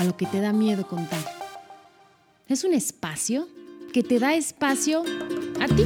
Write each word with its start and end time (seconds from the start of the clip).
A 0.00 0.04
lo 0.04 0.16
que 0.16 0.24
te 0.24 0.40
da 0.40 0.54
miedo 0.54 0.86
contar. 0.86 1.20
Es 2.48 2.64
un 2.64 2.72
espacio 2.72 3.46
que 3.92 4.02
te 4.02 4.18
da 4.18 4.32
espacio 4.32 5.02
a 5.60 5.66
ti. 5.66 5.84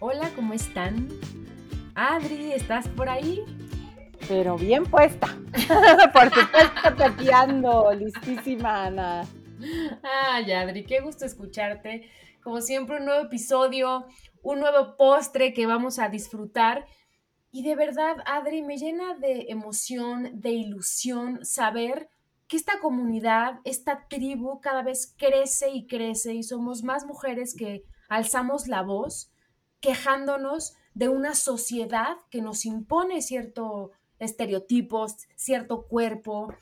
Hola, 0.00 0.30
¿cómo 0.34 0.54
están? 0.54 1.10
Adri, 1.94 2.52
¿estás 2.52 2.88
por 2.88 3.10
ahí? 3.10 3.42
Pero 4.28 4.56
bien 4.56 4.84
puesta. 4.84 5.26
por 6.14 6.32
supuesto, 6.32 6.94
tapeando. 6.96 7.92
Listísima, 7.92 8.86
Ana. 8.86 9.26
Ay, 10.02 10.52
Adri, 10.52 10.86
qué 10.86 11.00
gusto 11.00 11.26
escucharte. 11.26 12.08
Como 12.42 12.62
siempre, 12.62 12.96
un 12.96 13.04
nuevo 13.04 13.26
episodio, 13.26 14.06
un 14.42 14.58
nuevo 14.58 14.96
postre 14.96 15.52
que 15.52 15.66
vamos 15.66 15.98
a 15.98 16.08
disfrutar. 16.08 16.86
Y 17.52 17.62
de 17.62 17.76
verdad, 17.76 18.16
Adri, 18.24 18.62
me 18.62 18.78
llena 18.78 19.14
de 19.14 19.46
emoción, 19.50 20.40
de 20.40 20.50
ilusión 20.50 21.44
saber 21.44 22.08
que 22.48 22.56
esta 22.56 22.80
comunidad, 22.80 23.60
esta 23.64 24.08
tribu 24.08 24.60
cada 24.60 24.82
vez 24.82 25.14
crece 25.18 25.70
y 25.70 25.86
crece 25.86 26.34
y 26.34 26.42
somos 26.42 26.82
más 26.82 27.04
mujeres 27.04 27.54
que 27.54 27.84
alzamos 28.08 28.68
la 28.68 28.82
voz 28.82 29.30
quejándonos 29.80 30.74
de 30.94 31.08
una 31.08 31.34
sociedad 31.34 32.16
que 32.30 32.40
nos 32.40 32.64
impone 32.64 33.20
cierto 33.20 33.90
estereotipos, 34.18 35.16
cierto 35.34 35.86
cuerpo. 35.86 36.54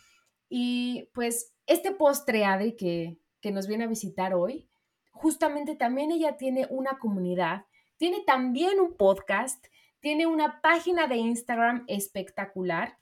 Y 0.48 1.08
pues 1.12 1.52
este 1.66 1.92
postre, 1.92 2.44
Adri, 2.44 2.76
que, 2.76 3.18
que 3.40 3.52
nos 3.52 3.68
viene 3.68 3.84
a 3.84 3.88
visitar 3.88 4.34
hoy, 4.34 4.68
justamente 5.12 5.76
también 5.76 6.10
ella 6.10 6.36
tiene 6.36 6.66
una 6.70 6.98
comunidad, 6.98 7.66
tiene 7.96 8.22
también 8.26 8.80
un 8.80 8.96
podcast, 8.96 9.66
tiene 10.00 10.26
una 10.26 10.60
página 10.60 11.06
de 11.06 11.16
Instagram 11.16 11.84
espectacular 11.86 12.98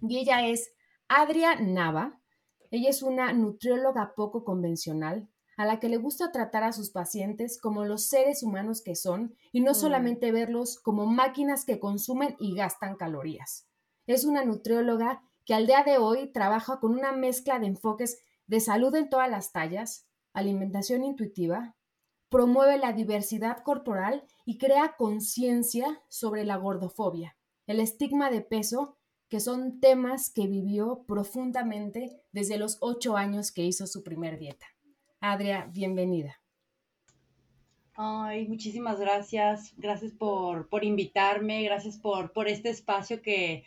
y 0.00 0.18
ella 0.18 0.46
es 0.46 0.72
Adria 1.08 1.56
Nava. 1.56 2.20
Ella 2.70 2.90
es 2.90 3.02
una 3.02 3.32
nutrióloga 3.32 4.14
poco 4.14 4.44
convencional 4.44 5.28
a 5.56 5.66
la 5.66 5.80
que 5.80 5.88
le 5.88 5.96
gusta 5.96 6.30
tratar 6.30 6.62
a 6.62 6.72
sus 6.72 6.90
pacientes 6.90 7.60
como 7.60 7.84
los 7.84 8.06
seres 8.06 8.44
humanos 8.44 8.80
que 8.80 8.94
son 8.94 9.34
y 9.50 9.60
no 9.60 9.72
mm. 9.72 9.74
solamente 9.74 10.30
verlos 10.30 10.78
como 10.78 11.06
máquinas 11.06 11.64
que 11.64 11.80
consumen 11.80 12.36
y 12.38 12.54
gastan 12.54 12.94
calorías. 12.96 13.66
Es 14.06 14.24
una 14.24 14.44
nutrióloga 14.44 15.22
que 15.44 15.54
al 15.54 15.66
día 15.66 15.82
de 15.82 15.98
hoy 15.98 16.30
trabaja 16.30 16.78
con 16.78 16.92
una 16.92 17.12
mezcla 17.12 17.58
de 17.58 17.66
enfoques 17.66 18.22
de 18.46 18.60
salud 18.60 18.94
en 18.94 19.08
todas 19.08 19.28
las 19.28 19.50
tallas, 19.50 20.06
alimentación 20.32 21.02
intuitiva, 21.02 21.74
promueve 22.28 22.78
la 22.78 22.92
diversidad 22.92 23.62
corporal 23.62 24.24
y 24.44 24.58
crea 24.58 24.94
conciencia 24.96 26.02
sobre 26.08 26.44
la 26.44 26.56
gordofobia, 26.56 27.36
el 27.66 27.80
estigma 27.80 28.30
de 28.30 28.42
peso 28.42 28.96
que 29.28 29.40
son 29.40 29.80
temas 29.80 30.30
que 30.30 30.46
vivió 30.46 31.04
profundamente 31.06 32.22
desde 32.32 32.58
los 32.58 32.78
ocho 32.80 33.16
años 33.16 33.52
que 33.52 33.64
hizo 33.64 33.86
su 33.86 34.02
primer 34.02 34.38
dieta. 34.38 34.66
Adria, 35.20 35.68
bienvenida. 35.72 36.40
Ay, 37.94 38.46
muchísimas 38.46 39.00
gracias. 39.00 39.74
Gracias 39.76 40.12
por, 40.12 40.68
por 40.68 40.84
invitarme, 40.84 41.62
gracias 41.64 41.98
por, 41.98 42.32
por 42.32 42.48
este 42.48 42.70
espacio 42.70 43.20
que 43.20 43.64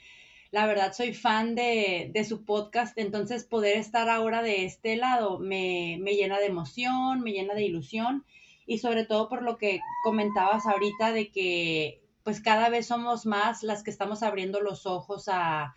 la 0.51 0.65
verdad 0.65 0.93
soy 0.93 1.13
fan 1.13 1.53
de, 1.53 2.09
de, 2.13 2.23
su 2.23 2.43
podcast, 2.43 2.97
entonces 2.97 3.45
poder 3.45 3.77
estar 3.77 4.09
ahora 4.09 4.41
de 4.41 4.65
este 4.65 4.95
lado 4.97 5.39
me, 5.39 5.97
me 6.01 6.13
llena 6.13 6.39
de 6.39 6.47
emoción, 6.47 7.21
me 7.21 7.31
llena 7.31 7.53
de 7.53 7.63
ilusión 7.63 8.25
y 8.65 8.77
sobre 8.79 9.05
todo 9.05 9.29
por 9.29 9.41
lo 9.41 9.57
que 9.57 9.81
comentabas 10.03 10.65
ahorita 10.65 11.11
de 11.11 11.31
que 11.31 12.01
pues 12.23 12.41
cada 12.41 12.69
vez 12.69 12.87
somos 12.87 13.25
más 13.25 13.63
las 13.63 13.83
que 13.83 13.91
estamos 13.91 14.23
abriendo 14.23 14.61
los 14.61 14.85
ojos 14.85 15.27
a 15.27 15.75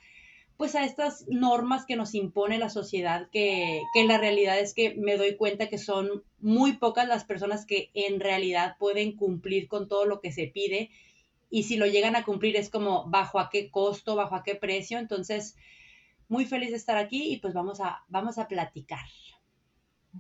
pues 0.57 0.77
a 0.77 0.85
estas 0.85 1.25
normas 1.29 1.85
que 1.85 1.97
nos 1.97 2.15
impone 2.15 2.59
la 2.59 2.71
sociedad, 2.71 3.29
que, 3.33 3.83
que 3.93 4.05
la 4.05 4.19
realidad 4.19 4.59
es 4.61 4.73
que 4.73 4.95
me 4.95 5.17
doy 5.17 5.37
cuenta 5.37 5.69
que 5.69 5.79
son 5.79 6.23
muy 6.39 6.75
pocas 6.75 7.09
las 7.09 7.25
personas 7.25 7.67
que 7.67 7.91
en 7.93 8.21
realidad 8.21 8.77
pueden 8.79 9.17
cumplir 9.17 9.67
con 9.67 9.89
todo 9.89 10.07
lo 10.07 10.21
que 10.21 10.31
se 10.31 10.47
pide 10.47 10.91
y 11.51 11.65
si 11.65 11.77
lo 11.77 11.87
llegan 11.87 12.15
a 12.17 12.25
cumplir 12.25 12.57
es 12.57 12.71
como 12.71 13.09
bajo 13.09 13.41
a 13.41 13.51
qué 13.51 13.71
costo, 13.71 14.15
bajo 14.17 14.37
a 14.37 14.43
qué 14.43 14.55
precio, 14.55 14.99
entonces 14.99 15.57
muy 16.29 16.47
feliz 16.47 16.71
de 16.71 16.77
estar 16.77 16.97
aquí 16.97 17.33
y 17.33 17.39
pues 17.39 17.55
vamos 17.55 17.81
a, 17.81 18.05
vamos 18.09 18.39
a 18.39 18.49
platicar. 18.49 19.07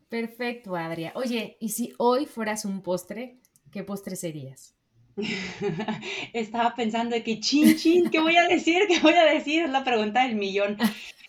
Perfecto, 0.09 0.77
Adria. 0.77 1.12
Oye, 1.15 1.56
¿y 1.60 1.71
si 1.71 1.93
hoy 1.99 2.27
fueras 2.27 2.65
un 2.65 2.82
postre, 2.82 3.38
qué 3.71 3.84
postre 3.84 4.16
serías? 4.16 4.75
Estaba 6.32 6.75
pensando 6.75 7.15
de 7.15 7.22
que 7.22 7.41
chin, 7.41 7.77
chin, 7.77 8.10
¿qué 8.10 8.21
voy 8.21 8.37
a 8.37 8.49
decir? 8.49 8.83
¿Qué 8.88 8.99
voy 9.00 9.15
a 9.15 9.25
decir? 9.25 9.62
Es 9.65 9.71
la 9.71 9.84
pregunta 9.84 10.25
del 10.27 10.37
millón. 10.37 10.77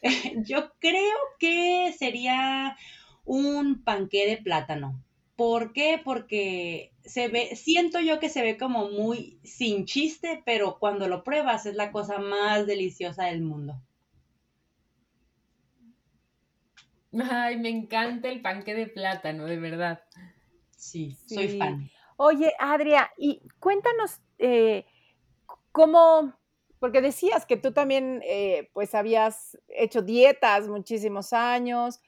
Yo 0.46 0.72
creo 0.80 1.16
que 1.40 1.94
sería 1.98 2.78
un 3.24 3.84
panqué 3.84 4.28
de 4.28 4.38
plátano. 4.38 5.02
¿Por 5.36 5.74
qué? 5.74 6.02
Porque 6.04 6.94
se 7.04 7.28
ve, 7.28 7.56
siento 7.56 8.00
yo 8.00 8.20
que 8.20 8.30
se 8.30 8.42
ve 8.42 8.58
como 8.58 8.90
muy 8.90 9.38
sin 9.44 9.86
chiste, 9.86 10.42
pero 10.46 10.78
cuando 10.80 11.10
lo 11.10 11.24
pruebas 11.26 11.66
es 11.66 11.76
la 11.76 11.92
cosa 11.92 12.20
más 12.20 12.66
deliciosa 12.66 13.26
del 13.26 13.42
mundo. 13.42 13.82
Ay, 17.24 17.58
me 17.58 17.70
encanta 17.70 18.30
el 18.30 18.42
panque 18.42 18.74
de 18.74 18.88
plátano, 18.88 19.46
de 19.46 19.58
verdad. 19.58 20.04
Sí, 20.76 21.18
soy 21.28 21.58
fan. 21.58 21.90
Oye, 22.18 22.54
Adria, 22.60 23.12
y 23.18 23.42
cuéntanos 23.60 24.22
eh, 24.38 24.86
cómo, 25.72 26.34
porque 26.80 27.02
decías 27.02 27.46
que 27.46 27.58
tú 27.58 27.74
también 27.74 28.22
eh, 28.26 28.70
pues 28.74 28.96
habías 28.96 29.58
hecho 29.68 30.02
dietas 30.02 30.68
muchísimos 30.68 31.34
años. 31.34 32.00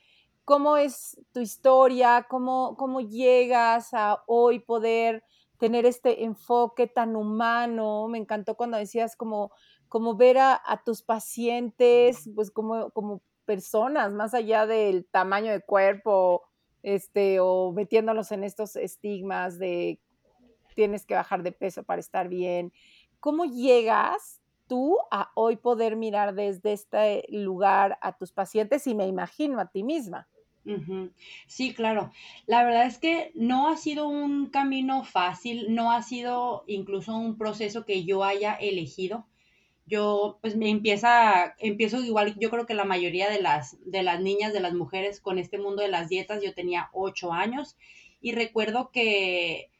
¿Cómo 0.45 0.77
es 0.77 1.19
tu 1.33 1.41
historia? 1.41 2.25
¿Cómo, 2.29 2.75
cómo 2.77 3.01
llegas 3.01 3.93
a 3.93 4.23
hoy 4.27 4.59
poder 4.59 5.23
tener 5.57 5.85
este 5.85 6.23
enfoque 6.23 6.87
tan 6.87 7.17
humano? 7.17 8.07
Me 8.07 8.17
encantó 8.17 8.55
cuando 8.55 8.77
decías 8.77 9.17
como, 9.17 9.51
como 9.89 10.15
ver 10.15 10.37
a, 10.37 10.61
a 10.65 10.83
tus 10.83 11.01
pacientes, 11.01 12.29
pues 12.33 12.49
como, 12.49 12.91
como 12.91 13.21
personas, 13.47 14.11
más 14.11 14.35
allá 14.35 14.67
del 14.67 15.05
tamaño 15.05 15.51
de 15.51 15.61
cuerpo, 15.61 16.43
este, 16.83 17.39
o 17.39 17.71
metiéndolos 17.71 18.31
en 18.31 18.43
estos 18.43 18.75
estigmas 18.75 19.57
de 19.57 19.99
tienes 20.75 21.05
que 21.07 21.15
bajar 21.15 21.41
de 21.41 21.51
peso 21.51 21.83
para 21.83 21.99
estar 21.99 22.29
bien. 22.29 22.71
¿Cómo 23.19 23.45
llegas 23.45 24.41
tú 24.67 24.97
a 25.09 25.31
hoy 25.33 25.55
poder 25.55 25.95
mirar 25.95 26.35
desde 26.35 26.73
este 26.73 27.25
lugar 27.29 27.97
a 28.01 28.15
tus 28.15 28.31
pacientes 28.31 28.85
y 28.85 28.93
me 28.93 29.07
imagino 29.07 29.59
a 29.59 29.71
ti 29.71 29.81
misma? 29.81 30.27
Sí, 31.47 31.73
claro. 31.73 32.11
La 32.45 32.63
verdad 32.63 32.85
es 32.85 32.99
que 32.99 33.31
no 33.33 33.69
ha 33.69 33.77
sido 33.77 34.09
un 34.09 34.47
camino 34.47 35.03
fácil, 35.03 35.73
no 35.73 35.91
ha 35.93 36.03
sido 36.03 36.65
incluso 36.67 37.15
un 37.15 37.37
proceso 37.37 37.85
que 37.85 38.03
yo 38.03 38.23
haya 38.23 38.53
elegido 38.53 39.25
yo 39.87 40.37
pues 40.41 40.55
me 40.55 40.69
empieza, 40.69 41.55
empiezo 41.59 42.03
igual, 42.03 42.37
yo 42.37 42.49
creo 42.49 42.65
que 42.65 42.73
la 42.73 42.83
mayoría 42.83 43.29
de 43.29 43.41
las, 43.41 43.77
de 43.85 44.03
las 44.03 44.21
niñas, 44.21 44.53
de 44.53 44.59
las 44.59 44.73
mujeres 44.73 45.21
con 45.21 45.39
este 45.39 45.57
mundo 45.57 45.81
de 45.81 45.87
las 45.87 46.09
dietas, 46.09 46.43
yo 46.43 46.53
tenía 46.53 46.89
ocho 46.91 47.31
años 47.31 47.77
y 48.19 48.33
recuerdo 48.33 48.91
que 48.91 49.71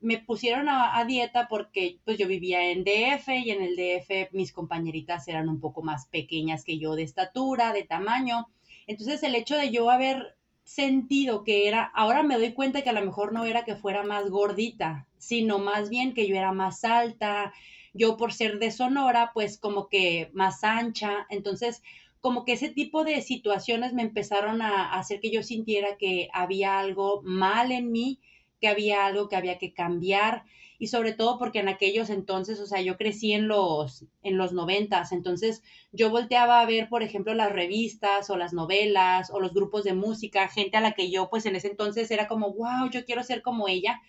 me 0.00 0.18
pusieron 0.18 0.68
a, 0.68 1.02
dieta 1.04 1.48
porque 1.48 1.98
pues 2.04 2.18
yo 2.18 2.26
vivía 2.26 2.70
en 2.70 2.84
DF 2.84 3.28
y 3.28 3.50
en 3.50 3.62
el 3.62 3.76
DF 3.76 4.32
mis 4.32 4.52
compañeritas 4.52 5.28
eran 5.28 5.48
un 5.48 5.60
poco 5.60 5.82
más 5.82 6.06
pequeñas 6.06 6.64
que 6.64 6.78
yo 6.78 6.94
de 6.94 7.02
estatura, 7.02 7.72
de 7.72 7.84
tamaño. 7.84 8.48
Entonces 8.86 9.22
el 9.22 9.34
hecho 9.34 9.56
de 9.56 9.70
yo 9.70 9.90
haber 9.90 10.36
sentido 10.64 11.44
que 11.44 11.68
era, 11.68 11.84
ahora 11.94 12.22
me 12.22 12.36
doy 12.36 12.52
cuenta 12.54 12.82
que 12.82 12.90
a 12.90 12.94
lo 12.94 13.04
mejor 13.04 13.32
no 13.32 13.44
era 13.44 13.64
que 13.64 13.76
fuera 13.76 14.02
más 14.02 14.30
gordita, 14.30 15.06
sino 15.18 15.58
más 15.58 15.90
bien 15.90 16.14
que 16.14 16.26
yo 16.26 16.36
era 16.36 16.52
más 16.52 16.84
alta, 16.84 17.52
yo 17.92 18.16
por 18.16 18.32
ser 18.32 18.58
de 18.58 18.70
Sonora, 18.70 19.30
pues 19.34 19.58
como 19.58 19.88
que 19.88 20.30
más 20.32 20.64
ancha, 20.64 21.26
entonces 21.30 21.82
como 22.20 22.44
que 22.44 22.52
ese 22.52 22.68
tipo 22.68 23.04
de 23.04 23.22
situaciones 23.22 23.94
me 23.94 24.02
empezaron 24.02 24.62
a 24.62 24.92
hacer 24.92 25.20
que 25.20 25.30
yo 25.30 25.42
sintiera 25.42 25.96
que 25.96 26.28
había 26.32 26.78
algo 26.78 27.22
mal 27.22 27.72
en 27.72 27.90
mí, 27.90 28.20
que 28.60 28.68
había 28.68 29.06
algo 29.06 29.28
que 29.28 29.36
había 29.36 29.58
que 29.58 29.72
cambiar. 29.72 30.44
Y 30.78 30.86
sobre 30.86 31.12
todo 31.12 31.38
porque 31.38 31.58
en 31.58 31.68
aquellos 31.68 32.08
entonces, 32.08 32.58
o 32.58 32.66
sea, 32.66 32.80
yo 32.80 32.96
crecí 32.96 33.32
en 33.32 33.48
los, 33.48 34.06
en 34.22 34.38
los 34.38 34.52
noventas, 34.54 35.12
entonces 35.12 35.62
yo 35.92 36.08
volteaba 36.08 36.60
a 36.60 36.66
ver, 36.66 36.88
por 36.88 37.02
ejemplo, 37.02 37.34
las 37.34 37.52
revistas 37.52 38.30
o 38.30 38.36
las 38.38 38.54
novelas 38.54 39.30
o 39.30 39.40
los 39.40 39.52
grupos 39.52 39.84
de 39.84 39.92
música, 39.92 40.48
gente 40.48 40.78
a 40.78 40.80
la 40.80 40.92
que 40.92 41.10
yo 41.10 41.28
pues 41.28 41.44
en 41.44 41.56
ese 41.56 41.68
entonces 41.68 42.10
era 42.10 42.28
como, 42.28 42.54
wow, 42.54 42.88
yo 42.90 43.04
quiero 43.04 43.22
ser 43.22 43.42
como 43.42 43.68
ella, 43.68 44.00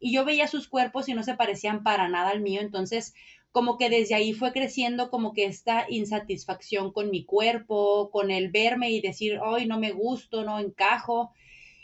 y 0.00 0.12
yo 0.12 0.24
veía 0.24 0.46
sus 0.46 0.68
cuerpos 0.68 1.08
y 1.08 1.14
no 1.14 1.22
se 1.22 1.34
parecían 1.34 1.82
para 1.82 2.08
nada 2.08 2.30
al 2.30 2.40
mío, 2.40 2.60
entonces 2.60 3.14
como 3.50 3.78
que 3.78 3.90
desde 3.90 4.14
ahí 4.14 4.32
fue 4.32 4.52
creciendo 4.52 5.10
como 5.10 5.32
que 5.32 5.46
esta 5.46 5.86
insatisfacción 5.88 6.92
con 6.92 7.10
mi 7.10 7.24
cuerpo, 7.24 8.10
con 8.10 8.30
el 8.30 8.50
verme 8.50 8.90
y 8.90 9.00
decir, 9.00 9.38
hoy 9.38 9.66
no 9.66 9.78
me 9.78 9.92
gusto, 9.92 10.44
no 10.44 10.58
encajo. 10.60 11.32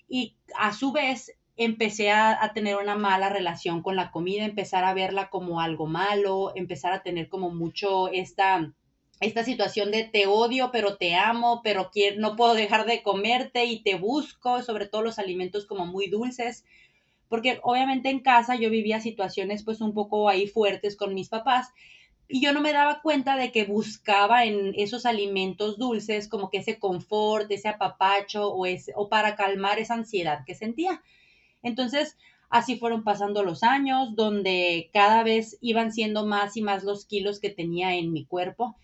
Y 0.08 0.36
a 0.56 0.72
su 0.72 0.92
vez 0.92 1.32
empecé 1.56 2.10
a, 2.10 2.52
tener 2.54 2.76
una 2.76 2.96
mala 2.96 3.28
relación 3.28 3.82
con 3.82 3.96
la 3.96 4.10
comida, 4.10 4.44
empezar 4.44 4.84
a 4.84 4.94
verla 4.94 5.30
como 5.30 5.60
algo 5.60 5.86
malo, 5.86 6.52
empezar 6.54 6.92
a 6.92 7.02
tener 7.02 7.28
como 7.28 7.50
mucho 7.50 8.08
esta, 8.08 8.72
esta 9.20 9.44
situación 9.44 9.90
de 9.90 10.04
te 10.04 10.26
odio, 10.26 10.70
pero 10.72 10.96
te 10.96 11.14
amo, 11.14 11.60
pero 11.62 11.90
no 12.18 12.36
puedo 12.36 12.54
dejar 12.54 12.86
de 12.86 13.02
comerte 13.02 13.64
y 13.64 13.82
te 13.82 13.94
busco, 13.94 14.62
sobre 14.62 14.86
todo 14.86 15.02
los 15.02 15.18
alimentos 15.18 15.66
como 15.66 15.86
muy 15.86 16.08
dulces, 16.08 16.64
porque 17.34 17.58
obviamente 17.64 18.10
en 18.10 18.20
casa 18.20 18.54
yo 18.54 18.70
vivía 18.70 19.00
situaciones 19.00 19.64
pues 19.64 19.80
un 19.80 19.92
poco 19.92 20.28
ahí 20.28 20.46
fuertes 20.46 20.94
con 20.94 21.14
mis 21.14 21.28
papás 21.28 21.72
y 22.28 22.40
yo 22.40 22.52
no 22.52 22.60
me 22.60 22.72
daba 22.72 23.02
cuenta 23.02 23.36
de 23.36 23.50
que 23.50 23.64
buscaba 23.64 24.44
en 24.44 24.72
esos 24.76 25.04
alimentos 25.04 25.76
dulces 25.76 26.28
como 26.28 26.48
que 26.48 26.58
ese 26.58 26.78
confort, 26.78 27.50
ese 27.50 27.66
apapacho 27.66 28.52
o, 28.52 28.66
ese, 28.66 28.92
o 28.94 29.08
para 29.08 29.34
calmar 29.34 29.80
esa 29.80 29.94
ansiedad 29.94 30.44
que 30.46 30.54
sentía. 30.54 31.02
Entonces, 31.64 32.16
así 32.50 32.76
fueron 32.76 33.02
pasando 33.02 33.42
los 33.42 33.64
años, 33.64 34.14
donde 34.14 34.90
cada 34.92 35.24
vez 35.24 35.58
iban 35.60 35.92
siendo 35.92 36.24
más 36.24 36.56
y 36.56 36.62
más 36.62 36.84
los 36.84 37.04
kilos 37.04 37.40
que 37.40 37.50
tenía 37.50 37.96
en 37.96 38.12
mi 38.12 38.24
cuerpo. 38.26 38.76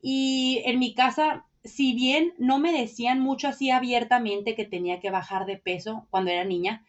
Y 0.00 0.62
en 0.64 0.78
mi 0.78 0.94
casa, 0.94 1.44
si 1.64 1.92
bien 1.92 2.32
no 2.38 2.58
me 2.58 2.72
decían 2.72 3.20
mucho 3.20 3.46
así 3.46 3.68
abiertamente 3.68 4.54
que 4.54 4.64
tenía 4.64 5.00
que 5.00 5.10
bajar 5.10 5.44
de 5.44 5.58
peso 5.58 6.06
cuando 6.08 6.30
era 6.30 6.44
niña, 6.44 6.82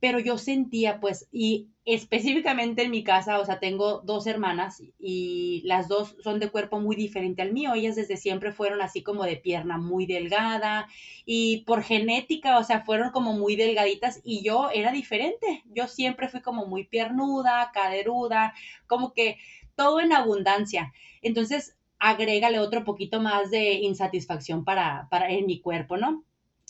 pero 0.00 0.18
yo 0.20 0.38
sentía 0.38 1.00
pues, 1.00 1.28
y 1.32 1.68
específicamente 1.84 2.82
en 2.82 2.90
mi 2.90 3.02
casa, 3.02 3.40
o 3.40 3.44
sea, 3.44 3.58
tengo 3.58 4.00
dos 4.04 4.26
hermanas 4.26 4.82
y 4.98 5.62
las 5.64 5.88
dos 5.88 6.16
son 6.22 6.38
de 6.38 6.50
cuerpo 6.50 6.80
muy 6.80 6.94
diferente 6.96 7.42
al 7.42 7.52
mío, 7.52 7.72
ellas 7.74 7.96
desde 7.96 8.16
siempre 8.16 8.52
fueron 8.52 8.82
así 8.82 9.02
como 9.02 9.24
de 9.24 9.36
pierna 9.36 9.78
muy 9.78 10.06
delgada 10.06 10.86
y 11.24 11.62
por 11.64 11.82
genética, 11.82 12.58
o 12.58 12.64
sea, 12.64 12.84
fueron 12.84 13.10
como 13.10 13.32
muy 13.32 13.56
delgaditas 13.56 14.20
y 14.22 14.42
yo 14.44 14.68
era 14.72 14.92
diferente, 14.92 15.62
yo 15.66 15.88
siempre 15.88 16.28
fui 16.28 16.42
como 16.42 16.66
muy 16.66 16.84
piernuda, 16.84 17.70
caderuda, 17.72 18.54
como 18.86 19.14
que 19.14 19.38
todo 19.74 20.00
en 20.00 20.12
abundancia. 20.12 20.92
Entonces, 21.22 21.76
agrégale 21.98 22.58
otro 22.58 22.84
poquito 22.84 23.20
más 23.20 23.50
de 23.50 23.74
insatisfacción 23.74 24.64
para, 24.64 25.08
para 25.10 25.30
en 25.30 25.46
mi 25.46 25.60
cuerpo, 25.60 25.96
¿no? 25.96 26.24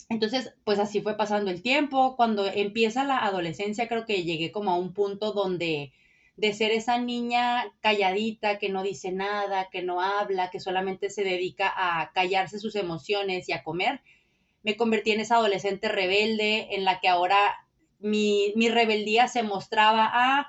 Entonces, 0.09 0.53
pues 0.63 0.79
así 0.79 1.01
fue 1.01 1.15
pasando 1.15 1.51
el 1.51 1.61
tiempo. 1.61 2.15
Cuando 2.15 2.45
empieza 2.47 3.03
la 3.03 3.19
adolescencia, 3.19 3.87
creo 3.87 4.05
que 4.05 4.23
llegué 4.23 4.51
como 4.51 4.71
a 4.71 4.77
un 4.77 4.93
punto 4.93 5.31
donde 5.33 5.93
de 6.35 6.53
ser 6.53 6.71
esa 6.71 6.97
niña 6.97 7.65
calladita, 7.81 8.59
que 8.59 8.69
no 8.69 8.81
dice 8.81 9.11
nada, 9.11 9.69
que 9.69 9.81
no 9.81 10.01
habla, 10.01 10.49
que 10.49 10.61
solamente 10.61 11.09
se 11.09 11.23
dedica 11.23 11.71
a 11.75 12.11
callarse 12.13 12.59
sus 12.59 12.75
emociones 12.75 13.49
y 13.49 13.51
a 13.51 13.63
comer, 13.63 14.01
me 14.63 14.77
convertí 14.77 15.11
en 15.11 15.19
esa 15.19 15.35
adolescente 15.35 15.89
rebelde 15.89 16.75
en 16.75 16.85
la 16.85 17.01
que 17.01 17.09
ahora 17.09 17.37
mi, 17.99 18.53
mi 18.55 18.69
rebeldía 18.69 19.27
se 19.27 19.43
mostraba 19.43 20.09
a... 20.11 20.47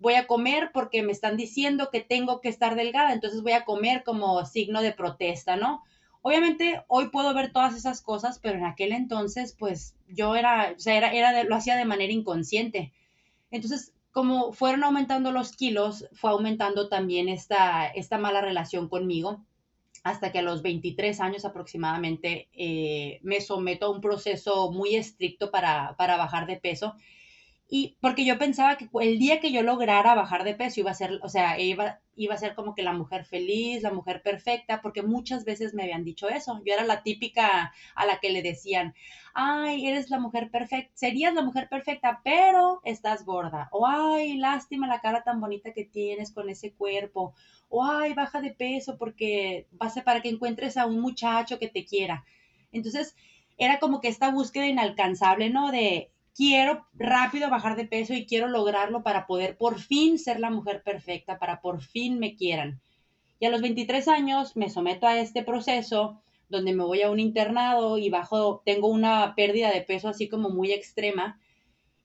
voy 0.00 0.14
a 0.14 0.26
comer 0.26 0.70
porque 0.74 1.02
me 1.02 1.12
están 1.12 1.36
diciendo 1.36 1.90
que 1.92 2.00
tengo 2.00 2.40
que 2.40 2.48
estar 2.48 2.74
delgada, 2.74 3.12
entonces 3.12 3.42
voy 3.42 3.52
a 3.52 3.64
comer 3.64 4.02
como 4.02 4.44
signo 4.46 4.82
de 4.82 4.92
protesta, 4.92 5.56
¿no? 5.56 5.84
Obviamente 6.22 6.82
hoy 6.88 7.08
puedo 7.08 7.32
ver 7.34 7.52
todas 7.52 7.74
esas 7.74 8.02
cosas, 8.02 8.38
pero 8.38 8.58
en 8.58 8.66
aquel 8.66 8.92
entonces, 8.92 9.54
pues 9.58 9.96
yo 10.08 10.36
era, 10.36 10.74
o 10.76 10.78
sea, 10.78 10.96
era, 10.96 11.12
era 11.12 11.44
lo 11.44 11.56
hacía 11.56 11.76
de 11.76 11.84
manera 11.84 12.12
inconsciente. 12.12 12.92
Entonces, 13.50 13.94
como 14.12 14.52
fueron 14.52 14.84
aumentando 14.84 15.32
los 15.32 15.52
kilos, 15.52 16.06
fue 16.12 16.30
aumentando 16.30 16.88
también 16.88 17.28
esta, 17.28 17.86
esta 17.86 18.18
mala 18.18 18.40
relación 18.40 18.88
conmigo, 18.88 19.44
hasta 20.02 20.32
que 20.32 20.40
a 20.40 20.42
los 20.42 20.62
23 20.62 21.20
años 21.20 21.44
aproximadamente 21.44 22.48
eh, 22.52 23.20
me 23.22 23.40
someto 23.40 23.86
a 23.86 23.90
un 23.90 24.00
proceso 24.00 24.72
muy 24.72 24.96
estricto 24.96 25.50
para, 25.50 25.94
para 25.96 26.16
bajar 26.16 26.46
de 26.46 26.56
peso 26.56 26.94
y 27.72 27.96
porque 28.00 28.24
yo 28.24 28.36
pensaba 28.36 28.76
que 28.76 28.88
el 29.00 29.20
día 29.20 29.38
que 29.38 29.52
yo 29.52 29.62
lograra 29.62 30.16
bajar 30.16 30.42
de 30.42 30.54
peso 30.54 30.80
iba 30.80 30.90
a 30.90 30.94
ser, 30.94 31.20
o 31.22 31.28
sea, 31.28 31.60
iba, 31.60 32.00
iba 32.16 32.34
a 32.34 32.38
ser 32.38 32.56
como 32.56 32.74
que 32.74 32.82
la 32.82 32.92
mujer 32.92 33.24
feliz, 33.24 33.82
la 33.82 33.92
mujer 33.92 34.22
perfecta, 34.22 34.82
porque 34.82 35.04
muchas 35.04 35.44
veces 35.44 35.72
me 35.72 35.84
habían 35.84 36.04
dicho 36.04 36.28
eso. 36.28 36.60
Yo 36.66 36.74
era 36.74 36.84
la 36.84 37.04
típica 37.04 37.72
a 37.94 38.06
la 38.06 38.18
que 38.18 38.30
le 38.30 38.42
decían, 38.42 38.92
ay, 39.34 39.86
eres 39.86 40.10
la 40.10 40.18
mujer 40.18 40.50
perfecta, 40.50 40.90
serías 40.94 41.32
la 41.32 41.42
mujer 41.42 41.68
perfecta, 41.68 42.20
pero 42.24 42.80
estás 42.82 43.24
gorda. 43.24 43.68
O 43.70 43.86
ay, 43.86 44.36
lástima 44.36 44.88
la 44.88 45.00
cara 45.00 45.22
tan 45.22 45.40
bonita 45.40 45.72
que 45.72 45.84
tienes 45.84 46.32
con 46.32 46.50
ese 46.50 46.72
cuerpo. 46.72 47.34
O 47.68 47.84
ay, 47.84 48.14
baja 48.14 48.40
de 48.40 48.50
peso 48.50 48.98
porque 48.98 49.68
va 49.80 49.86
a 49.86 50.02
para 50.02 50.22
que 50.22 50.28
encuentres 50.28 50.76
a 50.76 50.86
un 50.86 51.00
muchacho 51.00 51.60
que 51.60 51.68
te 51.68 51.84
quiera. 51.84 52.24
Entonces, 52.72 53.14
era 53.58 53.78
como 53.78 54.00
que 54.00 54.08
esta 54.08 54.32
búsqueda 54.32 54.66
inalcanzable, 54.66 55.50
¿no? 55.50 55.70
De 55.70 56.10
quiero 56.40 56.86
rápido 56.94 57.50
bajar 57.50 57.76
de 57.76 57.84
peso 57.84 58.14
y 58.14 58.24
quiero 58.24 58.48
lograrlo 58.48 59.02
para 59.02 59.26
poder 59.26 59.58
por 59.58 59.78
fin 59.78 60.18
ser 60.18 60.40
la 60.40 60.48
mujer 60.48 60.82
perfecta, 60.82 61.38
para 61.38 61.60
por 61.60 61.82
fin 61.82 62.18
me 62.18 62.34
quieran. 62.34 62.80
Y 63.38 63.44
a 63.44 63.50
los 63.50 63.60
23 63.60 64.08
años 64.08 64.56
me 64.56 64.70
someto 64.70 65.06
a 65.06 65.20
este 65.20 65.42
proceso 65.42 66.22
donde 66.48 66.72
me 66.72 66.82
voy 66.82 67.02
a 67.02 67.10
un 67.10 67.20
internado 67.20 67.98
y 67.98 68.08
bajo, 68.08 68.62
tengo 68.64 68.88
una 68.88 69.34
pérdida 69.34 69.70
de 69.70 69.82
peso 69.82 70.08
así 70.08 70.30
como 70.30 70.48
muy 70.48 70.72
extrema. 70.72 71.38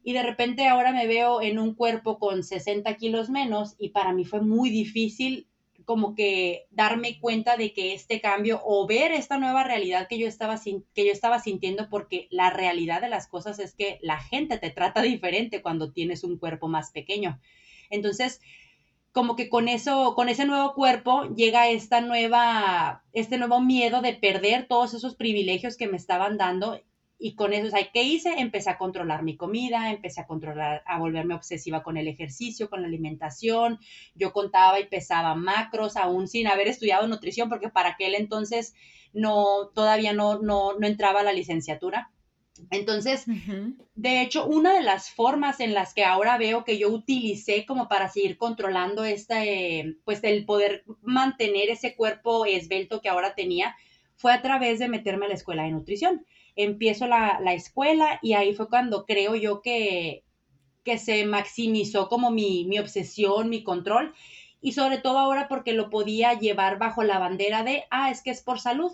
Y 0.03 0.11
de 0.11 0.23
repente 0.23 0.67
ahora 0.67 0.91
me 0.91 1.07
veo 1.07 1.41
en 1.41 1.57
un 1.57 1.73
cuerpo 1.73 2.19
con 2.19 2.43
60 2.43 2.93
kilos 2.95 3.29
menos 3.29 3.75
y 3.79 3.91
para 3.91 4.11
mí 4.11 4.25
fue 4.25 4.41
muy 4.41 4.69
difícil 4.69 5.47
como 5.85 6.15
que 6.15 6.67
darme 6.71 7.19
cuenta 7.19 7.57
de 7.57 7.73
que 7.73 7.93
este 7.93 8.19
cambio 8.19 8.61
o 8.65 8.85
ver 8.87 9.11
esta 9.11 9.37
nueva 9.37 9.63
realidad 9.63 10.07
que 10.07 10.17
yo 10.17 10.27
estaba 10.27 10.59
que 10.59 11.05
yo 11.05 11.11
estaba 11.11 11.39
sintiendo 11.39 11.89
porque 11.89 12.27
la 12.31 12.49
realidad 12.49 13.01
de 13.01 13.09
las 13.09 13.27
cosas 13.27 13.59
es 13.59 13.73
que 13.73 13.99
la 14.01 14.19
gente 14.19 14.57
te 14.57 14.71
trata 14.71 15.01
diferente 15.01 15.61
cuando 15.61 15.91
tienes 15.91 16.23
un 16.23 16.37
cuerpo 16.37 16.67
más 16.67 16.91
pequeño. 16.91 17.39
Entonces, 17.89 18.41
como 19.11 19.37
que 19.37 19.47
con 19.47 19.69
eso, 19.69 20.13
con 20.13 20.27
ese 20.27 20.45
nuevo 20.45 20.73
cuerpo 20.73 21.23
llega 21.35 21.69
esta 21.69 22.01
nueva, 22.01 23.03
este 23.13 23.37
nuevo 23.37 23.61
miedo 23.61 24.01
de 24.01 24.13
perder 24.13 24.67
todos 24.67 24.93
esos 24.93 25.15
privilegios 25.15 25.77
que 25.77 25.87
me 25.87 25.95
estaban 25.95 26.37
dando 26.37 26.81
y 27.17 27.35
con 27.35 27.53
eso, 27.53 27.69
sea, 27.69 27.89
¿qué 27.93 28.03
hice? 28.03 28.35
Empecé 28.37 28.69
a 28.69 28.77
controlar 28.77 29.23
mi 29.23 29.37
comida, 29.37 29.91
empecé 29.91 30.21
a 30.21 30.27
controlar, 30.27 30.83
a 30.85 30.99
volverme 30.99 31.33
obsesiva 31.33 31.81
con 31.81 31.97
el 31.97 32.07
ejercicio, 32.07 32.69
con 32.69 32.81
la 32.81 32.87
alimentación. 32.87 33.79
Yo 34.15 34.33
contaba 34.33 34.79
y 34.79 34.87
pesaba 34.87 35.33
macros, 35.35 35.95
aún 35.95 36.27
sin 36.27 36.47
haber 36.47 36.67
estudiado 36.67 37.07
nutrición, 37.07 37.49
porque 37.49 37.69
para 37.69 37.89
aquel 37.89 38.15
entonces 38.15 38.73
no, 39.13 39.69
todavía 39.73 40.13
no, 40.13 40.39
no, 40.39 40.77
no 40.77 40.87
entraba 40.87 41.21
a 41.21 41.23
la 41.23 41.33
licenciatura. 41.33 42.11
Entonces, 42.71 43.25
de 43.95 44.21
hecho, 44.21 44.45
una 44.45 44.73
de 44.73 44.81
las 44.81 45.09
formas 45.09 45.59
en 45.59 45.73
las 45.73 45.93
que 45.93 46.05
ahora 46.05 46.37
veo 46.37 46.63
que 46.63 46.77
yo 46.77 46.89
utilicé 46.89 47.65
como 47.65 47.89
para 47.89 48.07
seguir 48.07 48.37
controlando 48.37 49.03
este, 49.03 49.97
pues 50.05 50.23
el 50.23 50.45
poder 50.45 50.85
mantener 51.01 51.69
ese 51.69 51.95
cuerpo 51.95 52.45
esbelto 52.45 53.01
que 53.01 53.09
ahora 53.09 53.35
tenía, 53.35 53.75
fue 54.15 54.31
a 54.31 54.41
través 54.41 54.79
de 54.79 54.87
meterme 54.87 55.25
a 55.25 55.29
la 55.29 55.35
escuela 55.35 55.63
de 55.63 55.71
nutrición 55.71 56.25
empiezo 56.55 57.07
la, 57.07 57.39
escuela 57.53 58.19
y 58.21 58.33
ahí 58.33 58.53
fue 58.53 58.69
cuando 58.69 59.05
creo 59.05 59.35
yo 59.35 59.61
que, 59.61 60.23
que 60.83 60.97
se 60.97 61.25
maximizó 61.25 62.09
como 62.09 62.31
mi, 62.31 62.65
mi 62.65 62.79
obsesión, 62.79 63.49
mi 63.49 63.63
control 63.63 64.13
y 64.61 64.71
sobre 64.71 64.97
todo 64.97 65.19
ahora 65.19 65.47
porque 65.47 65.73
lo 65.73 65.89
podía 65.89 66.33
llevar 66.33 66.79
bajo 66.79 67.03
la 67.03 67.19
bandera 67.19 67.63
de, 67.63 67.83
ah, 67.91 68.09
es 68.09 68.21
que 68.21 68.31
es 68.31 68.41
por 68.41 68.59
salud. 68.59 68.91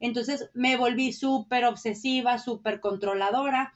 Entonces 0.00 0.50
me 0.54 0.76
volví 0.76 1.12
súper 1.12 1.64
obsesiva, 1.64 2.38
súper 2.38 2.80
controladora 2.80 3.72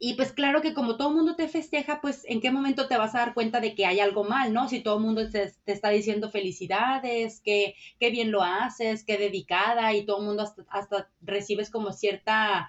y 0.00 0.14
pues 0.14 0.32
claro 0.32 0.62
que 0.62 0.74
como 0.74 0.96
todo 0.96 1.08
el 1.08 1.16
mundo 1.16 1.34
te 1.34 1.48
festeja, 1.48 2.00
pues 2.00 2.24
en 2.28 2.40
qué 2.40 2.52
momento 2.52 2.86
te 2.86 2.96
vas 2.96 3.14
a 3.14 3.18
dar 3.18 3.34
cuenta 3.34 3.60
de 3.60 3.74
que 3.74 3.84
hay 3.84 3.98
algo 3.98 4.22
mal, 4.22 4.52
¿no? 4.52 4.68
Si 4.68 4.80
todo 4.80 4.98
el 4.98 5.02
mundo 5.02 5.28
te, 5.28 5.52
está 5.66 5.90
diciendo 5.90 6.30
felicidades, 6.30 7.40
que 7.40 7.74
qué 7.98 8.10
bien 8.10 8.30
lo 8.30 8.44
haces, 8.44 9.02
qué 9.02 9.18
dedicada 9.18 9.92
y 9.94 10.04
todo 10.06 10.20
el 10.20 10.26
mundo 10.26 10.44
hasta, 10.68 11.10
recibes 11.20 11.70
como 11.70 11.92
cierta 11.92 12.68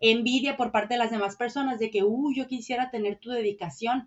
envidia 0.00 0.58
por 0.58 0.70
parte 0.70 0.94
de 0.94 0.98
las 0.98 1.10
demás 1.10 1.36
personas 1.36 1.78
de 1.78 1.90
que, 1.90 2.02
uy, 2.04 2.36
yo 2.36 2.46
quisiera 2.46 2.90
tener 2.90 3.16
tu 3.16 3.30
dedicación. 3.30 4.06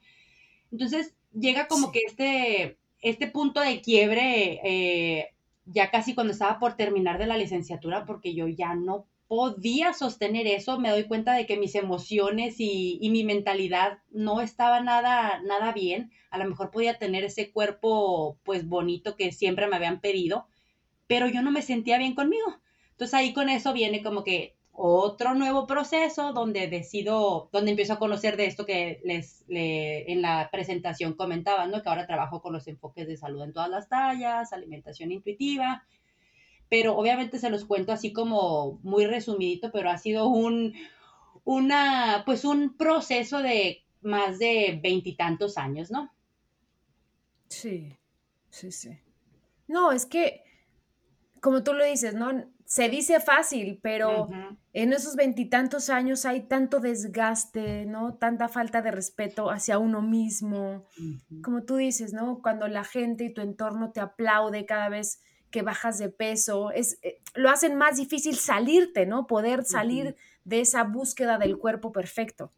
Entonces 0.71 1.15
llega 1.33 1.67
como 1.67 1.91
que 1.91 2.01
este, 2.05 2.77
este 3.01 3.27
punto 3.27 3.61
de 3.61 3.81
quiebre, 3.81 4.59
eh, 4.63 5.29
ya 5.65 5.89
casi 5.89 6.13
cuando 6.13 6.33
estaba 6.33 6.59
por 6.59 6.75
terminar 6.75 7.17
de 7.17 7.25
la 7.25 7.37
licenciatura, 7.37 8.05
porque 8.05 8.35
yo 8.35 8.47
ya 8.47 8.75
no 8.75 9.07
podía 9.29 9.93
sostener 9.93 10.47
eso, 10.47 10.79
me 10.79 10.89
doy 10.89 11.03
cuenta 11.03 11.33
de 11.35 11.45
que 11.45 11.55
mis 11.55 11.75
emociones 11.75 12.55
y, 12.57 12.99
mi 13.11 13.23
mentalidad 13.23 13.99
no 14.09 14.41
estaba 14.41 14.81
nada, 14.81 15.39
nada 15.45 15.71
bien. 15.71 16.11
A 16.31 16.39
lo 16.39 16.45
mejor 16.49 16.71
podía 16.71 16.97
tener 16.97 17.23
ese 17.23 17.51
cuerpo 17.51 18.39
pues 18.43 18.67
bonito 18.67 19.15
que 19.15 19.31
siempre 19.31 19.67
me 19.67 19.75
habían 19.75 20.01
pedido, 20.01 20.47
pero 21.05 21.27
yo 21.27 21.43
no 21.43 21.51
me 21.51 21.61
sentía 21.61 21.99
bien 21.99 22.15
conmigo. 22.15 22.59
Entonces 22.89 23.13
ahí 23.13 23.31
con 23.31 23.49
eso 23.49 23.71
viene 23.71 24.01
como 24.01 24.23
que 24.23 24.57
otro 24.71 25.35
nuevo 25.35 25.67
proceso 25.67 26.33
donde 26.33 26.67
decido, 26.67 27.49
donde 27.51 27.69
empiezo 27.69 27.93
a 27.93 27.99
conocer 27.99 28.35
de 28.35 28.47
esto 28.47 28.65
que 28.65 28.99
les 29.03 29.45
en 29.47 30.23
la 30.23 30.49
presentación 30.51 31.13
comentaban, 31.13 31.69
¿no? 31.69 31.83
Que 31.83 31.89
ahora 31.89 32.07
trabajo 32.07 32.41
con 32.41 32.53
los 32.53 32.67
enfoques 32.67 33.07
de 33.07 33.15
salud 33.15 33.43
en 33.43 33.53
todas 33.53 33.69
las 33.69 33.89
tallas, 33.89 34.53
alimentación 34.53 35.11
intuitiva, 35.11 35.83
pero 36.69 36.95
obviamente 36.95 37.39
se 37.39 37.49
los 37.49 37.65
cuento 37.65 37.91
así 37.91 38.13
como 38.13 38.79
muy 38.83 39.05
resumidito, 39.07 39.71
pero 39.71 39.89
ha 39.89 39.97
sido 39.97 40.27
un, 40.27 40.73
una, 41.43 42.23
pues 42.25 42.45
un 42.45 42.77
proceso 42.77 43.39
de 43.39 43.83
más 44.01 44.39
de 44.39 44.79
veintitantos 44.81 45.57
años, 45.57 45.91
¿no? 45.91 46.11
Sí, 47.49 47.97
sí, 48.49 48.71
sí. 48.71 48.97
No, 49.67 49.91
es 49.91 50.05
que, 50.05 50.43
como 51.41 51.63
tú 51.63 51.73
lo 51.73 51.83
dices, 51.83 52.13
¿no? 52.13 52.45
Se 52.65 52.87
dice 52.87 53.19
fácil, 53.19 53.79
pero 53.81 54.29
en 54.73 54.93
esos 54.93 55.15
veintitantos 55.15 55.89
años 55.89 56.25
hay 56.25 56.41
tanto 56.47 56.79
desgaste, 56.79 57.87
¿no? 57.87 58.13
Tanta 58.13 58.47
falta 58.47 58.83
de 58.83 58.91
respeto 58.91 59.49
hacia 59.49 59.79
uno 59.79 60.03
mismo. 60.03 60.85
Como 61.43 61.63
tú 61.63 61.77
dices, 61.77 62.13
¿no? 62.13 62.43
Cuando 62.43 62.67
la 62.67 62.83
gente 62.83 63.23
y 63.23 63.33
tu 63.33 63.41
entorno 63.41 63.91
te 63.91 64.01
aplaude 64.01 64.67
cada 64.67 64.87
vez 64.89 65.23
que 65.51 65.61
bajas 65.61 65.97
de 65.97 66.09
peso, 66.09 66.71
es, 66.71 66.99
eh, 67.01 67.19
lo 67.33 67.49
hacen 67.49 67.75
más 67.75 67.97
difícil 67.97 68.35
salirte, 68.35 69.05
¿no? 69.05 69.27
Poder 69.27 69.63
salir 69.65 70.15
de 70.43 70.61
esa 70.61 70.83
búsqueda 70.83 71.37
del 71.37 71.57
cuerpo 71.57 71.91
perfecto. 71.91 72.51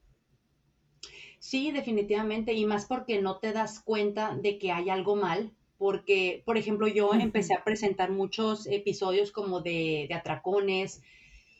Sí, 1.39 1.71
definitivamente, 1.71 2.53
y 2.53 2.65
más 2.65 2.85
porque 2.85 3.21
no 3.21 3.39
te 3.39 3.51
das 3.51 3.79
cuenta 3.79 4.35
de 4.35 4.59
que 4.59 4.71
hay 4.71 4.89
algo 4.89 5.15
mal, 5.15 5.51
porque, 5.77 6.43
por 6.45 6.57
ejemplo, 6.57 6.87
yo 6.87 7.11
empecé 7.13 7.55
a 7.55 7.63
presentar 7.63 8.11
muchos 8.11 8.67
episodios 8.67 9.31
como 9.31 9.61
de, 9.61 10.07
atracones, 10.13 11.01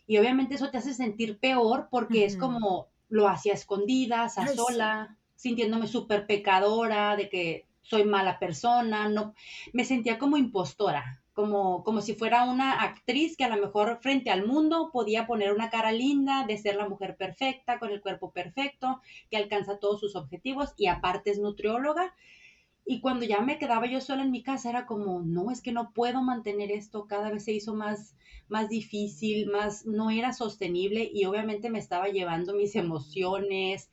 y 0.05 0.17
obviamente 0.17 0.55
eso 0.55 0.69
te 0.69 0.77
hace 0.77 0.93
sentir 0.93 1.39
peor 1.39 1.88
porque 1.89 2.25
es 2.25 2.38
como 2.38 2.89
lo 3.09 3.27
hacía 3.27 3.53
escondidas, 3.53 4.38
a 4.38 4.47
sola, 4.47 5.17
sintiéndome 5.35 5.88
súper 5.88 6.27
pecadora, 6.27 7.15
de 7.15 7.29
que 7.29 7.65
soy 7.81 8.03
mala 8.03 8.38
persona, 8.38 9.09
no, 9.09 9.33
me 9.73 9.83
sentía 9.83 10.19
como 10.19 10.38
impostora, 10.38 11.20
como, 11.33 11.83
como 11.83 12.01
si 12.01 12.13
fuera 12.13 12.43
una 12.43 12.81
actriz 12.81 13.38
que 13.38 13.45
a 13.45 13.55
lo 13.55 13.61
mejor 13.61 14.00
frente 14.01 14.29
al 14.31 14.45
mundo 14.45 14.89
podía 14.91 15.27
poner 15.27 15.53
una 15.53 15.69
cara 15.69 15.91
linda 15.91 16.45
de 16.45 16.57
ser 16.57 16.75
la 16.75 16.89
mujer 16.89 17.15
perfecta, 17.15 17.79
con 17.79 17.91
el 17.91 18.01
cuerpo 18.01 18.31
perfecto, 18.31 19.01
que 19.29 19.38
alcanza 19.38 19.79
todos 19.79 20.00
sus 20.00 20.15
objetivos 20.15 20.73
y 20.77 20.88
aparte 20.88 21.31
es 21.31 21.39
nutrióloga. 21.39 22.13
Y 22.85 23.00
cuando 23.00 23.25
ya 23.25 23.41
me 23.41 23.57
quedaba 23.57 23.85
yo 23.85 24.01
sola 24.01 24.23
en 24.23 24.31
mi 24.31 24.43
casa 24.43 24.69
era 24.69 24.85
como, 24.85 25.21
no, 25.21 25.51
es 25.51 25.61
que 25.61 25.71
no 25.71 25.93
puedo 25.93 26.21
mantener 26.21 26.71
esto, 26.71 27.07
cada 27.07 27.29
vez 27.29 27.45
se 27.45 27.53
hizo 27.53 27.75
más, 27.75 28.15
más 28.50 28.69
difícil, 28.69 29.47
más, 29.47 29.85
no 29.85 30.09
era 30.09 30.33
sostenible 30.33 31.09
y 31.13 31.25
obviamente 31.25 31.69
me 31.69 31.79
estaba 31.79 32.09
llevando 32.09 32.53
mis 32.53 32.75
emociones, 32.75 33.89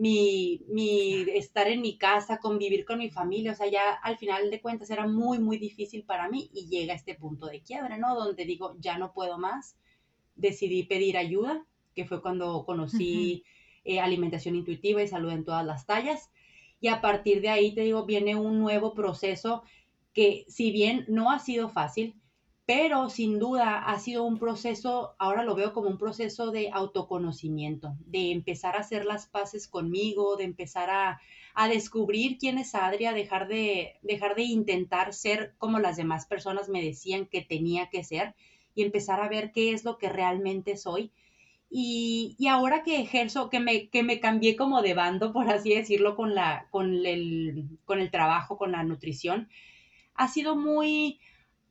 mi, 0.00 0.62
mi 0.66 1.26
estar 1.34 1.68
en 1.68 1.82
mi 1.82 1.98
casa, 1.98 2.38
convivir 2.38 2.86
con 2.86 3.00
mi 3.00 3.10
familia, 3.10 3.52
o 3.52 3.54
sea, 3.54 3.70
ya 3.70 3.92
al 4.02 4.16
final 4.16 4.50
de 4.50 4.62
cuentas 4.62 4.88
era 4.88 5.06
muy, 5.06 5.38
muy 5.38 5.58
difícil 5.58 6.04
para 6.04 6.30
mí 6.30 6.50
y 6.54 6.68
llega 6.68 6.94
este 6.94 7.16
punto 7.16 7.44
de 7.48 7.60
quiebre, 7.60 7.98
¿no? 7.98 8.14
Donde 8.14 8.46
digo, 8.46 8.76
ya 8.78 8.96
no 8.96 9.12
puedo 9.12 9.36
más, 9.36 9.76
decidí 10.36 10.84
pedir 10.84 11.18
ayuda, 11.18 11.66
que 11.94 12.06
fue 12.06 12.22
cuando 12.22 12.64
conocí 12.64 13.44
eh, 13.84 14.00
alimentación 14.00 14.56
intuitiva 14.56 15.02
y 15.02 15.08
salud 15.08 15.32
en 15.32 15.44
todas 15.44 15.66
las 15.66 15.84
tallas. 15.84 16.30
Y 16.80 16.88
a 16.88 17.02
partir 17.02 17.42
de 17.42 17.50
ahí, 17.50 17.74
te 17.74 17.82
digo, 17.82 18.06
viene 18.06 18.36
un 18.36 18.58
nuevo 18.58 18.94
proceso 18.94 19.64
que 20.14 20.46
si 20.48 20.72
bien 20.72 21.04
no 21.08 21.30
ha 21.30 21.40
sido 21.40 21.68
fácil, 21.68 22.14
pero 22.70 23.10
sin 23.10 23.40
duda 23.40 23.78
ha 23.78 23.98
sido 23.98 24.22
un 24.22 24.38
proceso, 24.38 25.16
ahora 25.18 25.42
lo 25.42 25.56
veo 25.56 25.72
como 25.72 25.88
un 25.88 25.98
proceso 25.98 26.52
de 26.52 26.70
autoconocimiento, 26.72 27.96
de 28.06 28.30
empezar 28.30 28.76
a 28.76 28.78
hacer 28.82 29.06
las 29.06 29.26
paces 29.26 29.66
conmigo, 29.66 30.36
de 30.36 30.44
empezar 30.44 30.88
a, 30.88 31.20
descubrir 31.68 32.38
quién 32.38 32.58
es 32.58 32.76
Adria, 32.76 33.12
dejar 33.12 33.48
de, 33.48 33.96
dejar 34.02 34.36
de 34.36 34.44
intentar 34.44 35.12
ser 35.12 35.52
como 35.58 35.80
las 35.80 35.96
demás 35.96 36.26
personas 36.26 36.68
me 36.68 36.80
decían 36.80 37.26
que 37.26 37.42
tenía 37.42 37.90
que 37.90 38.04
ser 38.04 38.36
y 38.76 38.82
empezar 38.84 39.20
a 39.20 39.28
ver 39.28 39.50
qué 39.50 39.72
es 39.72 39.84
lo 39.84 39.98
que 39.98 40.08
realmente 40.08 40.76
soy. 40.76 41.10
Y, 41.68 42.36
ahora 42.48 42.84
que 42.84 43.00
ejerzo, 43.00 43.50
que 43.50 43.58
me, 43.58 43.88
que 43.88 44.04
me 44.04 44.20
cambié 44.20 44.54
como 44.54 44.80
de 44.80 44.94
bando, 44.94 45.32
por 45.32 45.50
así 45.50 45.74
decirlo, 45.74 46.14
con, 46.14 46.36
la, 46.36 46.68
con, 46.70 47.04
el, 47.04 47.66
con 47.84 47.98
el 47.98 48.12
trabajo, 48.12 48.56
con 48.56 48.70
la 48.70 48.84
nutrición, 48.84 49.48
ha 50.14 50.28
sido 50.28 50.54
muy, 50.54 51.18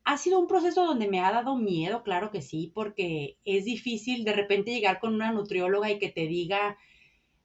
ha 0.10 0.18
sido 0.18 0.40
un 0.40 0.48
proceso 0.48 0.88
donde 0.88 1.08
me 1.08 1.20
ha 1.20 1.32
dado 1.32 1.56
miedo, 1.56 2.02
claro 2.02 2.32
que 2.32 2.42
sí, 2.42 2.72
porque 2.74 3.38
es 3.46 3.66
difícil 3.66 4.24
de 4.24 4.34
repente 4.34 4.72
llegar 4.72 5.00
con 5.00 5.14
una 5.14 5.32
nutrióloga 5.32 5.92
y 5.92 6.00
que 6.00 6.10
te 6.10 6.26
diga, 6.26 6.80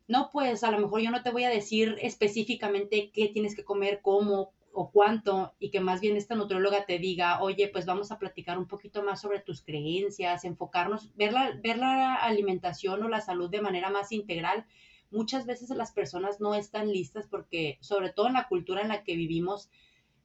no, 0.08 0.30
pues 0.32 0.64
a 0.64 0.70
lo 0.70 0.78
mejor 0.78 1.02
yo 1.02 1.10
no 1.10 1.22
te 1.22 1.30
voy 1.30 1.44
a 1.44 1.50
decir 1.50 1.98
específicamente 2.00 3.10
qué 3.12 3.28
tienes 3.28 3.54
que 3.54 3.64
comer, 3.64 4.00
cómo 4.00 4.54
o 4.72 4.90
cuánto, 4.90 5.52
y 5.58 5.70
que 5.70 5.80
más 5.80 6.00
bien 6.00 6.16
esta 6.16 6.36
nutrióloga 6.36 6.86
te 6.86 6.98
diga, 6.98 7.42
oye, 7.42 7.68
pues 7.68 7.84
vamos 7.84 8.10
a 8.10 8.18
platicar 8.18 8.56
un 8.56 8.66
poquito 8.66 9.02
más 9.02 9.20
sobre 9.20 9.40
tus 9.40 9.60
creencias, 9.60 10.44
enfocarnos, 10.44 11.14
ver 11.16 11.34
la, 11.34 11.52
ver 11.62 11.76
la 11.76 12.14
alimentación 12.14 13.02
o 13.02 13.08
la 13.10 13.20
salud 13.20 13.50
de 13.50 13.60
manera 13.60 13.90
más 13.90 14.10
integral. 14.10 14.64
Muchas 15.10 15.44
veces 15.44 15.68
las 15.68 15.92
personas 15.92 16.40
no 16.40 16.54
están 16.54 16.90
listas 16.90 17.26
porque, 17.26 17.76
sobre 17.82 18.10
todo 18.10 18.28
en 18.28 18.32
la 18.32 18.48
cultura 18.48 18.80
en 18.80 18.88
la 18.88 19.04
que 19.04 19.16
vivimos, 19.16 19.68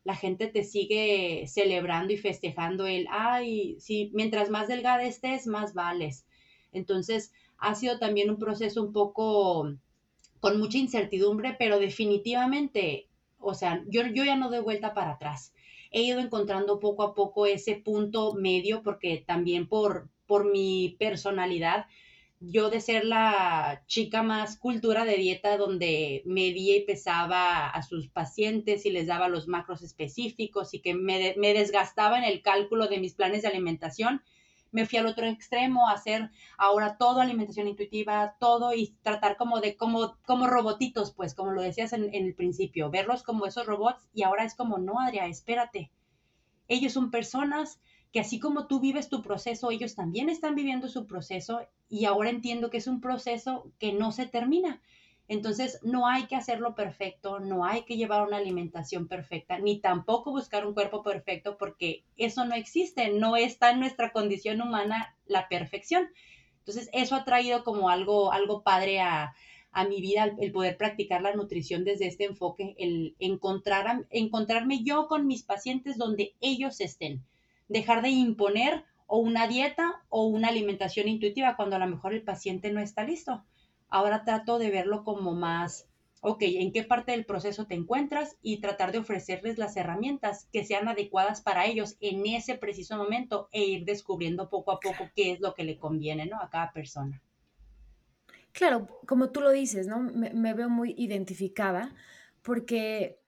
la 0.03 0.15
gente 0.15 0.47
te 0.47 0.63
sigue 0.63 1.45
celebrando 1.47 2.13
y 2.13 2.17
festejando 2.17 2.85
el, 2.87 3.07
ay, 3.11 3.77
sí, 3.79 4.11
mientras 4.13 4.49
más 4.49 4.67
delgada 4.67 5.03
estés, 5.03 5.45
más 5.45 5.73
vales. 5.73 6.25
Entonces, 6.71 7.31
ha 7.57 7.75
sido 7.75 7.99
también 7.99 8.29
un 8.29 8.39
proceso 8.39 8.81
un 8.81 8.93
poco 8.93 9.73
con 10.39 10.59
mucha 10.59 10.77
incertidumbre, 10.77 11.55
pero 11.59 11.79
definitivamente, 11.79 13.07
o 13.39 13.53
sea, 13.53 13.83
yo, 13.87 14.03
yo 14.07 14.23
ya 14.23 14.35
no 14.35 14.49
doy 14.49 14.61
vuelta 14.61 14.93
para 14.93 15.11
atrás. 15.11 15.53
He 15.91 16.01
ido 16.03 16.19
encontrando 16.19 16.79
poco 16.79 17.03
a 17.03 17.13
poco 17.13 17.45
ese 17.45 17.75
punto 17.75 18.33
medio 18.33 18.83
porque 18.83 19.23
también 19.25 19.67
por, 19.67 20.09
por 20.27 20.49
mi 20.49 20.95
personalidad, 20.99 21.87
yo 22.39 22.69
de 22.69 22.79
ser 22.79 23.03
la 23.03 23.83
chica 23.87 24.23
más 24.23 24.57
cultura 24.57 25.03
de 25.03 25.17
dieta 25.17 25.57
donde 25.57 26.23
medía 26.25 26.77
y 26.77 26.85
pesaba 26.85 27.67
a 27.67 27.81
sus 27.83 28.07
pacientes 28.07 28.85
y 28.85 28.91
les 28.91 29.07
daba 29.07 29.27
los 29.27 29.47
macros 29.47 29.81
específicos 29.81 30.73
y 30.73 30.79
que 30.79 30.93
me, 30.93 31.33
desgastaba 31.35 32.17
en 32.17 32.23
el 32.23 32.41
cálculo 32.41 32.87
de 32.87 32.99
mis 32.99 33.13
planes 33.13 33.41
de 33.41 33.49
alimentación, 33.49 34.21
me 34.71 34.85
fui 34.85 34.99
al 34.99 35.07
otro 35.07 35.25
extremo 35.25 35.89
a 35.89 35.93
hacer 35.93 36.29
ahora 36.57 36.95
todo 36.97 37.19
alimentación 37.19 37.67
intuitiva, 37.67 38.35
todo 38.39 38.73
y 38.73 38.95
tratar 39.01 39.35
como 39.35 39.59
de, 39.59 39.75
como, 39.75 40.17
como 40.25 40.47
robotitos, 40.47 41.11
pues, 41.11 41.33
como 41.33 41.51
lo 41.51 41.61
decías 41.61 41.91
en, 41.91 42.13
en 42.13 42.25
el 42.25 42.35
principio, 42.35 42.89
verlos 42.89 43.23
como 43.23 43.47
esos 43.47 43.65
robots 43.65 44.07
y 44.13 44.23
ahora 44.23 44.45
es 44.45 44.55
como, 44.55 44.77
no, 44.77 44.99
Adria, 44.99 45.25
espérate. 45.25 45.91
Ellos 46.67 46.93
son 46.93 47.09
personas 47.09 47.81
que 48.11 48.19
así 48.19 48.39
como 48.39 48.67
tú 48.67 48.79
vives 48.79 49.09
tu 49.09 49.21
proceso, 49.21 49.71
ellos 49.71 49.95
también 49.95 50.29
están 50.29 50.55
viviendo 50.55 50.87
su 50.87 51.05
proceso 51.05 51.61
y 51.89 52.05
ahora 52.05 52.29
entiendo 52.29 52.69
que 52.69 52.77
es 52.77 52.87
un 52.87 53.01
proceso 53.01 53.71
que 53.79 53.93
no 53.93 54.11
se 54.11 54.25
termina. 54.25 54.81
Entonces, 55.27 55.79
no 55.83 56.07
hay 56.07 56.25
que 56.25 56.35
hacerlo 56.35 56.73
perfecto, 56.73 57.39
no 57.39 57.63
hay 57.63 57.83
que 57.83 57.97
llevar 57.97 58.27
una 58.27 58.37
alimentación 58.37 59.07
perfecta, 59.07 59.59
ni 59.59 59.79
tampoco 59.79 60.31
buscar 60.31 60.65
un 60.65 60.73
cuerpo 60.73 61.03
perfecto, 61.03 61.55
porque 61.59 62.03
eso 62.17 62.45
no 62.45 62.55
existe, 62.55 63.11
no 63.11 63.35
está 63.35 63.69
en 63.69 63.79
nuestra 63.79 64.11
condición 64.11 64.59
humana 64.59 65.15
la 65.27 65.47
perfección. 65.47 66.09
Entonces, 66.57 66.89
eso 66.93 67.15
ha 67.15 67.25
traído 67.25 67.63
como 67.63 67.89
algo, 67.89 68.31
algo 68.31 68.63
padre 68.63 69.01
a, 69.01 69.35
mi 69.87 70.01
vida, 70.01 70.35
el, 70.39 70.51
poder 70.51 70.77
practicar 70.77 71.21
la 71.21 71.35
nutrición 71.35 71.83
desde 71.83 72.07
este 72.07 72.25
enfoque, 72.25 72.75
el 72.79 73.15
encontrar, 73.19 74.07
encontrarme 74.09 74.83
yo 74.83 75.07
con 75.07 75.27
mis 75.27 75.43
pacientes 75.43 75.97
donde 75.97 76.33
ellos 76.41 76.81
estén 76.81 77.23
dejar 77.69 78.01
de 78.01 78.09
imponer 78.09 78.83
o 79.07 79.17
una 79.17 79.47
dieta 79.47 80.03
o 80.09 80.25
una 80.25 80.49
alimentación 80.49 81.07
intuitiva 81.07 81.55
cuando 81.55 81.75
a 81.75 81.79
lo 81.79 81.87
mejor 81.87 82.13
el 82.13 82.23
paciente 82.23 82.71
no 82.71 82.81
está 82.81 83.03
listo. 83.03 83.43
Ahora 83.87 84.23
trato 84.23 84.59
de 84.59 84.69
verlo 84.69 85.03
como 85.03 85.33
más, 85.33 85.87
ok, 86.21 86.41
¿en 86.41 86.71
qué 86.71 86.83
parte 86.83 87.13
del 87.13 87.25
proceso 87.25 87.65
te 87.65 87.73
encuentras? 87.73 88.37
Y 88.43 88.57
tratar 88.57 88.91
de 88.91 88.99
ofrecerles 88.99 89.57
las 89.57 89.75
herramientas 89.77 90.47
que 90.51 90.63
sean 90.63 90.87
adecuadas 90.87 91.41
para 91.41 91.65
ellos 91.65 91.97
en 92.01 92.25
ese 92.27 92.55
preciso 92.55 92.97
momento 92.97 93.49
e 93.51 93.63
ir 93.63 93.85
descubriendo 93.85 94.49
poco 94.49 94.71
a 94.71 94.79
poco 94.79 95.09
qué 95.15 95.31
es 95.31 95.39
lo 95.39 95.55
que 95.55 95.63
le 95.63 95.79
conviene, 95.79 96.27
¿no? 96.27 96.39
A 96.39 96.49
cada 96.49 96.71
persona. 96.71 97.21
Claro, 98.51 98.87
como 99.07 99.31
tú 99.31 99.41
lo 99.41 99.51
dices, 99.51 99.87
¿no? 99.87 99.99
Me, 99.99 100.31
me 100.33 100.53
veo 100.53 100.69
muy 100.69 100.93
identificada 100.97 101.95
porque 102.43 103.19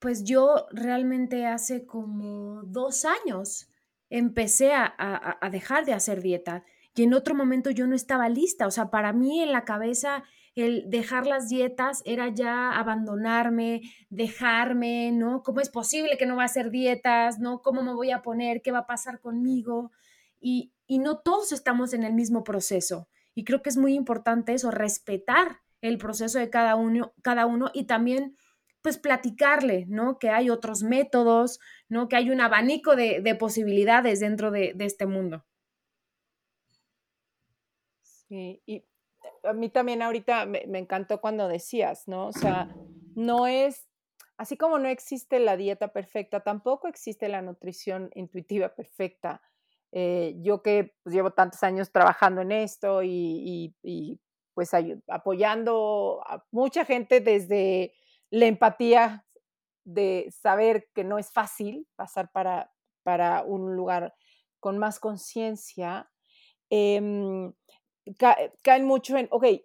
pues 0.00 0.24
yo 0.24 0.66
realmente 0.72 1.46
hace 1.46 1.86
como 1.86 2.62
dos 2.64 3.04
años 3.04 3.69
empecé 4.10 4.72
a, 4.74 5.38
dejar 5.50 5.86
de 5.86 5.94
hacer 5.94 6.20
dieta 6.20 6.64
y 6.94 7.04
en 7.04 7.14
otro 7.14 7.34
momento 7.34 7.70
yo 7.70 7.86
no 7.86 7.94
estaba 7.94 8.28
lista. 8.28 8.66
O 8.66 8.70
sea, 8.70 8.90
para 8.90 9.12
mí 9.12 9.40
en 9.40 9.52
la 9.52 9.64
cabeza 9.64 10.24
el 10.56 10.90
dejar 10.90 11.26
las 11.26 11.48
dietas 11.48 12.02
era 12.04 12.28
ya 12.28 12.72
abandonarme, 12.72 13.82
dejarme, 14.10 15.12
¿no? 15.12 15.42
¿Cómo 15.42 15.60
es 15.60 15.70
posible 15.70 16.18
que 16.18 16.26
no 16.26 16.36
va 16.36 16.42
a 16.42 16.46
hacer 16.46 16.70
dietas? 16.70 17.38
¿No? 17.38 17.62
¿Cómo 17.62 17.82
me 17.82 17.94
voy 17.94 18.10
a 18.10 18.20
poner? 18.20 18.60
¿Qué 18.60 18.72
va 18.72 18.80
a 18.80 18.86
pasar 18.86 19.20
conmigo? 19.20 19.92
Y, 20.40 20.72
y 20.86 20.98
no 20.98 21.18
todos 21.18 21.52
estamos 21.52 21.94
en 21.94 22.02
el 22.02 22.12
mismo 22.12 22.42
proceso. 22.42 23.08
Y 23.34 23.44
creo 23.44 23.62
que 23.62 23.70
es 23.70 23.76
muy 23.76 23.94
importante 23.94 24.52
eso, 24.52 24.72
respetar 24.72 25.60
el 25.80 25.98
proceso 25.98 26.38
de 26.38 26.50
cada 26.50 26.74
uno, 26.74 27.14
cada 27.22 27.46
uno 27.46 27.70
y 27.72 27.84
también 27.84 28.36
pues 28.82 28.98
platicarle, 28.98 29.86
¿no? 29.88 30.18
Que 30.18 30.30
hay 30.30 30.50
otros 30.50 30.82
métodos, 30.82 31.60
¿no? 31.88 32.08
Que 32.08 32.16
hay 32.16 32.30
un 32.30 32.40
abanico 32.40 32.96
de, 32.96 33.36
posibilidades 33.38 34.20
dentro 34.20 34.50
de, 34.50 34.74
este 34.78 35.06
mundo. 35.06 35.44
Sí, 38.02 38.62
y 38.66 38.84
a 39.42 39.52
mí 39.52 39.68
también 39.68 40.02
ahorita 40.02 40.46
me, 40.46 40.62
encantó 40.78 41.20
cuando 41.20 41.48
decías, 41.48 42.08
¿no? 42.08 42.28
O 42.28 42.32
sea, 42.32 42.74
no 43.14 43.46
es, 43.46 43.86
así 44.36 44.56
como 44.56 44.78
no 44.78 44.88
existe 44.88 45.40
la 45.40 45.56
dieta 45.56 45.88
perfecta, 45.88 46.40
tampoco 46.40 46.88
existe 46.88 47.28
la 47.28 47.42
nutrición 47.42 48.10
intuitiva 48.14 48.74
perfecta. 48.74 49.42
Eh, 49.92 50.36
yo 50.38 50.62
que 50.62 50.94
pues, 51.02 51.14
llevo 51.14 51.32
tantos 51.32 51.62
años 51.64 51.90
trabajando 51.90 52.42
en 52.42 52.52
esto 52.52 53.02
y 53.02 53.74
pues 54.54 54.70
apoyando 55.08 56.22
a 56.26 56.44
mucha 56.50 56.84
gente 56.84 57.20
desde 57.20 57.94
la 58.30 58.46
empatía 58.46 59.26
de 59.84 60.28
saber 60.30 60.88
que 60.94 61.04
no 61.04 61.18
es 61.18 61.32
fácil 61.32 61.86
pasar 61.96 62.30
para, 62.32 62.72
para 63.02 63.42
un 63.42 63.74
lugar 63.74 64.14
con 64.60 64.78
más 64.78 65.00
conciencia, 65.00 66.10
em, 66.70 67.52
caen 68.62 68.84
mucho 68.84 69.16
en, 69.16 69.28
ok, 69.30 69.44
eh, 69.44 69.64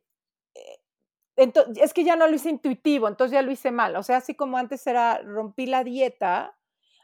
es 1.38 1.94
que 1.94 2.04
ya 2.04 2.16
no 2.16 2.28
lo 2.28 2.36
hice 2.36 2.50
intuitivo, 2.50 3.08
entonces 3.08 3.34
ya 3.34 3.42
lo 3.42 3.52
hice 3.52 3.72
mal. 3.72 3.96
O 3.98 4.04
sea, 4.04 4.18
así 4.18 4.36
como 4.36 4.58
antes 4.58 4.86
era 4.88 5.20
rompí 5.22 5.66
la 5.66 5.84
dieta, 5.84 6.58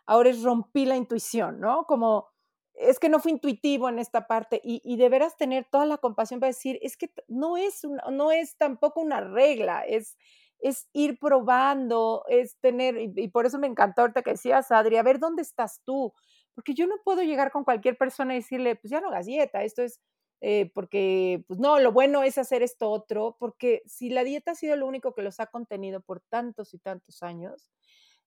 ahora 0.06 0.30
es 0.30 0.42
rompí 0.42 0.86
la 0.86 0.96
intuición, 0.96 1.60
¿no? 1.60 1.86
Como 1.86 2.30
es 2.74 3.00
que 3.00 3.10
no 3.10 3.20
fue 3.20 3.32
intuitivo 3.32 3.90
en 3.90 4.00
esta 4.00 4.28
parte 4.28 4.62
y, 4.64 4.82
y 4.84 4.98
deberás 4.98 5.36
tener 5.38 5.66
toda 5.70 5.86
la 5.86 5.98
compasión 5.98 6.40
para 6.40 6.50
decir, 6.50 6.80
es 6.82 6.98
que 6.98 7.12
no 7.28 7.58
es, 7.58 7.82
no 8.10 8.32
es 8.32 8.58
tampoco 8.58 9.02
una 9.02 9.22
regla, 9.22 9.82
es, 9.82 10.18
es 10.62 10.88
ir 10.94 11.18
probando, 11.20 12.24
es 12.28 12.58
tener, 12.60 12.98
y, 12.98 13.28
por 13.30 13.46
eso 13.46 13.60
me 13.60 13.68
encantó 13.68 14.02
ahorita 14.02 14.22
que 14.22 14.32
decías, 14.32 14.72
Adri, 14.72 14.98
a 14.98 15.04
ver, 15.04 15.20
¿dónde 15.20 15.42
estás 15.42 15.82
tú? 15.84 16.14
Porque 16.54 16.74
yo 16.74 16.88
no 16.88 16.96
puedo 17.04 17.24
llegar 17.24 17.52
con 17.52 17.64
cualquier 17.64 17.98
persona 17.98 18.34
y 18.34 18.38
decirle, 18.38 18.76
pues 18.76 18.92
ya 18.92 19.02
no 19.02 19.10
hagas 19.10 19.26
dieta, 19.26 19.64
esto 19.64 19.82
es 19.82 20.00
eh, 20.42 20.72
porque, 20.74 21.44
pues 21.48 21.60
no, 21.60 21.80
lo 21.80 21.92
bueno 21.92 22.24
es 22.24 22.38
hacer 22.38 22.64
esto 22.64 22.90
otro, 22.90 23.38
porque 23.40 23.84
si 23.86 24.10
la 24.10 24.24
dieta 24.24 24.52
ha 24.52 24.56
sido 24.56 24.76
lo 24.76 24.88
único 24.88 25.14
que 25.14 25.22
los 25.22 25.40
ha 25.40 25.48
contenido 25.48 26.02
por 26.02 26.22
tantos 26.22 26.74
y 26.74 26.80
tantos 26.80 27.22
años, 27.22 27.70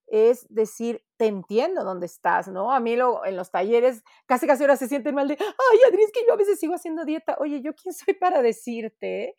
es 0.07 0.45
decir, 0.49 1.03
te 1.17 1.25
entiendo 1.25 1.83
dónde 1.83 2.05
estás, 2.05 2.47
¿no? 2.47 2.71
A 2.71 2.79
mí 2.79 2.95
lo, 2.95 3.25
en 3.25 3.35
los 3.35 3.51
talleres 3.51 4.03
casi 4.27 4.47
casi 4.47 4.63
ahora 4.63 4.77
se 4.77 4.87
sienten 4.87 5.15
mal 5.15 5.27
de, 5.27 5.37
ay, 5.39 5.79
Adri, 5.89 6.03
es 6.03 6.11
que 6.11 6.21
yo 6.27 6.33
a 6.33 6.37
veces 6.37 6.59
sigo 6.59 6.75
haciendo 6.75 7.05
dieta. 7.05 7.37
Oye, 7.39 7.61
¿yo 7.61 7.73
quién 7.73 7.93
soy 7.93 8.13
para 8.13 8.41
decirte 8.41 9.35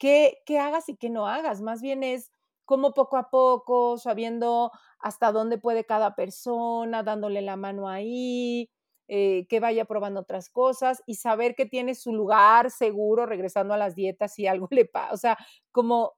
qué, 0.00 0.58
hagas 0.58 0.88
y 0.88 0.96
qué 0.96 1.10
no 1.10 1.28
hagas? 1.28 1.60
Más 1.60 1.82
bien 1.82 2.02
es 2.02 2.32
como 2.64 2.94
poco 2.94 3.16
a 3.16 3.30
poco, 3.30 3.98
sabiendo 3.98 4.72
hasta 4.98 5.32
dónde 5.32 5.58
puede 5.58 5.84
cada 5.84 6.16
persona, 6.16 7.02
dándole 7.02 7.42
la 7.42 7.56
mano 7.56 7.88
ahí, 7.88 8.70
eh, 9.08 9.46
que 9.48 9.60
vaya 9.60 9.84
probando 9.84 10.20
otras 10.20 10.50
cosas 10.50 11.02
y 11.06 11.16
saber 11.16 11.54
que 11.54 11.66
tiene 11.66 11.94
su 11.94 12.14
lugar 12.14 12.70
seguro 12.70 13.26
regresando 13.26 13.74
a 13.74 13.78
las 13.78 13.94
dietas 13.94 14.34
si 14.34 14.46
algo 14.46 14.68
le 14.72 14.86
pasa. 14.86 15.12
O 15.12 15.16
sea, 15.16 15.38
como 15.72 16.14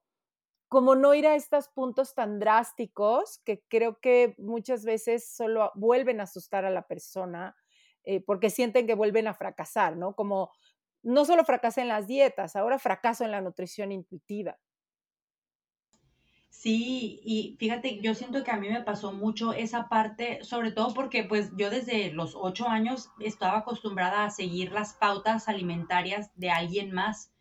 como 0.69 0.95
no 0.95 1.13
ir 1.13 1.27
a 1.27 1.35
estos 1.35 1.67
puntos 1.69 2.15
tan 2.15 2.39
drásticos 2.39 3.39
que 3.45 3.63
creo 3.69 3.99
que 4.01 4.33
muchas 4.39 4.83
veces 4.85 5.29
solo 5.35 5.71
vuelven 5.75 6.19
a 6.19 6.23
asustar 6.23 6.65
a 6.65 6.71
la 6.71 6.87
persona 6.87 7.55
eh, 8.05 8.21
porque 8.25 8.49
sienten 8.49 8.87
que 8.87 8.95
vuelven 8.95 9.27
a 9.27 9.33
fracasar, 9.33 9.95
¿no? 9.95 10.15
Como 10.15 10.51
no 11.03 11.25
solo 11.25 11.43
fracasé 11.45 11.81
en 11.81 11.89
las 11.89 12.07
dietas, 12.07 12.55
ahora 12.55 12.79
fracaso 12.79 13.23
en 13.23 13.31
la 13.31 13.41
nutrición 13.41 13.91
intuitiva. 13.91 14.57
Sí, 16.49 17.19
y 17.25 17.57
fíjate, 17.59 17.99
yo 17.99 18.15
siento 18.15 18.43
que 18.43 18.51
a 18.51 18.57
mí 18.57 18.69
me 18.69 18.83
pasó 18.83 19.11
mucho 19.11 19.51
esa 19.53 19.89
parte, 19.89 20.43
sobre 20.43 20.71
todo 20.71 20.93
porque 20.93 21.25
pues 21.25 21.51
yo 21.57 21.69
desde 21.69 22.13
los 22.13 22.35
ocho 22.35 22.69
años 22.69 23.09
estaba 23.19 23.57
acostumbrada 23.57 24.23
a 24.23 24.29
seguir 24.29 24.71
las 24.71 24.93
pautas 24.93 25.49
alimentarias 25.49 26.31
de 26.35 26.51
alguien 26.51 26.93
más. 26.93 27.33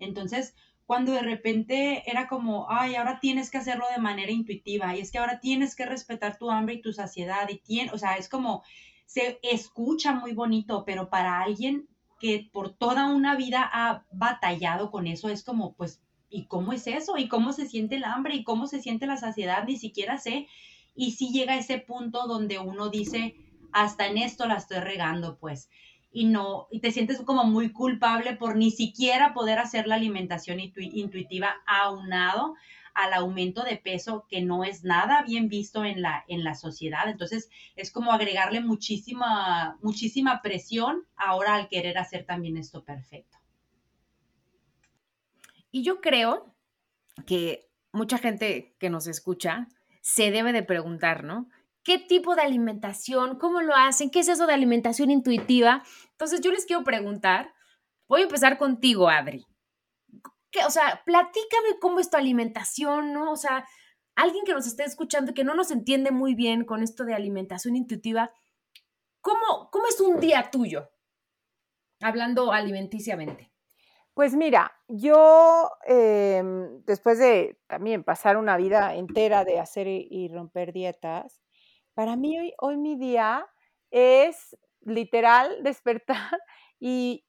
Entonces, 0.00 0.56
cuando 0.84 1.12
de 1.12 1.22
repente 1.22 2.02
era 2.10 2.26
como, 2.26 2.66
ay, 2.68 2.96
ahora 2.96 3.20
tienes 3.20 3.50
que 3.50 3.58
hacerlo 3.58 3.84
de 3.94 4.00
manera 4.02 4.32
intuitiva 4.32 4.96
y 4.96 5.00
es 5.00 5.12
que 5.12 5.18
ahora 5.18 5.38
tienes 5.38 5.76
que 5.76 5.86
respetar 5.86 6.38
tu 6.38 6.50
hambre 6.50 6.74
y 6.74 6.82
tu 6.82 6.92
saciedad 6.92 7.48
y 7.48 7.58
tiene, 7.58 7.92
o 7.92 7.98
sea, 7.98 8.16
es 8.16 8.28
como, 8.28 8.64
se 9.04 9.38
escucha 9.42 10.12
muy 10.12 10.32
bonito, 10.32 10.84
pero 10.84 11.08
para 11.08 11.40
alguien 11.40 11.88
que 12.18 12.48
por 12.52 12.74
toda 12.74 13.06
una 13.06 13.36
vida 13.36 13.68
ha 13.72 14.04
batallado 14.12 14.90
con 14.90 15.06
eso, 15.06 15.28
es 15.28 15.44
como, 15.44 15.74
pues, 15.74 16.00
¿y 16.30 16.46
cómo 16.46 16.72
es 16.72 16.86
eso? 16.86 17.18
¿Y 17.18 17.28
cómo 17.28 17.52
se 17.52 17.66
siente 17.66 17.96
el 17.96 18.04
hambre? 18.04 18.34
¿Y 18.36 18.44
cómo 18.44 18.66
se 18.66 18.80
siente 18.80 19.06
la 19.06 19.16
saciedad? 19.16 19.64
Ni 19.66 19.76
siquiera 19.76 20.18
sé. 20.18 20.48
Y 20.94 21.12
si 21.12 21.30
llega 21.30 21.56
ese 21.56 21.78
punto 21.78 22.26
donde 22.26 22.58
uno 22.58 22.88
dice, 22.88 23.36
hasta 23.72 24.06
en 24.06 24.18
esto 24.18 24.46
la 24.46 24.56
estoy 24.56 24.78
regando, 24.78 25.38
pues 25.38 25.68
y 26.16 26.24
no, 26.24 26.66
y 26.70 26.80
te 26.80 26.92
sientes 26.92 27.20
como 27.20 27.44
muy 27.44 27.72
culpable 27.72 28.36
por 28.36 28.56
ni 28.56 28.70
siquiera 28.70 29.34
poder 29.34 29.58
hacer 29.58 29.86
la 29.86 29.96
alimentación 29.96 30.60
intuitiva 30.60 31.56
aunado 31.66 32.54
al 32.96 33.12
aumento 33.12 33.62
de 33.62 33.76
peso 33.76 34.26
que 34.28 34.42
no 34.42 34.64
es 34.64 34.82
nada 34.84 35.22
bien 35.22 35.48
visto 35.48 35.84
en 35.84 36.02
la, 36.02 36.24
en 36.28 36.42
la 36.42 36.54
sociedad. 36.54 37.08
Entonces 37.08 37.48
es 37.76 37.90
como 37.92 38.12
agregarle 38.12 38.60
muchísima, 38.60 39.78
muchísima 39.82 40.42
presión 40.42 41.06
ahora 41.16 41.54
al 41.54 41.68
querer 41.68 41.98
hacer 41.98 42.24
también 42.24 42.56
esto 42.56 42.84
perfecto. 42.84 43.38
Y 45.70 45.82
yo 45.82 46.00
creo 46.00 46.54
que 47.26 47.68
mucha 47.92 48.18
gente 48.18 48.74
que 48.78 48.90
nos 48.90 49.06
escucha 49.06 49.68
se 50.00 50.30
debe 50.30 50.52
de 50.52 50.62
preguntar, 50.62 51.24
¿no? 51.24 51.48
qué 51.86 52.00
tipo 52.00 52.34
de 52.34 52.42
alimentación, 52.42 53.38
cómo 53.38 53.62
lo 53.62 53.72
hacen, 53.76 54.10
qué 54.10 54.18
es 54.18 54.28
eso 54.28 54.48
de 54.48 54.52
alimentación 54.52 55.08
intuitiva. 55.08 55.84
Entonces 56.10 56.40
yo 56.40 56.50
les 56.50 56.66
quiero 56.66 56.82
preguntar, 56.82 57.54
voy 58.08 58.22
a 58.22 58.24
empezar 58.24 58.58
contigo, 58.58 59.08
Adri. 59.08 59.46
¿Qué, 60.56 60.64
o 60.64 60.70
sea, 60.70 61.02
platícame 61.04 61.78
cómo 61.80 62.00
es 62.00 62.08
tu 62.08 62.16
alimentación, 62.16 63.12
¿no? 63.12 63.30
O 63.30 63.36
sea, 63.36 63.66
alguien 64.14 64.44
que 64.46 64.54
nos 64.54 64.66
esté 64.66 64.84
escuchando 64.84 65.34
que 65.34 65.44
no 65.44 65.54
nos 65.54 65.70
entiende 65.70 66.10
muy 66.12 66.34
bien 66.34 66.64
con 66.64 66.82
esto 66.82 67.04
de 67.04 67.14
alimentación 67.14 67.76
intuitiva, 67.76 68.30
¿cómo, 69.20 69.68
cómo 69.70 69.86
es 69.86 70.00
un 70.00 70.18
día 70.18 70.50
tuyo? 70.50 70.88
Hablando 72.00 72.52
alimenticiamente. 72.52 73.52
Pues 74.14 74.34
mira, 74.34 74.72
yo 74.88 75.70
em, 75.84 76.82
después 76.84 77.18
de 77.18 77.60
también 77.66 78.02
pasar 78.02 78.38
una 78.38 78.56
vida 78.56 78.94
entera 78.94 79.44
de 79.44 79.60
hacer 79.60 79.86
y 79.86 80.28
romper 80.28 80.72
dietas, 80.72 81.42
para 81.92 82.16
mí 82.16 82.38
hoy, 82.38 82.54
hoy 82.58 82.78
mi 82.78 82.96
día 82.96 83.46
es 83.90 84.56
literal 84.80 85.62
despertar 85.62 86.30
y, 86.80 87.25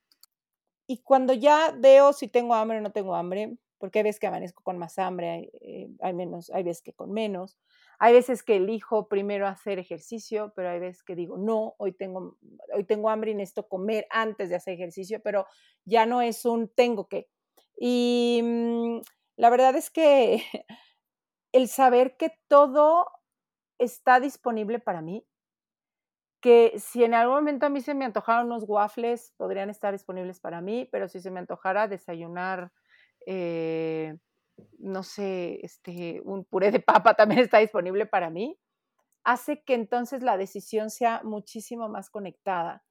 y 0.87 0.99
cuando 0.99 1.33
ya 1.33 1.73
veo 1.77 2.13
si 2.13 2.27
tengo 2.27 2.55
hambre 2.55 2.77
o 2.77 2.81
no 2.81 2.91
tengo 2.91 3.15
hambre, 3.15 3.57
porque 3.77 3.99
hay 3.99 4.03
veces 4.03 4.19
que 4.19 4.27
amanezco 4.27 4.63
con 4.63 4.77
más 4.77 4.97
hambre, 4.97 5.29
hay, 5.29 5.49
eh, 5.61 6.13
menos, 6.13 6.49
hay 6.49 6.63
veces 6.63 6.81
que 6.81 6.93
con 6.93 7.11
menos, 7.11 7.57
hay 7.99 8.13
veces 8.13 8.43
que 8.43 8.55
elijo 8.55 9.07
primero 9.07 9.47
hacer 9.47 9.79
ejercicio, 9.79 10.53
pero 10.55 10.69
hay 10.69 10.79
veces 10.79 11.03
que 11.03 11.15
digo, 11.15 11.37
no, 11.37 11.75
hoy 11.77 11.91
tengo, 11.91 12.37
hoy 12.73 12.83
tengo 12.85 13.09
hambre 13.09 13.31
y 13.31 13.35
necesito 13.35 13.67
comer 13.67 14.07
antes 14.09 14.49
de 14.49 14.55
hacer 14.55 14.73
ejercicio, 14.73 15.21
pero 15.21 15.45
ya 15.85 16.05
no 16.05 16.21
es 16.21 16.45
un 16.45 16.69
tengo 16.69 17.07
que. 17.07 17.27
Y 17.79 18.41
mm, 18.43 19.01
la 19.37 19.49
verdad 19.49 19.75
es 19.75 19.89
que 19.89 20.43
el 21.51 21.67
saber 21.67 22.17
que 22.17 22.31
todo 22.47 23.07
está 23.79 24.19
disponible 24.19 24.79
para 24.79 25.01
mí, 25.01 25.25
que 26.41 26.73
si 26.77 27.03
en 27.03 27.13
algún 27.13 27.35
momento 27.37 27.65
a 27.65 27.69
mí 27.69 27.81
se 27.81 27.93
me 27.93 28.05
antojaron 28.05 28.47
unos 28.47 28.63
waffles, 28.67 29.33
podrían 29.37 29.69
estar 29.69 29.91
disponibles 29.91 30.39
para 30.39 30.61
mí, 30.61 30.87
pero 30.91 31.07
si 31.07 31.19
se 31.19 31.31
me 31.31 31.39
antojara 31.39 31.87
desayunar, 31.87 32.71
eh, 33.25 34.17
no 34.79 35.03
sé, 35.03 35.59
este, 35.63 36.21
un 36.23 36.45
puré 36.45 36.71
de 36.71 36.79
papa 36.79 37.13
también 37.15 37.41
está 37.41 37.59
disponible 37.59 38.05
para 38.05 38.29
mí, 38.29 38.59
hace 39.23 39.63
que 39.63 39.73
entonces 39.73 40.23
la 40.23 40.37
decisión 40.37 40.89
sea 40.89 41.21
muchísimo 41.23 41.89
más 41.89 42.09
conectada. 42.09 42.83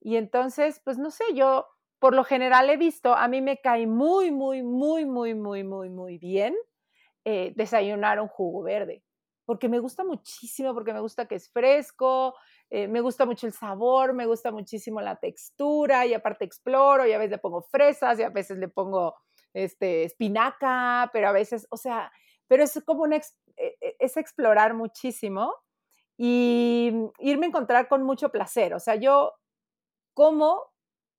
Y 0.00 0.16
entonces, 0.16 0.80
pues 0.84 0.98
no 0.98 1.10
sé, 1.10 1.24
yo 1.34 1.66
por 1.98 2.14
lo 2.14 2.24
general 2.24 2.70
he 2.70 2.76
visto, 2.76 3.14
a 3.14 3.28
mí 3.28 3.42
me 3.42 3.58
cae 3.60 3.86
muy, 3.86 4.30
muy, 4.30 4.62
muy, 4.62 5.04
muy, 5.04 5.34
muy, 5.34 5.64
muy, 5.64 5.90
muy 5.90 6.18
bien 6.18 6.54
eh, 7.24 7.52
desayunar 7.56 8.20
un 8.20 8.28
jugo 8.28 8.62
verde 8.62 9.02
porque 9.50 9.68
me 9.68 9.80
gusta 9.80 10.04
muchísimo, 10.04 10.72
porque 10.74 10.92
me 10.92 11.00
gusta 11.00 11.26
que 11.26 11.34
es 11.34 11.50
fresco, 11.50 12.36
eh, 12.70 12.88
me 12.88 13.00
gusta 13.00 13.26
mucho 13.26 13.46
el 13.46 13.52
sabor, 13.52 14.14
me 14.14 14.26
gusta 14.26 14.50
muchísimo 14.52 15.00
la 15.00 15.16
textura 15.16 16.06
y 16.06 16.14
aparte 16.14 16.44
exploro 16.44 17.06
y 17.06 17.12
a 17.12 17.18
veces 17.18 17.32
le 17.32 17.38
pongo 17.38 17.62
fresas 17.62 18.18
y 18.18 18.22
a 18.22 18.30
veces 18.30 18.58
le 18.58 18.68
pongo 18.68 19.16
este, 19.52 20.04
espinaca, 20.04 21.10
pero 21.12 21.28
a 21.28 21.32
veces, 21.32 21.66
o 21.70 21.76
sea, 21.76 22.12
pero 22.46 22.62
es 22.62 22.80
como 22.84 23.02
un, 23.02 23.12
e, 23.12 23.22
e, 23.56 23.96
es 23.98 24.16
explorar 24.16 24.74
muchísimo 24.74 25.54
y 26.16 26.92
irme 27.18 27.46
a 27.46 27.48
encontrar 27.48 27.88
con 27.88 28.02
mucho 28.02 28.30
placer. 28.30 28.74
O 28.74 28.80
sea, 28.80 28.94
yo 28.94 29.34
como 30.14 30.70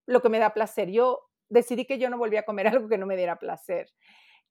lo 0.05 0.21
que 0.21 0.29
me 0.29 0.39
da 0.39 0.53
placer. 0.53 0.91
Yo 0.91 1.21
decidí 1.49 1.85
que 1.85 1.97
yo 1.97 2.09
no 2.09 2.17
volvía 2.17 2.41
a 2.41 2.45
comer 2.45 2.67
algo 2.67 2.87
que 2.87 2.97
no 2.97 3.05
me 3.05 3.17
diera 3.17 3.39
placer. 3.39 3.89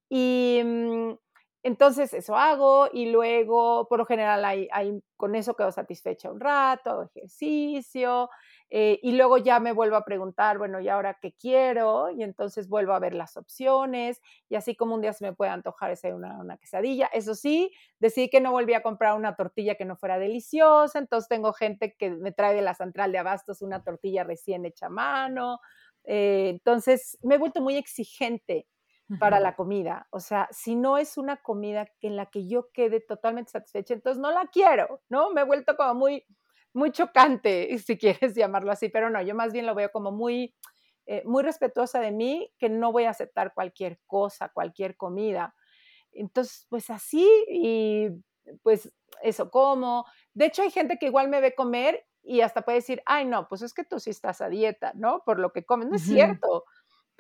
Y 0.09 0.61
mm, 0.65 1.13
entonces 1.63 2.15
eso 2.15 2.37
hago 2.37 2.89
y 2.93 3.11
luego, 3.11 3.87
por 3.89 3.99
lo 3.99 4.07
general, 4.07 4.45
hay, 4.45 4.69
con 5.17 5.35
eso 5.35 5.55
quedo 5.55 5.71
satisfecha 5.73 6.31
un 6.31 6.41
rato, 6.41 6.91
hago 6.91 7.03
ejercicio 7.03 8.31
eh, 8.71 8.99
y 9.03 9.13
luego 9.13 9.37
ya 9.37 9.61
me 9.61 9.73
vuelvo 9.73 9.97
a 9.97 10.05
preguntar, 10.05 10.57
bueno, 10.57 10.81
¿y 10.81 10.89
ahora 10.89 11.19
qué 11.21 11.35
quiero? 11.35 12.11
Y 12.11 12.23
entonces 12.23 12.69
vuelvo 12.69 12.93
a 12.95 12.99
ver 12.99 13.15
las 13.15 13.37
opciones 13.37 14.21
y 14.49 14.55
así 14.55 14.75
como 14.75 14.95
un 14.95 15.03
día 15.03 15.13
se 15.13 15.25
me 15.25 15.35
puede 15.35 15.51
antojar 15.51 15.91
esa 15.91 16.15
una, 16.15 16.39
una 16.39 16.57
quesadilla. 16.57 17.11
Eso 17.13 17.35
sí, 17.35 17.71
decidí 17.99 18.31
que 18.31 18.41
no 18.41 18.53
volvía 18.53 18.79
a 18.79 18.83
comprar 18.83 19.17
una 19.17 19.37
tortilla 19.37 19.75
que 19.75 19.85
no 19.85 19.97
fuera 19.97 20.19
deliciosa, 20.19 20.99
entonces 20.99 21.29
tengo 21.29 21.53
gente 21.53 21.95
que 21.99 22.11
me 22.11 22.33
trae 22.33 22.55
de 22.55 22.63
la 22.63 22.75
central 22.75 23.13
de 23.13 23.19
abastos 23.19 23.61
una 23.61 23.83
tortilla 23.83 24.25
recién 24.25 24.65
hecha 24.65 24.87
a 24.87 24.91
mano. 24.91 25.61
Eh, 26.05 26.49
entonces 26.51 27.19
me 27.23 27.35
he 27.35 27.39
vuelto 27.39 27.61
muy 27.61 27.77
exigente 27.77 28.67
para 29.19 29.41
la 29.41 29.57
comida. 29.57 30.07
O 30.11 30.21
sea, 30.21 30.49
si 30.53 30.77
no 30.77 30.99
es 30.99 31.19
una 31.19 31.39
comida 31.39 31.89
en 32.01 32.17
la 32.17 32.27
que 32.27 32.47
yo 32.47 32.71
quede 32.73 33.01
totalmente 33.01 33.51
satisfecha, 33.51 33.95
entonces 33.95 34.21
no 34.21 34.31
la 34.31 34.47
quiero, 34.47 35.03
¿no? 35.09 35.31
Me 35.31 35.41
he 35.41 35.45
vuelto 35.45 35.77
como 35.77 35.95
muy, 35.95 36.25
muy 36.73 36.93
chocante, 36.93 37.77
si 37.87 37.99
quieres 37.99 38.35
llamarlo 38.35 38.71
así, 38.71 38.89
pero 38.89 39.11
no, 39.11 39.21
yo 39.23 39.35
más 39.35 39.53
bien 39.53 39.67
lo 39.67 39.75
veo 39.75 39.91
como 39.91 40.13
muy, 40.13 40.55
eh, 41.07 41.23
muy 41.25 41.43
respetuosa 41.43 42.01
de 42.01 42.13
mí, 42.13 42.53
que 42.59 42.69
no 42.69 42.93
voy 42.93 43.05
a 43.05 43.11
aceptar 43.11 43.53
cualquier 43.55 44.01
cosa, 44.07 44.51
cualquier 44.51 44.97
comida. 44.97 45.55
Entonces, 46.13 46.67
pues 46.69 46.91
así, 46.91 47.29
y 47.49 48.09
pues 48.63 48.93
eso 49.23 49.51
como. 49.51 50.07
De 50.35 50.47
hecho, 50.47 50.63
hay 50.63 50.71
gente 50.71 50.99
que 50.99 51.07
igual 51.07 51.29
me 51.29 51.41
ve 51.41 51.55
comer 51.55 52.07
y 52.23 52.43
hasta 52.43 52.63
puede 52.63 52.79
decir, 52.79 53.03
ay, 53.07 53.27
no, 53.27 53.49
pues 53.49 53.63
es 53.63 53.73
que 53.75 53.85
tú 53.85 53.99
sí 53.99 54.11
estás 54.11 54.41
a 54.41 54.49
dieta, 54.49 54.93
¿no? 54.95 55.23
Por 55.25 55.39
lo 55.39 55.53
que 55.53 55.65
comes. 55.65 55.89
No 55.89 55.97
es 55.97 56.03
cierto 56.03 56.65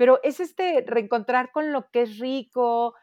pero 0.01 0.19
es 0.23 0.41
este 0.41 0.83
reencontrar 0.87 1.53
con 1.53 1.73
lo 1.73 1.91
que 1.91 2.01
es 2.01 2.19
rico, 2.19 2.95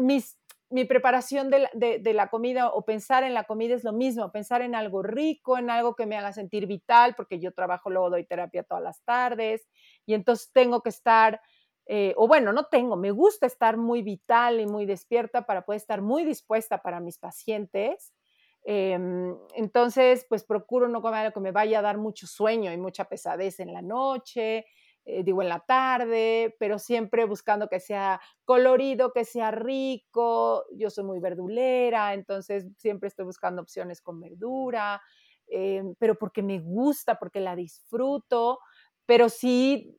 mi 0.00 0.84
preparación 0.84 1.50
de 1.50 1.58
la, 1.58 1.70
de, 1.74 2.14
la, 2.14 2.28
comida 2.28 2.68
o 2.68 2.84
pensar 2.84 3.24
en 3.24 3.34
la 3.34 3.42
comida 3.42 3.74
es 3.74 3.82
lo 3.82 3.92
mismo, 3.92 4.30
pensar 4.30 4.62
en 4.62 4.76
algo 4.76 5.02
rico, 5.02 5.58
en 5.58 5.68
algo 5.68 5.96
que 5.96 6.06
me 6.06 6.16
haga 6.16 6.32
sentir 6.32 6.68
vital, 6.68 7.16
porque 7.16 7.40
yo 7.40 7.50
trabajo, 7.50 7.90
luego 7.90 8.10
doy 8.10 8.24
terapia 8.24 8.62
todas 8.62 8.84
las 8.84 9.02
tardes 9.02 9.68
y 10.06 10.14
entonces 10.14 10.52
tengo 10.52 10.80
que 10.80 10.90
estar, 10.90 11.40
eh, 11.86 12.14
o 12.16 12.28
bueno, 12.28 12.52
no 12.52 12.66
tengo, 12.66 12.94
me 12.94 13.10
gusta 13.10 13.46
estar 13.48 13.76
muy 13.76 14.02
vital 14.02 14.60
y 14.60 14.66
muy 14.66 14.86
despierta 14.86 15.44
para 15.44 15.62
poder 15.64 15.80
estar 15.80 16.02
muy 16.02 16.22
dispuesta 16.22 16.82
para 16.82 17.00
mis 17.00 17.18
pacientes. 17.18 18.14
Em, 18.62 19.36
entonces, 19.56 20.24
pues 20.28 20.44
procuro 20.44 20.86
no 20.86 21.02
comer 21.02 21.18
algo 21.20 21.34
que 21.34 21.40
me 21.40 21.50
vaya 21.50 21.80
a 21.80 21.82
dar 21.82 21.98
mucho 21.98 22.28
sueño 22.28 22.72
y 22.72 22.76
mucha 22.76 23.06
pesadez 23.06 23.58
en 23.58 23.72
la 23.72 23.82
noche. 23.82 24.66
Eh, 25.10 25.22
digo 25.24 25.40
en 25.40 25.48
la 25.48 25.60
tarde, 25.60 26.54
pero 26.58 26.78
siempre 26.78 27.24
buscando 27.24 27.68
que 27.68 27.80
sea 27.80 28.20
colorido, 28.44 29.10
que 29.14 29.24
sea 29.24 29.50
rico. 29.50 30.66
Yo 30.76 30.90
soy 30.90 31.04
muy 31.04 31.18
verdulera, 31.18 32.12
entonces 32.12 32.66
siempre 32.76 33.08
estoy 33.08 33.24
buscando 33.24 33.62
opciones 33.62 34.02
con 34.02 34.20
verdura, 34.20 35.00
eh, 35.46 35.82
pero 35.98 36.16
porque 36.18 36.42
me 36.42 36.58
gusta, 36.60 37.18
porque 37.18 37.40
la 37.40 37.56
disfruto, 37.56 38.58
pero 39.06 39.30
sí 39.30 39.98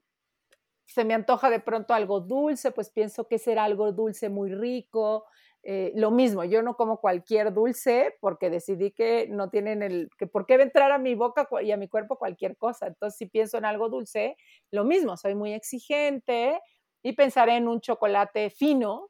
se 0.87 1.05
me 1.05 1.13
antoja 1.13 1.49
de 1.49 1.59
pronto 1.59 1.93
algo 1.93 2.19
dulce, 2.21 2.71
pues 2.71 2.89
pienso 2.89 3.27
que 3.27 3.39
será 3.39 3.63
algo 3.65 3.91
dulce 3.91 4.29
muy 4.29 4.53
rico, 4.53 5.25
eh, 5.63 5.91
lo 5.95 6.09
mismo, 6.09 6.45
yo 6.45 6.61
no 6.61 6.75
como 6.75 6.99
cualquier 7.01 7.53
dulce 7.53 8.15
porque 8.21 8.49
decidí 8.49 8.91
que 8.91 9.27
no 9.29 9.49
tienen 9.49 9.83
el, 9.83 10.09
que 10.17 10.25
por 10.25 10.45
qué 10.45 10.55
entrar 10.55 10.91
a 10.91 10.97
mi 10.97 11.15
boca 11.15 11.47
y 11.61 11.71
a 11.71 11.77
mi 11.77 11.89
cuerpo 11.89 12.17
cualquier 12.17 12.55
cosa. 12.57 12.87
Entonces, 12.87 13.17
si 13.17 13.25
pienso 13.25 13.57
en 13.57 13.65
algo 13.65 13.89
dulce, 13.89 14.37
lo 14.71 14.85
mismo, 14.85 15.17
soy 15.17 15.35
muy 15.35 15.53
exigente 15.53 16.61
y 17.03 17.13
pensaré 17.13 17.57
en 17.57 17.67
un 17.67 17.81
chocolate 17.81 18.49
fino, 18.49 19.09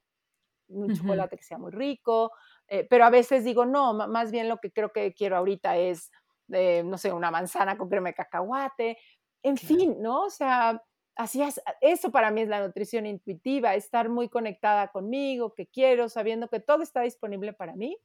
un 0.70 0.94
chocolate 0.96 1.38
que 1.38 1.44
sea 1.44 1.58
muy 1.58 1.72
rico, 1.72 2.32
eh, 2.68 2.86
pero 2.90 3.06
a 3.06 3.10
veces 3.10 3.44
digo, 3.44 3.66
no, 3.66 3.94
más 3.94 4.32
bien 4.32 4.50
lo 4.50 4.58
que 4.58 4.72
creo 4.72 4.92
que 4.92 5.14
quiero 5.14 5.38
ahorita 5.38 5.78
es, 5.78 6.12
eh, 6.52 6.84
no 6.84 6.98
sé, 6.98 7.12
una 7.14 7.32
manzana 7.32 7.78
con 7.78 7.90
crema 7.90 8.10
de 8.10 8.16
cacahuate, 8.16 8.98
en 9.44 9.58
fin, 9.58 9.98
¿no? 10.02 10.26
O 10.26 10.30
sea, 10.30 10.82
así 11.20 11.42
es, 11.42 11.62
eso 11.82 12.12
para 12.12 12.32
mí 12.32 12.42
es 12.42 12.48
la 12.48 12.66
nutrición 12.66 13.06
intuitiva, 13.06 13.76
estar 13.76 14.08
muy 14.08 14.30
conectada 14.30 14.88
conmigo, 14.88 15.54
que 15.54 15.68
quiero, 15.68 16.08
sabiendo 16.08 16.48
que 16.48 16.62
todo 16.62 16.82
está 16.82 17.02
disponible 17.02 17.52
para 17.52 17.76
mí. 17.76 17.98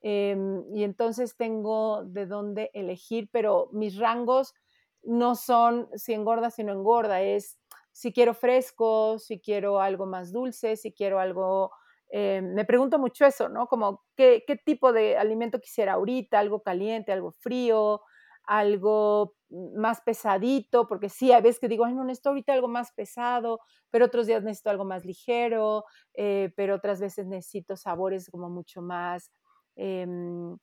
Em, 0.00 0.62
y 0.72 0.84
entonces 0.84 1.36
tengo 1.36 2.04
de 2.04 2.26
dónde 2.26 2.70
elegir, 2.72 3.28
pero 3.32 3.68
mis 3.72 3.98
rangos 3.98 4.54
no 5.02 5.34
son 5.34 5.88
si 5.96 6.12
engorda, 6.12 6.50
si 6.50 6.62
no 6.62 6.72
engorda, 6.72 7.20
es 7.22 7.58
si 7.90 8.12
quiero 8.12 8.32
fresco, 8.32 9.18
si 9.18 9.40
quiero 9.40 9.80
algo 9.80 10.06
más 10.06 10.32
dulce, 10.32 10.76
si 10.76 10.92
quiero 10.92 11.18
algo... 11.18 11.72
Em, 12.10 12.54
me 12.54 12.64
pregunto 12.64 12.98
mucho 12.98 13.26
eso, 13.26 13.48
¿no? 13.48 13.66
Como 13.66 14.04
¿qué, 14.16 14.44
qué 14.46 14.56
tipo 14.56 14.92
de 14.92 15.16
alimento 15.16 15.58
quisiera 15.60 15.94
ahorita, 15.94 16.38
algo 16.38 16.62
caliente, 16.62 17.10
algo 17.10 17.32
frío, 17.32 18.02
algo 18.44 19.34
más 19.74 20.00
pesadito, 20.00 20.86
porque 20.86 21.08
sí, 21.08 21.32
a 21.32 21.40
veces 21.40 21.60
que 21.60 21.68
digo, 21.68 21.84
ay, 21.84 21.94
no, 21.94 22.04
necesito 22.04 22.30
ahorita 22.30 22.52
algo 22.52 22.68
más 22.68 22.92
pesado, 22.92 23.60
pero 23.90 24.06
otros 24.06 24.26
días 24.26 24.42
necesito 24.42 24.70
algo 24.70 24.84
más 24.84 25.04
ligero, 25.04 25.84
eh, 26.14 26.52
pero 26.56 26.76
otras 26.76 27.00
veces 27.00 27.26
necesito 27.26 27.76
sabores 27.76 28.30
como 28.30 28.48
mucho 28.48 28.80
más, 28.82 29.30
em, 29.76 30.56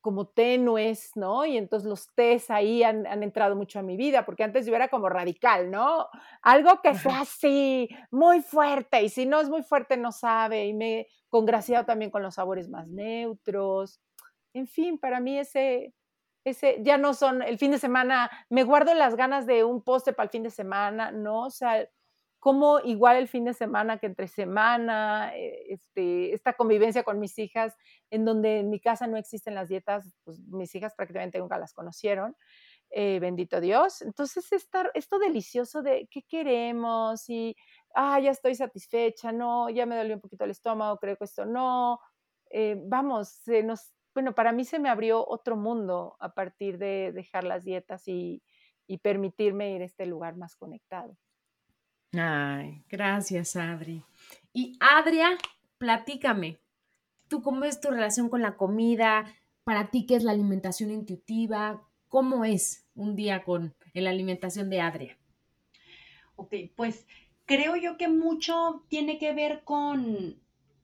como 0.00 0.26
tenues, 0.26 1.12
¿no? 1.16 1.46
Y 1.46 1.56
entonces 1.56 1.88
los 1.88 2.14
tés 2.14 2.50
ahí 2.50 2.82
han, 2.82 3.06
entrado 3.22 3.56
mucho 3.56 3.78
a 3.78 3.82
mi 3.82 3.96
vida, 3.96 4.26
porque 4.26 4.44
antes 4.44 4.66
yo 4.66 4.74
era 4.74 4.88
como 4.88 5.08
radical, 5.08 5.70
¿no? 5.70 6.08
Algo 6.42 6.80
que 6.82 6.94
sea 6.94 7.20
así, 7.22 7.88
muy 8.10 8.42
fuerte, 8.42 9.02
y 9.02 9.08
si 9.08 9.24
no 9.26 9.40
es 9.40 9.48
muy 9.48 9.62
fuerte 9.62 9.96
no 9.96 10.12
sabe, 10.12 10.66
y 10.66 10.74
me 10.74 11.06
congraciado 11.30 11.86
también 11.86 12.10
con 12.10 12.22
los 12.22 12.34
sabores 12.34 12.68
más 12.68 12.86
neutros. 12.88 14.00
En 14.54 14.66
fin, 14.68 14.98
para 14.98 15.20
mí 15.20 15.38
ese, 15.38 15.94
ese, 16.44 16.78
ya 16.82 16.98
no 16.98 17.14
son 17.14 17.42
el 17.42 17.58
fin 17.58 17.70
de 17.70 17.78
semana, 17.78 18.30
me 18.50 18.64
guardo 18.64 18.94
las 18.94 19.16
ganas 19.16 19.46
de 19.46 19.64
un 19.64 19.82
poste 19.82 20.12
para 20.12 20.24
el 20.24 20.30
fin 20.30 20.42
de 20.42 20.50
semana, 20.50 21.10
¿no? 21.10 21.44
O 21.46 21.50
sea, 21.50 21.88
como 22.44 22.78
igual 22.80 23.16
el 23.16 23.26
fin 23.28 23.44
de 23.46 23.54
semana 23.54 23.96
que 23.98 24.04
entre 24.06 24.28
semana, 24.28 25.32
eh, 25.34 25.64
este, 25.70 26.34
esta 26.34 26.52
convivencia 26.52 27.02
con 27.02 27.18
mis 27.18 27.38
hijas, 27.38 27.74
en 28.10 28.26
donde 28.26 28.60
en 28.60 28.68
mi 28.68 28.80
casa 28.80 29.06
no 29.06 29.16
existen 29.16 29.54
las 29.54 29.70
dietas, 29.70 30.14
pues 30.24 30.40
mis 30.48 30.74
hijas 30.74 30.94
prácticamente 30.94 31.38
nunca 31.38 31.56
las 31.56 31.72
conocieron, 31.72 32.36
eh, 32.90 33.18
bendito 33.18 33.60
Dios. 33.62 34.02
Entonces, 34.02 34.52
estar, 34.52 34.90
esto 34.94 35.18
delicioso 35.18 35.82
de 35.82 36.06
qué 36.10 36.22
queremos 36.22 37.28
y, 37.30 37.56
ah, 37.94 38.20
ya 38.20 38.30
estoy 38.32 38.54
satisfecha, 38.54 39.32
no, 39.32 39.70
ya 39.70 39.86
me 39.86 39.96
dolió 39.96 40.14
un 40.16 40.20
poquito 40.20 40.44
el 40.44 40.50
estómago, 40.50 40.98
creo 40.98 41.16
que 41.16 41.24
esto 41.24 41.46
no. 41.46 41.98
Eh, 42.50 42.76
vamos, 42.78 43.30
se 43.30 43.62
nos 43.62 43.94
bueno, 44.14 44.34
para 44.34 44.52
mí 44.52 44.64
se 44.64 44.78
me 44.78 44.88
abrió 44.88 45.26
otro 45.26 45.56
mundo 45.56 46.16
a 46.20 46.34
partir 46.34 46.78
de 46.78 47.12
dejar 47.12 47.44
las 47.44 47.64
dietas 47.64 48.06
y, 48.06 48.42
permitirme 49.02 49.74
ir 49.74 49.82
a 49.82 49.86
este 49.86 50.06
lugar 50.06 50.36
más 50.36 50.54
conectado. 50.54 51.16
Ay, 52.12 52.84
gracias, 52.88 53.56
Adri. 53.56 54.04
Y 54.52 54.76
Adria, 54.78 55.30
platícame, 55.78 56.60
¿tú 57.26 57.42
cómo 57.42 57.64
es 57.64 57.80
tu 57.80 57.90
relación 57.90 58.28
con 58.28 58.40
la 58.40 58.56
comida? 58.56 59.24
¿Para 59.64 59.90
ti 59.90 60.06
qué 60.06 60.14
es 60.14 60.22
la 60.22 60.32
alimentación 60.32 60.90
intuitiva? 60.90 61.82
¿Cómo 62.08 62.44
es 62.44 62.86
un 62.94 63.16
día 63.16 63.42
con 63.42 63.74
la 63.94 64.10
alimentación 64.10 64.70
de 64.70 64.80
Adria? 64.80 65.18
Ok, 66.36 66.54
pues 66.76 67.06
creo 67.46 67.74
yo 67.74 67.96
que 67.96 68.08
mucho 68.08 68.84
tiene 68.88 69.18
que 69.18 69.32
ver 69.32 69.64
con, 69.64 70.40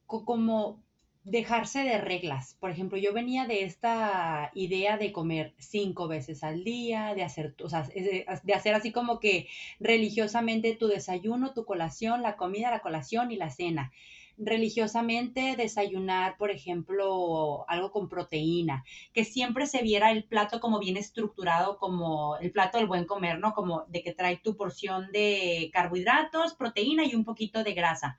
con 0.07 0.25
como 0.25 0.83
dejarse 1.25 1.81
de 1.85 1.99
reglas. 1.99 2.57
Por 2.61 2.71
ejemplo, 2.71 2.97
yo 2.99 3.13
venía 3.13 3.47
de 3.47 3.65
esta 3.65 4.51
idea 4.55 4.97
de 4.97 5.13
comer 5.13 5.55
cinco 5.59 6.09
veces 6.09 6.43
al 6.43 6.65
día, 6.65 7.15
de 7.15 7.23
hacer, 7.23 7.55
o 7.63 7.69
sea, 7.69 7.83
de 7.83 8.55
hacer 8.55 8.75
así 8.75 8.91
como 8.93 9.21
que 9.21 9.47
religiosamente 9.79 10.75
tu 10.75 10.89
desayuno, 10.89 11.53
tu 11.53 11.65
colación, 11.65 12.23
la 12.23 12.37
comida, 12.37 12.71
la 12.71 12.81
colación 12.81 13.31
y 13.33 13.37
la 13.37 13.51
cena. 13.51 13.93
Religiosamente 14.39 15.55
desayunar, 15.57 16.39
por 16.39 16.51
ejemplo, 16.51 17.67
algo 17.69 17.91
con 17.93 18.09
proteína, 18.09 18.85
que 19.13 19.25
siempre 19.27 19.67
se 19.67 19.83
viera 19.83 20.13
el 20.13 20.25
plato 20.25 20.61
como 20.61 20.79
bien 20.79 20.97
estructurado, 20.97 21.77
como 21.77 22.39
el 22.39 22.51
plato 22.51 22.79
del 22.79 22.87
buen 22.87 23.05
comer, 23.05 23.39
¿no? 23.39 23.53
Como 23.53 23.85
de 23.89 24.03
que 24.03 24.15
trae 24.15 24.39
tu 24.39 24.57
porción 24.57 25.13
de 25.13 25.69
carbohidratos, 25.75 26.55
proteína 26.55 27.05
y 27.05 27.15
un 27.15 27.25
poquito 27.25 27.63
de 27.63 27.75
grasa 27.75 28.19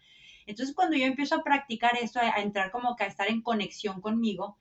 Entonces 0.51 0.75
cuando 0.75 0.97
yo 0.97 1.05
empiezo 1.05 1.35
a 1.35 1.43
practicar 1.43 1.93
esto, 2.01 2.19
a, 2.19 2.41
entrar 2.41 2.71
como 2.71 2.97
que 2.97 3.05
a 3.05 3.07
estar 3.07 3.29
en 3.29 3.41
conexión 3.41 4.01
conmigo, 4.01 4.57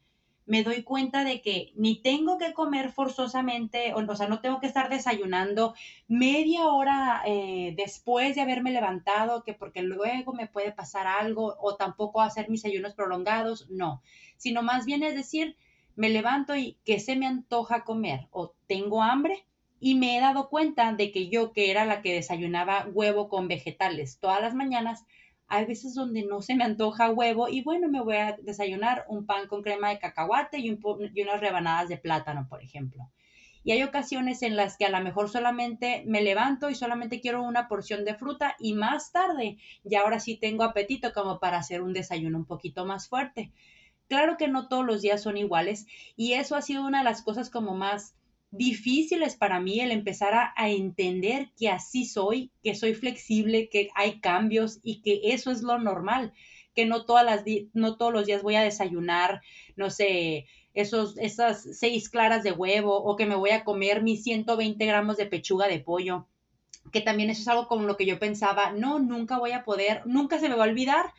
me 0.47 0.63
doy 0.63 0.85
cuenta 0.85 1.25
de 1.25 1.43
que 1.43 1.73
ni 1.75 2.01
tengo 2.01 2.39
que 2.39 2.53
comer 2.53 2.93
forzosamente, 2.93 3.93
o, 3.93 4.17
sea, 4.17 4.29
no 4.29 4.41
tengo 4.41 4.61
que 4.61 4.69
estar 4.69 4.89
desayunando 4.89 5.75
media 6.07 6.67
hora 6.67 7.23
eh, 7.27 7.75
después 7.77 8.37
de 8.37 8.41
haberme 8.41 8.71
levantado, 8.71 9.43
que 9.43 9.53
porque 9.53 9.83
luego 9.83 10.33
me 10.33 10.47
puede 10.47 10.71
pasar 10.71 11.09
algo, 11.09 11.57
o 11.61 11.75
tampoco 11.75 12.21
hacer 12.21 12.49
mis 12.49 12.65
ayunos 12.65 12.95
prolongados, 12.95 13.69
no, 13.69 14.01
sino 14.37 14.63
más 14.63 14.87
bien 14.87 15.03
es 15.03 15.17
decir, 15.17 15.57
me 15.97 16.09
levanto 16.09 16.55
y 16.55 16.79
que 16.85 17.01
se 17.01 17.17
me 17.17 17.27
antoja 17.27 17.83
comer, 17.83 18.29
o 18.31 18.55
tengo 18.69 19.03
hambre, 19.03 19.45
y 19.81 19.97
me 19.97 20.17
he 20.17 20.21
dado 20.21 20.49
cuenta 20.51 20.93
de 20.93 21.11
que 21.11 21.29
yo, 21.29 21.53
que 21.53 21.73
era 21.73 21.85
la 21.85 22.01
que 22.01 22.15
desayunaba 22.15 22.87
huevo 22.93 23.29
con 23.29 23.49
vegetales 23.49 24.19
todas 24.21 24.41
las 24.41 24.55
mañanas, 24.55 25.05
hay 25.51 25.67
veces 25.67 25.95
donde 25.95 26.25
no 26.25 26.43
se 26.43 26.55
me 26.55 26.63
antoja 26.63 27.11
huevo 27.11 27.49
y 27.49 27.63
bueno, 27.63 27.89
me 27.89 28.01
voy 28.01 28.15
a 28.15 28.37
desayunar 28.41 29.05
un 29.09 29.27
pan 29.27 29.49
con 29.49 29.63
crema 29.63 29.91
de 29.91 29.99
cacahuate 29.99 30.61
y, 30.61 30.71
unas 30.71 31.41
rebanadas 31.41 31.89
de 31.89 31.99
plátano, 31.99 32.47
por 32.49 32.63
ejemplo. 32.63 33.11
Y 33.65 33.73
hay 33.73 33.83
ocasiones 33.83 34.43
en 34.43 34.55
las 34.55 34.77
que 34.77 34.87
a 34.87 34.91
lo 34.91 35.01
mejor 35.01 35.29
solamente 35.29 36.05
me 36.07 36.23
levanto 36.23 36.71
y 36.71 36.77
solamente 36.77 37.21
quiero 37.21 37.43
una 37.43 37.67
porción 37.67 38.05
de 38.05 38.15
fruta 38.15 38.55
y 38.61 38.75
más 38.75 39.11
tarde, 39.11 39.59
y 39.85 39.97
ahora 39.97 40.21
sí 40.21 40.37
tengo 40.37 40.63
apetito 40.63 41.13
como 41.13 41.41
para 41.41 41.59
hacer 41.59 41.83
un 41.83 41.93
desayuno 41.93 42.39
un 42.39 42.47
poquito 42.47 42.87
más 42.87 43.09
fuerte. 43.09 43.51
Claro 44.09 44.37
que 44.37 44.47
no 44.47 44.69
todos 44.69 44.87
los 44.87 45.03
días 45.03 45.21
son 45.21 45.37
iguales 45.37 45.87
y 46.17 46.35
eso 46.35 46.55
ha 46.55 46.63
sido 46.63 46.87
una 46.87 46.99
de 46.99 47.05
las 47.05 47.23
cosas 47.23 47.51
como 47.51 47.75
más 47.75 48.15
difíciles 48.51 49.37
para 49.37 49.61
mí 49.61 49.81
el 49.81 49.93
empezar 49.93 50.53
a, 50.57 50.69
entender 50.69 51.51
que 51.57 51.69
así 51.69 52.05
soy, 52.05 52.51
que 52.63 52.75
soy 52.75 52.95
flexible, 52.95 53.69
que 53.69 53.91
hay 53.95 54.21
cambios 54.21 54.81
y 54.83 55.03
que 55.03 55.21
eso 55.33 55.51
es 55.51 55.63
lo 55.63 55.79
normal, 55.79 56.33
que 56.75 56.85
no, 56.85 57.05
todas 57.05 57.25
las 57.25 57.45
no 57.73 57.97
todos 57.97 58.13
los 58.13 58.27
días 58.27 58.43
voy 58.43 58.57
a 58.57 58.63
desayunar, 58.63 59.41
no 59.77 59.91
sé, 59.91 60.47
esos, 60.75 61.17
esas 61.19 61.63
seis 61.79 62.09
claras 62.09 62.43
de 62.43 62.53
huevo 62.53 62.97
o 62.97 63.17
que 63.17 63.27
me 63.27 63.37
voy 63.37 63.51
a 63.51 63.65
comer 63.65 64.03
mis 64.03 64.23
120 64.25 64.85
gramos 64.85 65.17
de 65.17 65.27
pechuga 65.27 65.69
de 65.69 65.81
pollo, 65.81 66.27
que 66.93 67.01
también 67.01 67.31
eso 67.31 67.43
es 67.43 67.49
algo 67.49 67.69
con 67.69 67.87
lo 67.87 67.97
que 67.97 68.07
yo 68.07 68.19
pensaba, 68.19 68.73
no, 68.73 68.99
nunca 68.99 69.39
voy 69.39 69.53
a 69.53 69.65
poder, 69.65 70.03
nunca 70.07 70.39
se 70.39 70.49
me 70.49 70.57
va 70.57 70.65
a 70.65 70.69
olvidar 70.69 71.13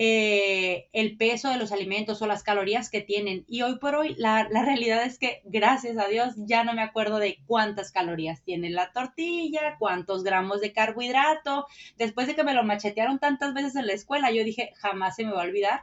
eh, 0.00 0.88
el 0.92 1.16
peso 1.16 1.50
de 1.50 1.56
los 1.56 1.72
alimentos 1.72 2.22
o 2.22 2.28
las 2.28 2.44
calorías 2.44 2.88
que 2.88 3.00
tienen. 3.00 3.44
Y 3.48 3.62
hoy 3.62 3.80
por 3.80 3.96
hoy 3.96 4.14
la, 4.16 4.44
realidad 4.44 5.02
es 5.02 5.18
que, 5.18 5.42
gracias 5.44 5.98
a 5.98 6.06
Dios, 6.06 6.34
ya 6.36 6.62
no 6.62 6.72
me 6.72 6.82
acuerdo 6.82 7.18
de 7.18 7.38
cuántas 7.46 7.90
calorías 7.90 8.44
tiene 8.44 8.70
la 8.70 8.92
tortilla, 8.92 9.74
cuántos 9.76 10.22
gramos 10.22 10.60
de 10.60 10.72
carbohidrato. 10.72 11.66
Después 11.96 12.28
de 12.28 12.36
que 12.36 12.44
me 12.44 12.54
lo 12.54 12.62
machetearon 12.62 13.18
tantas 13.18 13.54
veces 13.54 13.74
en 13.74 13.88
la 13.88 13.92
escuela, 13.92 14.30
yo 14.30 14.44
dije, 14.44 14.70
jamás 14.76 15.16
se 15.16 15.24
me 15.24 15.32
va 15.32 15.42
a 15.42 15.46
olvidar. 15.46 15.80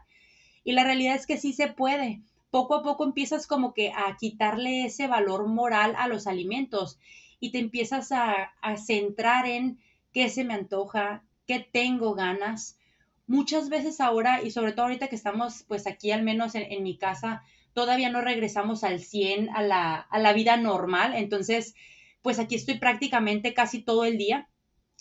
Y 0.64 0.72
la 0.72 0.86
realidad 0.86 1.16
es 1.16 1.28
que 1.28 1.38
sí 1.38 1.52
se 1.52 1.68
puede. 1.68 2.22
Poco 2.52 2.76
a 2.76 2.84
poco 2.84 3.04
empiezas 3.04 3.48
como 3.48 3.74
que 3.74 3.92
a 3.92 4.16
quitarle 4.18 4.86
ese 4.86 5.08
valor 5.08 5.46
moral 5.50 5.94
a 5.98 6.08
los 6.08 6.26
alimentos 6.26 7.00
y 7.42 7.52
te 7.52 7.60
empiezas 7.60 8.14
a, 8.14 8.54
a 8.62 8.78
centrar 8.78 9.46
en 9.46 9.78
qué 10.14 10.30
se 10.30 10.46
me 10.46 10.54
antoja, 10.54 11.22
qué 11.48 11.60
tengo 11.60 12.16
ganas, 12.16 12.78
muchas 13.28 13.70
veces 13.70 14.02
ahora, 14.02 14.42
y 14.44 14.52
sobre 14.52 14.72
todo 14.72 14.84
ahorita 14.84 15.08
que 15.08 15.16
estamos 15.16 15.64
pues 15.68 15.88
aquí 15.88 16.12
al 16.12 16.24
menos 16.24 16.56
en, 16.56 16.84
mi 16.84 16.98
casa, 16.98 17.44
todavía 17.74 18.10
no 18.10 18.22
regresamos 18.22 18.84
al 18.84 19.00
100, 19.00 19.50
a 19.50 19.62
la, 19.62 19.96
a 19.96 20.20
la 20.20 20.34
vida 20.34 20.58
normal, 20.58 21.14
entonces 21.16 21.76
pues 22.22 22.40
aquí 22.40 22.56
estoy 22.56 22.80
prácticamente 22.80 23.54
casi 23.54 23.82
todo 23.82 24.06
el 24.06 24.18
día. 24.18 24.50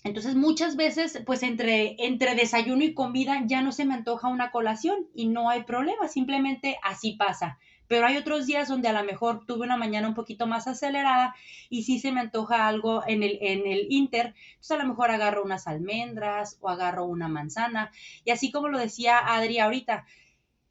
Entonces 0.03 0.35
muchas 0.35 0.77
veces 0.77 1.23
pues 1.25 1.43
entre, 1.43 1.97
entre 1.99 2.35
desayuno 2.35 2.85
y 2.85 2.93
comida 2.93 3.43
ya 3.47 3.63
no 3.63 3.73
se 3.73 3.87
me 3.87 3.95
antoja 3.95 4.29
una 4.29 4.51
colación 4.51 5.09
y 5.15 5.29
no 5.29 5.49
hay 5.49 5.63
problema, 5.63 6.09
simplemente 6.09 6.77
así 6.83 7.13
pasa 7.13 7.59
pero 7.89 8.07
hay 8.07 8.17
otros 8.17 8.47
días 8.47 8.69
donde 8.69 8.89
a 8.89 8.93
lo 8.93 9.05
mejor 9.05 9.45
tuve 9.47 9.65
una 9.65 9.77
mañana 9.77 10.09
un 10.09 10.15
poquito 10.15 10.47
más 10.47 10.67
acelerada 10.67 11.35
y 11.69 11.83
sí 11.85 11.99
se 11.99 12.13
me 12.13 12.21
antoja 12.21 12.67
algo 12.67 13.03
en 13.07 13.23
el, 13.23 13.39
en 13.41 13.67
el 13.67 13.87
inter, 13.91 14.35
entonces 14.51 14.71
a 14.73 14.83
lo 14.83 14.89
mejor 14.89 15.11
agarro 15.11 15.43
unas 15.43 15.67
almendras 15.67 16.59
o 16.61 16.69
agarro 16.69 17.05
una 17.05 17.29
manzana. 17.29 17.93
Y 18.25 18.31
así 18.31 18.51
como 18.51 18.69
lo 18.69 18.79
decía 18.79 19.19
Adri 19.19 19.59
ahorita, 19.59 20.07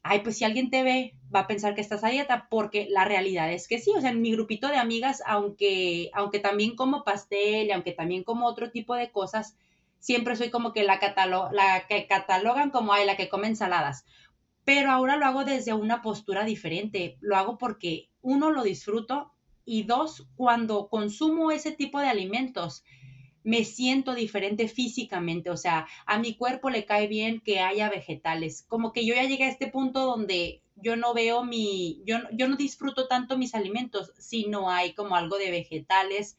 ay, 0.03 0.19
pues 0.19 0.37
si 0.37 0.43
alguien 0.43 0.69
te 0.69 0.83
ve, 0.83 1.15
va 1.33 1.41
a 1.41 1.47
pensar 1.47 1.75
que 1.75 1.81
estás 1.81 2.03
a 2.03 2.09
dieta, 2.09 2.47
porque 2.49 2.87
la 2.89 3.05
realidad 3.05 3.51
es 3.51 3.67
que 3.67 3.79
sí, 3.79 3.91
o 3.95 4.01
sea, 4.01 4.11
en 4.11 4.21
mi 4.21 4.31
grupito 4.31 4.67
de 4.67 4.77
amigas, 4.77 5.23
aunque, 5.25 6.09
aunque 6.13 6.39
también 6.39 6.75
como 6.75 7.03
pastel, 7.03 7.71
aunque 7.71 7.93
también 7.93 8.23
como 8.23 8.47
otro 8.47 8.69
tipo 8.71 8.95
de 8.95 9.11
cosas, 9.11 9.55
siempre 9.99 10.35
soy 10.35 10.49
como 10.49 10.73
que 10.73 10.83
la, 10.83 10.99
la 11.53 11.87
que 11.87 12.07
catalogan 12.07 12.69
como, 12.71 12.91
ay, 12.93 13.05
la 13.05 13.15
que 13.15 13.29
come 13.29 13.47
ensaladas 13.47 14.05
pero 14.65 14.91
ahora 14.91 15.17
lo 15.17 15.25
hago 15.25 15.43
desde 15.43 15.73
una 15.73 16.01
postura 16.01 16.45
diferente. 16.45 17.17
Lo 17.19 17.35
hago 17.35 17.57
porque, 17.57 18.09
uno, 18.21 18.51
lo 18.51 18.63
disfruto 18.63 19.33
y 19.65 19.83
dos, 19.83 20.27
cuando 20.35 20.89
consumo 20.89 21.51
ese 21.51 21.71
tipo 21.71 21.99
de 21.99 22.07
alimentos, 22.07 22.83
me 23.43 23.65
siento 23.65 24.13
diferente 24.13 24.67
físicamente, 24.67 25.49
o 25.49 25.57
sea, 25.57 25.87
a 26.05 26.17
mi 26.17 26.35
cuerpo 26.35 26.69
le 26.69 26.85
cae 26.85 27.07
bien 27.07 27.41
que 27.41 27.59
haya 27.59 27.89
vegetales, 27.89 28.63
como 28.63 28.93
que 28.93 29.05
yo 29.05 29.15
ya 29.15 29.23
llegué 29.23 29.43
a 29.45 29.49
este 29.49 29.67
punto 29.67 30.05
donde 30.05 30.61
yo 30.75 30.95
no 30.95 31.13
veo 31.13 31.43
mi, 31.43 32.01
yo, 32.05 32.17
yo 32.31 32.47
no 32.47 32.55
disfruto 32.55 33.07
tanto 33.07 33.37
mis 33.37 33.53
alimentos 33.53 34.13
si 34.17 34.47
no 34.47 34.69
hay 34.69 34.93
como 34.93 35.15
algo 35.15 35.37
de 35.37 35.51
vegetales, 35.51 36.37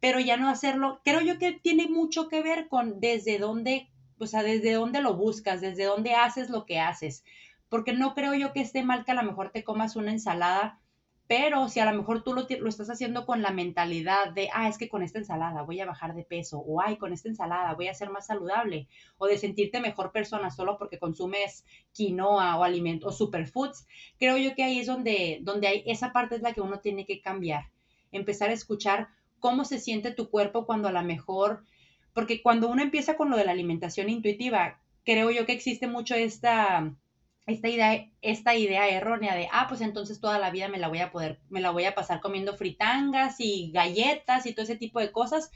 pero 0.00 0.20
ya 0.20 0.36
no 0.36 0.48
hacerlo, 0.48 1.00
creo 1.04 1.20
yo 1.20 1.38
que 1.38 1.52
tiene 1.52 1.88
mucho 1.88 2.28
que 2.28 2.40
ver 2.40 2.68
con 2.68 3.00
desde 3.00 3.38
dónde, 3.38 3.90
o 4.18 4.26
sea, 4.26 4.44
desde 4.44 4.72
dónde 4.72 5.02
lo 5.02 5.14
buscas, 5.14 5.60
desde 5.60 5.84
dónde 5.84 6.14
haces 6.14 6.50
lo 6.50 6.66
que 6.66 6.78
haces 6.78 7.24
porque 7.68 7.92
no 7.92 8.14
creo 8.14 8.34
yo 8.34 8.52
que 8.52 8.60
esté 8.60 8.82
mal 8.82 9.04
que 9.04 9.12
a 9.12 9.14
lo 9.14 9.22
mejor 9.22 9.50
te 9.50 9.64
comas 9.64 9.96
una 9.96 10.12
ensalada, 10.12 10.80
pero 11.28 11.68
si 11.68 11.78
a 11.78 11.84
lo 11.84 11.96
mejor 11.96 12.24
tú 12.24 12.32
lo, 12.32 12.46
lo, 12.48 12.68
estás 12.70 12.88
haciendo 12.88 13.26
con 13.26 13.42
la 13.42 13.50
mentalidad 13.50 14.32
de, 14.32 14.48
ah, 14.54 14.66
es 14.66 14.78
que 14.78 14.88
con 14.88 15.02
esta 15.02 15.18
ensalada 15.18 15.62
voy 15.62 15.78
a 15.78 15.84
bajar 15.84 16.14
de 16.14 16.24
peso, 16.24 16.58
o 16.58 16.80
ay, 16.80 16.96
con 16.96 17.12
esta 17.12 17.28
ensalada 17.28 17.74
voy 17.74 17.88
a 17.88 17.94
ser 17.94 18.08
más 18.08 18.26
saludable, 18.26 18.88
o 19.18 19.26
de 19.26 19.36
sentirte 19.36 19.78
mejor 19.80 20.10
persona 20.10 20.50
solo 20.50 20.78
porque 20.78 20.98
consumes 20.98 21.66
quinoa 21.92 22.56
o 22.56 22.64
alimentos 22.64 23.14
o 23.14 23.16
superfoods, 23.16 23.86
creo 24.18 24.38
yo 24.38 24.54
que 24.54 24.64
ahí 24.64 24.78
es 24.80 24.86
donde, 24.86 25.40
donde 25.42 25.68
hay, 25.68 25.82
esa 25.86 26.12
parte 26.14 26.34
es 26.34 26.40
la 26.40 26.54
que 26.54 26.62
uno 26.62 26.80
tiene 26.80 27.04
que 27.04 27.20
cambiar, 27.20 27.68
empezar 28.10 28.48
a 28.48 28.54
escuchar 28.54 29.08
cómo 29.38 29.66
se 29.66 29.78
siente 29.78 30.12
tu 30.12 30.30
cuerpo 30.30 30.64
cuando 30.64 30.88
a 30.88 30.92
lo 30.92 31.02
mejor, 31.02 31.62
porque 32.14 32.42
cuando 32.42 32.68
uno 32.70 32.82
empieza 32.82 33.18
con 33.18 33.28
lo 33.28 33.36
de 33.36 33.44
la 33.44 33.52
alimentación 33.52 34.08
intuitiva, 34.08 34.80
creo 35.04 35.30
yo 35.30 35.44
que 35.44 35.52
existe 35.52 35.86
mucho 35.86 36.14
esta 36.14 36.94
esta 37.48 37.68
idea, 37.68 38.06
esta 38.20 38.54
idea 38.54 38.88
errónea 38.88 39.34
de, 39.34 39.48
ah, 39.50 39.66
pues 39.68 39.80
entonces 39.80 40.20
toda 40.20 40.38
la 40.38 40.50
vida 40.50 40.68
me 40.68 40.78
la 40.78 40.88
voy 40.88 40.98
a 40.98 41.10
poder, 41.10 41.40
me 41.48 41.60
la 41.60 41.70
voy 41.70 41.86
a 41.86 41.94
pasar 41.94 42.20
comiendo 42.20 42.54
fritangas 42.54 43.36
y 43.40 43.70
galletas 43.72 44.44
y 44.44 44.52
todo 44.52 44.64
ese 44.64 44.76
tipo 44.76 45.00
de 45.00 45.10
cosas, 45.10 45.50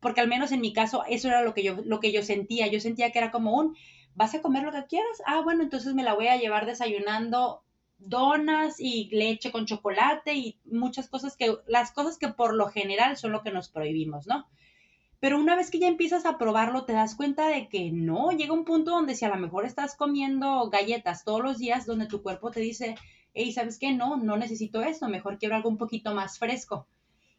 porque 0.00 0.22
al 0.22 0.28
menos 0.28 0.50
en 0.50 0.62
mi 0.62 0.72
caso 0.72 1.04
eso 1.08 1.28
era 1.28 1.42
lo 1.42 1.52
que 1.52 1.62
yo, 1.62 1.76
lo 1.84 2.00
que 2.00 2.10
yo 2.10 2.22
sentía, 2.22 2.68
yo 2.68 2.80
sentía 2.80 3.12
que 3.12 3.18
era 3.18 3.30
como 3.30 3.54
un, 3.54 3.76
vas 4.14 4.34
a 4.34 4.40
comer 4.40 4.62
lo 4.62 4.72
que 4.72 4.86
quieras, 4.86 5.22
ah, 5.26 5.42
bueno, 5.42 5.62
entonces 5.62 5.94
me 5.94 6.02
la 6.02 6.14
voy 6.14 6.28
a 6.28 6.38
llevar 6.38 6.64
desayunando 6.64 7.62
donas 7.98 8.80
y 8.80 9.10
leche 9.12 9.52
con 9.52 9.66
chocolate 9.66 10.34
y 10.34 10.58
muchas 10.64 11.06
cosas 11.08 11.36
que, 11.36 11.54
las 11.66 11.92
cosas 11.92 12.16
que 12.16 12.28
por 12.28 12.54
lo 12.54 12.68
general 12.68 13.18
son 13.18 13.32
lo 13.32 13.42
que 13.42 13.50
nos 13.50 13.68
prohibimos, 13.68 14.26
¿no? 14.26 14.46
Pero 15.20 15.38
una 15.38 15.56
vez 15.56 15.70
que 15.70 15.78
ya 15.78 15.88
empiezas 15.88 16.26
a 16.26 16.38
probarlo, 16.38 16.84
te 16.84 16.92
das 16.92 17.14
cuenta 17.14 17.48
de 17.48 17.68
que 17.68 17.90
no, 17.90 18.30
llega 18.32 18.52
un 18.52 18.64
punto 18.64 18.90
donde 18.90 19.14
si 19.14 19.24
a 19.24 19.30
lo 19.30 19.36
mejor 19.36 19.64
estás 19.64 19.96
comiendo 19.96 20.68
galletas 20.68 21.24
todos 21.24 21.42
los 21.42 21.58
días, 21.58 21.86
donde 21.86 22.06
tu 22.06 22.22
cuerpo 22.22 22.50
te 22.50 22.60
dice, 22.60 22.96
hey, 23.32 23.52
¿sabes 23.52 23.78
qué? 23.78 23.92
No, 23.92 24.16
no 24.16 24.36
necesito 24.36 24.82
esto, 24.82 25.08
mejor 25.08 25.38
quiero 25.38 25.56
algo 25.56 25.68
un 25.68 25.78
poquito 25.78 26.14
más 26.14 26.38
fresco. 26.38 26.86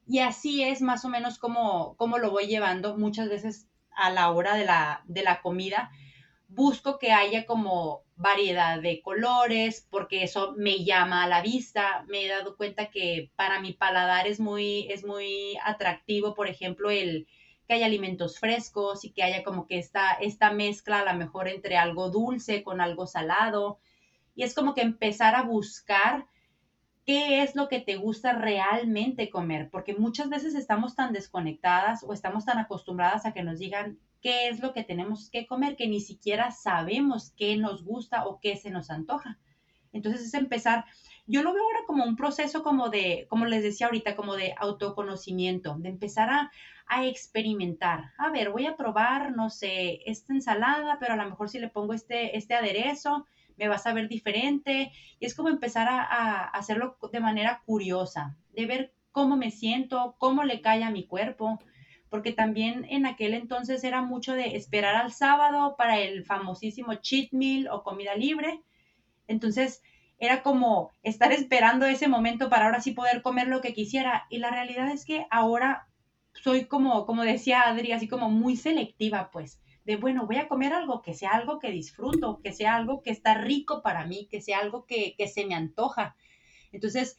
Y 0.08 0.20
así 0.20 0.64
es 0.64 0.82
más 0.82 1.06
o 1.06 1.10
menos 1.10 1.38
como, 1.38 1.96
como 1.98 2.18
lo 2.18 2.32
voy 2.32 2.48
llevando 2.48 2.98
muchas 2.98 3.30
veces 3.30 3.68
a 3.96 4.10
la 4.10 4.32
hora 4.32 4.56
de 4.56 4.66
la, 4.66 5.04
de 5.06 5.24
la 5.24 5.42
comida. 5.42 5.92
Busco 6.48 6.98
que 6.98 7.12
haya 7.12 7.46
como 7.46 8.04
variedad 8.16 8.82
de 8.82 9.02
colores, 9.02 9.86
porque 9.90 10.24
eso 10.24 10.54
me 10.58 10.86
llama 10.86 11.24
a 11.24 11.28
la 11.28 11.42
vista. 11.42 12.06
Me 12.08 12.26
he 12.26 12.30
dado 12.30 12.56
cuenta 12.56 12.90
que 12.90 13.32
para 13.36 13.60
mi 13.60 13.74
paladar 13.74 14.28
es 14.28 14.40
muy, 14.40 14.88
es 14.90 15.06
muy 15.06 15.58
atractivo, 15.64 16.34
por 16.34 16.48
ejemplo, 16.48 16.90
el, 16.90 17.28
que 17.68 17.74
haya 17.74 17.86
alimentos 17.86 18.40
frescos 18.40 19.04
y 19.04 19.12
que 19.12 19.24
haya 19.24 19.44
como 19.44 19.68
que 19.68 19.78
esta, 19.78 20.14
esta 20.14 20.52
mezcla 20.52 21.00
a 21.00 21.14
lo 21.14 21.20
mejor 21.20 21.48
entre 21.48 21.78
algo 21.78 22.10
dulce 22.10 22.64
con 22.64 22.80
algo 22.80 23.08
salado. 23.08 23.80
Y 24.36 24.44
es 24.44 24.54
como 24.54 24.74
que 24.74 24.82
empezar 24.82 25.36
a 25.36 25.44
buscar 25.44 26.28
qué 27.06 27.42
es 27.42 27.56
lo 27.56 27.68
que 27.68 27.80
te 27.80 27.96
gusta 27.96 28.34
realmente 28.34 29.30
comer, 29.30 29.70
porque 29.70 29.96
muchas 29.96 30.30
veces 30.30 30.56
estamos 30.56 30.96
tan 30.96 31.14
desconectadas 31.14 32.04
o 32.04 32.14
estamos 32.14 32.46
tan 32.46 32.58
acostumbradas 32.58 33.26
a 33.26 33.34
que 33.34 33.44
nos 33.44 33.60
digan 33.60 33.98
qué 34.22 34.50
es 34.50 34.60
lo 34.60 34.74
que 34.74 34.84
tenemos 34.84 35.30
que 35.30 35.46
comer 35.46 35.76
que 35.76 35.88
ni 35.88 36.02
siquiera 36.02 36.52
sabemos 36.52 37.34
qué 37.38 37.56
nos 37.58 37.84
gusta 37.84 38.26
o 38.26 38.40
qué 38.42 38.58
se 38.58 38.72
nos 38.72 38.90
antoja. 38.90 39.40
Entonces 39.94 40.22
es 40.22 40.34
empezar, 40.34 40.86
yo 41.26 41.44
lo 41.44 41.54
veo 41.54 41.64
ahora 41.64 41.80
como 41.88 42.04
un 42.04 42.16
proceso 42.16 42.62
como 42.62 42.90
de, 42.90 43.26
como 43.30 43.46
les 43.46 43.64
decía 43.64 43.88
ahorita, 43.88 44.16
como 44.16 44.36
de 44.36 44.54
autoconocimiento, 44.58 45.76
de 45.80 45.90
empezar 45.90 46.30
a, 46.30 46.52
a 46.88 47.06
experimentar. 47.06 48.12
A 48.18 48.30
ver, 48.30 48.52
voy 48.52 48.66
a 48.66 48.78
probar, 48.78 49.36
no 49.36 49.50
sé, 49.50 50.02
esta 50.06 50.34
ensalada, 50.34 50.98
pero 51.00 51.14
a 51.14 51.18
lo 51.18 51.30
mejor 51.30 51.50
si 51.50 51.60
le 51.60 51.70
pongo 51.70 51.94
este, 51.94 52.38
este 52.38 52.56
aderezo, 52.56 53.26
me 53.58 53.68
va 53.68 53.76
a 53.76 53.80
saber 53.80 54.08
diferente. 54.08 54.92
Y 55.20 55.26
es 55.26 55.36
como 55.36 55.50
empezar 55.50 55.88
a, 55.88 56.02
a 56.02 56.46
hacerlo 56.50 56.98
de 57.12 57.20
manera 57.20 57.62
curiosa, 57.66 58.38
de 58.54 58.66
ver 58.66 58.94
cómo 59.12 59.36
me 59.36 59.52
siento, 59.52 60.16
cómo 60.20 60.44
le 60.44 60.62
cae 60.62 60.84
a 60.84 60.92
mi 60.92 61.06
cuerpo, 61.06 61.60
porque 62.10 62.32
también 62.32 62.86
en 62.90 63.06
aquel 63.06 63.34
entonces 63.34 63.84
era 63.84 64.02
mucho 64.02 64.34
de 64.34 64.56
esperar 64.56 64.96
al 64.96 65.12
sábado 65.12 65.76
para 65.78 66.00
el 66.00 66.24
famosísimo 66.24 66.96
cheat 66.96 67.32
meal 67.32 67.68
o 67.70 67.84
comida 67.84 68.16
libre. 68.16 68.62
Entonces 69.28 69.82
era 70.20 70.42
como 70.42 70.92
estar 71.04 71.32
esperando 71.32 71.86
ese 71.86 72.08
momento 72.08 72.50
para 72.50 72.66
ahora 72.66 72.82
sí 72.82 72.92
poder 72.92 73.22
comer 73.22 73.48
lo 73.48 73.62
que 73.62 73.74
quisiera. 73.74 74.26
Y 74.30 74.38
la 74.38 74.52
realidad 74.52 74.90
es 74.90 75.06
que 75.06 75.28
ahora 75.30 75.88
soy 76.44 76.66
como, 76.66 77.06
como 77.06 77.24
decía 77.24 77.64
Adri, 77.64 77.92
así 77.92 78.08
como 78.08 78.30
muy 78.30 78.56
selectiva, 78.56 79.30
pues, 79.32 79.62
de 79.86 79.96
bueno, 79.96 80.26
voy 80.26 80.38
a 80.38 80.48
comer 80.48 80.74
algo 80.74 81.02
que 81.02 81.14
sea 81.14 81.32
algo 81.32 81.60
que 81.60 81.72
disfruto, 81.72 82.40
que 82.44 82.52
sea 82.52 82.76
algo 82.76 83.02
que 83.02 83.12
está 83.12 83.36
rico 83.36 83.82
para 83.82 84.06
mí, 84.06 84.28
que 84.30 84.42
sea 84.42 84.60
algo 84.60 84.86
que, 84.86 85.16
que 85.18 85.28
se 85.28 85.46
me 85.46 85.56
antoja. 85.56 86.16
Entonces, 86.72 87.18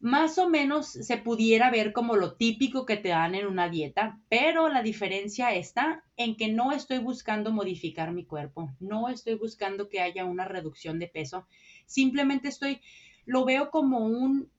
más 0.00 0.38
o 0.38 0.48
menos 0.48 0.88
se 0.88 1.16
pudiera 1.16 1.70
ver 1.70 1.92
como 1.92 2.16
lo 2.16 2.34
típico 2.34 2.84
que 2.84 2.96
te 2.96 3.08
dan 3.08 3.34
en 3.34 3.46
una 3.46 3.68
dieta, 3.68 4.20
pero 4.28 4.68
la 4.68 4.82
diferencia 4.82 5.54
está 5.54 6.04
en 6.16 6.36
que 6.36 6.48
no 6.48 6.72
estoy 6.72 6.98
buscando 6.98 7.50
modificar 7.50 8.12
mi 8.12 8.24
cuerpo, 8.24 8.74
no 8.78 9.08
estoy 9.08 9.34
buscando 9.34 9.88
que 9.88 10.00
haya 10.00 10.24
una 10.24 10.44
reducción 10.44 10.98
de 10.98 11.08
peso, 11.08 11.46
simplemente 11.86 12.48
estoy, 12.48 12.80
lo 13.24 13.44
veo 13.44 13.70
como 13.70 14.00
un, 14.00 14.50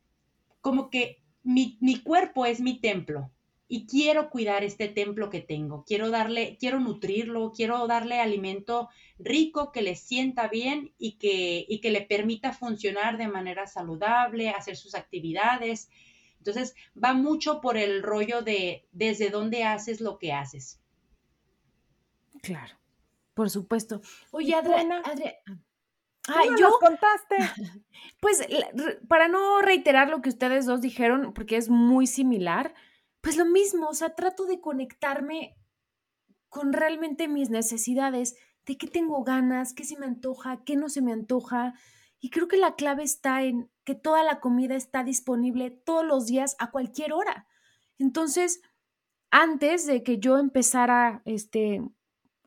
como 0.61 0.89
que 0.89 1.21
mi, 1.43 1.77
mi 1.81 1.99
cuerpo 1.99 2.45
es 2.45 2.59
mi 2.59 2.79
templo, 2.79 3.29
y 3.67 3.85
quiero 3.85 4.29
cuidar 4.29 4.63
este 4.63 4.87
templo 4.87 5.29
que 5.29 5.41
tengo, 5.41 5.83
quiero 5.85 6.09
darle, 6.09 6.57
quiero 6.59 6.79
nutrirlo, 6.79 7.51
quiero 7.51 7.85
darle 7.87 8.19
alimento 8.19 8.89
rico 9.19 9.71
que 9.71 9.81
le 9.81 9.95
sienta 9.95 10.47
bien 10.47 10.93
y 10.97 11.17
que, 11.17 11.65
y 11.67 11.81
que 11.81 11.91
le 11.91 12.01
permita 12.01 12.53
funcionar 12.53 13.17
de 13.17 13.27
manera 13.27 13.67
saludable, 13.67 14.49
hacer 14.51 14.77
sus 14.77 14.95
actividades. 14.95 15.89
Entonces, 16.37 16.75
va 17.01 17.13
mucho 17.13 17.59
por 17.59 17.77
el 17.77 18.03
rollo 18.03 18.41
de 18.41 18.87
desde 18.91 19.29
dónde 19.29 19.63
haces 19.65 19.99
lo 19.99 20.17
que 20.17 20.31
haces. 20.31 20.79
Claro, 22.41 22.75
por 23.33 23.49
supuesto. 23.49 24.01
Oye, 24.31 24.55
Adriana, 24.55 25.01
Adriana. 25.03 25.61
Ay, 26.27 26.49
yo 26.59 26.71
contaste. 26.79 27.37
Pues 28.19 28.47
para 29.07 29.27
no 29.27 29.61
reiterar 29.61 30.09
lo 30.09 30.21
que 30.21 30.29
ustedes 30.29 30.65
dos 30.65 30.81
dijeron, 30.81 31.33
porque 31.33 31.55
es 31.55 31.69
muy 31.69 32.07
similar, 32.07 32.73
pues 33.27 33.35
lo 33.35 33.45
mismo, 33.45 33.89
o 33.89 33.93
sea, 33.93 34.15
trato 34.15 34.45
de 34.45 34.61
conectarme 34.61 35.57
con 36.47 36.71
realmente 36.71 37.27
mis 37.27 37.49
necesidades, 37.49 38.37
de 38.65 38.77
qué 38.77 38.87
tengo 38.87 39.21
ganas, 39.25 39.73
qué 39.73 39.83
se 39.83 39.99
me 39.99 40.05
antoja, 40.05 40.63
qué 40.63 40.77
no 40.77 40.87
se 40.87 41.01
me 41.01 41.11
antoja. 41.11 41.73
Y 42.21 42.29
creo 42.29 42.47
que 42.47 42.55
la 42.55 42.75
clave 42.75 43.03
está 43.03 43.43
en 43.43 43.69
que 43.83 43.95
toda 43.95 44.23
la 44.23 44.39
comida 44.39 44.75
está 44.75 45.03
disponible 45.03 45.71
todos 45.71 46.05
los 46.05 46.25
días 46.25 46.55
a 46.57 46.71
cualquier 46.71 47.11
hora. 47.11 47.49
Entonces, 47.99 48.61
antes 49.29 49.85
de 49.85 50.03
que 50.03 50.19
yo 50.19 50.37
empezara 50.37 51.21
este, 51.25 51.81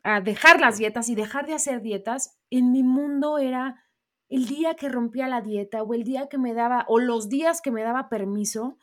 a 0.01 0.19
dejar 0.19 0.59
las 0.59 0.79
dietas 0.79 1.09
y 1.09 1.13
dejar 1.13 1.45
de 1.45 1.53
hacer 1.53 1.83
dietas, 1.83 2.39
en 2.49 2.71
mi 2.71 2.81
mundo 2.81 3.37
era 3.37 3.85
el 4.29 4.47
día 4.47 4.73
que 4.73 4.89
rompía 4.89 5.27
la 5.27 5.41
dieta 5.41 5.83
o 5.83 5.93
el 5.93 6.03
día 6.03 6.27
que 6.27 6.39
me 6.39 6.55
daba, 6.55 6.85
o 6.87 6.97
los 6.97 7.29
días 7.29 7.61
que 7.61 7.69
me 7.69 7.83
daba 7.83 8.09
permiso, 8.09 8.79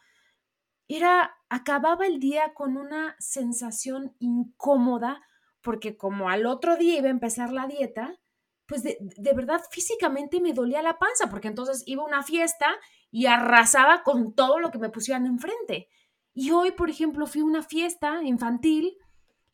era, 0.88 1.36
acababa 1.50 2.06
el 2.06 2.18
día 2.18 2.54
con 2.54 2.76
una 2.76 3.14
sensación 3.18 4.16
incómoda, 4.18 5.22
porque 5.60 5.96
como 5.96 6.30
al 6.30 6.46
otro 6.46 6.76
día 6.76 6.98
iba 6.98 7.08
a 7.08 7.10
empezar 7.10 7.52
la 7.52 7.66
dieta, 7.66 8.18
pues 8.66 8.82
de, 8.82 8.98
verdad 9.34 9.62
físicamente 9.70 10.40
me 10.40 10.52
dolía 10.52 10.82
la 10.82 10.98
panza, 10.98 11.28
porque 11.30 11.48
entonces 11.48 11.82
iba 11.86 12.02
a 12.02 12.06
una 12.06 12.22
fiesta 12.22 12.66
y 13.10 13.26
arrasaba 13.26 14.02
con 14.02 14.34
todo 14.34 14.58
lo 14.58 14.70
que 14.70 14.78
me 14.78 14.90
pusieran 14.90 15.26
enfrente. 15.26 15.88
Y 16.34 16.50
hoy, 16.50 16.72
por 16.72 16.90
ejemplo, 16.90 17.26
fui 17.26 17.40
a 17.40 17.46
una 17.46 17.62
fiesta 17.62 18.22
infantil 18.22 18.96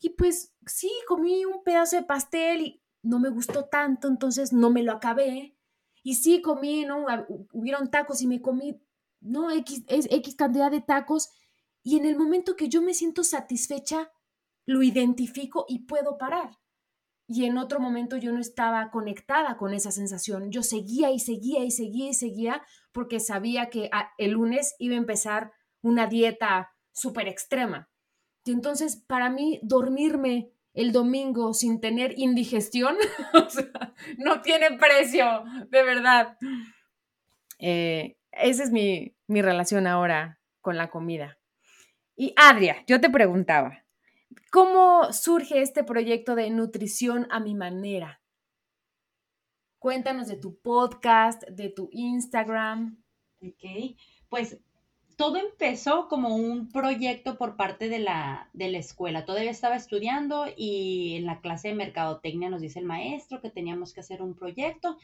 y 0.01 0.11
pues 0.11 0.53
sí, 0.66 0.90
comí 1.07 1.44
un 1.44 1.62
pedazo 1.62 1.97
de 1.97 2.03
pastel 2.03 2.61
y 2.61 2.83
no 3.03 3.18
me 3.18 3.29
gustó 3.29 3.66
tanto, 3.66 4.09
entonces 4.09 4.53
no 4.53 4.70
me 4.70 4.83
lo 4.83 4.92
acabé. 4.92 5.57
Y 6.03 6.16
sí, 6.16 6.42
comí, 6.42 6.85
¿no? 6.85 7.07
Hubieron 7.53 7.90
tacos 7.90 8.20
y 8.20 8.27
me 8.27 8.42
comí 8.42 8.84
¿no? 9.25 9.51
X, 9.51 9.83
es 9.89 10.07
X 10.11 10.37
cantidad 10.37 10.71
de 10.71 10.81
tacos 10.81 11.31
y 11.83 11.97
en 11.99 12.07
el 12.07 12.17
momento 12.17 12.57
que 12.57 12.69
yo 12.69 12.81
me 12.81 12.95
siento 12.95 13.25
satisfecha, 13.25 14.11
lo 14.67 14.83
identifico 14.83 15.67
y 15.69 15.81
puedo 15.81 16.17
parar. 16.17 16.59
Y 17.27 17.47
en 17.47 17.59
otro 17.59 17.81
momento 17.81 18.17
yo 18.17 18.33
no 18.33 18.41
estaba 18.41 18.91
conectada 18.91 19.57
con 19.57 19.73
esa 19.73 19.91
sensación. 19.91 20.51
Yo 20.51 20.63
seguía 20.63 21.11
y 21.11 21.19
seguía 21.19 21.65
y 21.65 21.71
seguía 21.71 22.11
y 22.11 22.15
seguía 22.15 22.63
porque 22.93 23.19
sabía 23.19 23.71
que 23.71 23.89
ah, 23.93 24.11
el 24.19 24.33
lunes 24.33 24.75
iba 24.79 24.95
a 24.95 24.99
empezar 24.99 25.53
una 25.83 26.07
dieta 26.07 26.73
súper 26.93 27.29
extrema. 27.29 27.89
Y 28.45 28.53
entonces 28.53 28.97
para 28.97 29.31
mí 29.31 29.59
dormirme 29.63 30.51
el 30.75 30.93
domingo 30.93 31.55
sin 31.55 31.81
tener 31.81 32.19
indigestión 32.19 32.97
no 34.19 34.43
tiene 34.43 34.77
precio, 34.79 35.45
de 35.69 35.83
verdad. 35.83 36.37
Eh, 37.59 38.19
esa 38.33 38.65
es 38.65 38.71
mi, 38.71 39.13
mi 39.27 39.43
relación 39.43 39.87
ahora 39.87 40.41
con 40.61 40.77
la 40.77 40.91
comida. 40.91 41.39
Y 42.17 42.33
Adria, 42.37 42.85
yo 42.87 43.01
te 43.01 43.11
preguntaba, 43.11 43.85
¿cómo 44.51 45.13
surge 45.13 45.61
este 45.61 45.85
proyecto 45.85 46.35
de 46.35 46.51
nutrición 46.51 47.27
a 47.31 47.41
mi 47.41 47.55
manera? 47.55 48.21
Cuéntanos 49.79 50.29
de 50.29 50.37
tu 50.37 50.61
podcast, 50.61 51.43
de 51.49 51.69
tu 51.69 51.89
Instagram. 51.93 53.03
Ok, 53.41 53.97
pues 54.29 54.59
todo 55.16 55.37
empezó 55.37 56.09
como 56.09 56.35
un 56.35 56.70
proyecto 56.70 57.37
por 57.37 57.57
parte 57.57 57.88
de 57.88 57.98
la, 57.98 58.48
de 58.53 58.68
la 58.68 58.79
escuela. 58.79 59.24
Todavía 59.24 59.50
estaba 59.50 59.77
estudiando 59.77 60.46
y 60.57 61.16
en 61.16 61.27
la 61.27 61.40
clase 61.40 61.68
de 61.68 61.74
mercadotecnia 61.74 62.50
nos 62.50 62.61
dice 62.61 62.81
el 62.81 62.85
maestro 62.85 63.40
que 63.40 63.50
teníamos 63.50 63.92
que 63.92 64.00
hacer 64.00 64.22
un 64.22 64.35
proyecto 64.35 64.96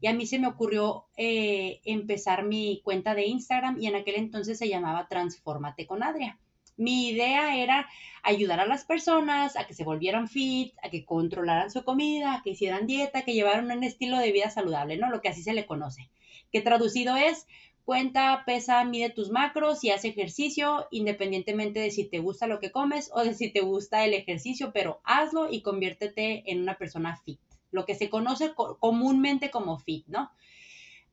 y 0.00 0.06
a 0.06 0.14
mí 0.14 0.26
se 0.26 0.38
me 0.38 0.46
ocurrió 0.46 1.06
eh, 1.16 1.80
empezar 1.84 2.44
mi 2.44 2.80
cuenta 2.82 3.14
de 3.14 3.26
Instagram 3.26 3.80
y 3.80 3.86
en 3.86 3.96
aquel 3.96 4.16
entonces 4.16 4.58
se 4.58 4.68
llamaba 4.68 5.08
Transformate 5.08 5.86
con 5.86 6.02
Adria. 6.02 6.38
Mi 6.76 7.08
idea 7.08 7.56
era 7.56 7.88
ayudar 8.22 8.60
a 8.60 8.66
las 8.66 8.84
personas 8.84 9.56
a 9.56 9.66
que 9.66 9.74
se 9.74 9.82
volvieran 9.84 10.28
fit, 10.28 10.74
a 10.82 10.90
que 10.90 11.04
controlaran 11.04 11.70
su 11.72 11.82
comida, 11.82 12.34
a 12.34 12.42
que 12.42 12.50
hicieran 12.50 12.86
dieta, 12.86 13.22
que 13.22 13.34
llevaran 13.34 13.70
un 13.70 13.82
estilo 13.82 14.16
de 14.18 14.30
vida 14.30 14.48
saludable, 14.48 14.96
¿no? 14.96 15.10
Lo 15.10 15.20
que 15.20 15.28
así 15.28 15.42
se 15.42 15.54
le 15.54 15.66
conoce. 15.66 16.08
Que 16.52 16.60
traducido 16.60 17.16
es 17.16 17.48
cuenta, 17.88 18.42
pesa, 18.44 18.84
mide 18.84 19.08
tus 19.08 19.30
macros 19.30 19.82
y 19.82 19.88
hace 19.88 20.08
ejercicio, 20.08 20.86
independientemente 20.90 21.80
de 21.80 21.90
si 21.90 22.04
te 22.04 22.18
gusta 22.18 22.46
lo 22.46 22.60
que 22.60 22.70
comes 22.70 23.10
o 23.14 23.24
de 23.24 23.32
si 23.32 23.50
te 23.50 23.62
gusta 23.62 24.04
el 24.04 24.12
ejercicio, 24.12 24.72
pero 24.74 25.00
hazlo 25.04 25.50
y 25.50 25.62
conviértete 25.62 26.42
en 26.52 26.60
una 26.60 26.76
persona 26.76 27.16
fit, 27.16 27.40
lo 27.70 27.86
que 27.86 27.94
se 27.94 28.10
conoce 28.10 28.52
comúnmente 28.54 29.50
como 29.50 29.78
fit, 29.78 30.06
¿no? 30.06 30.30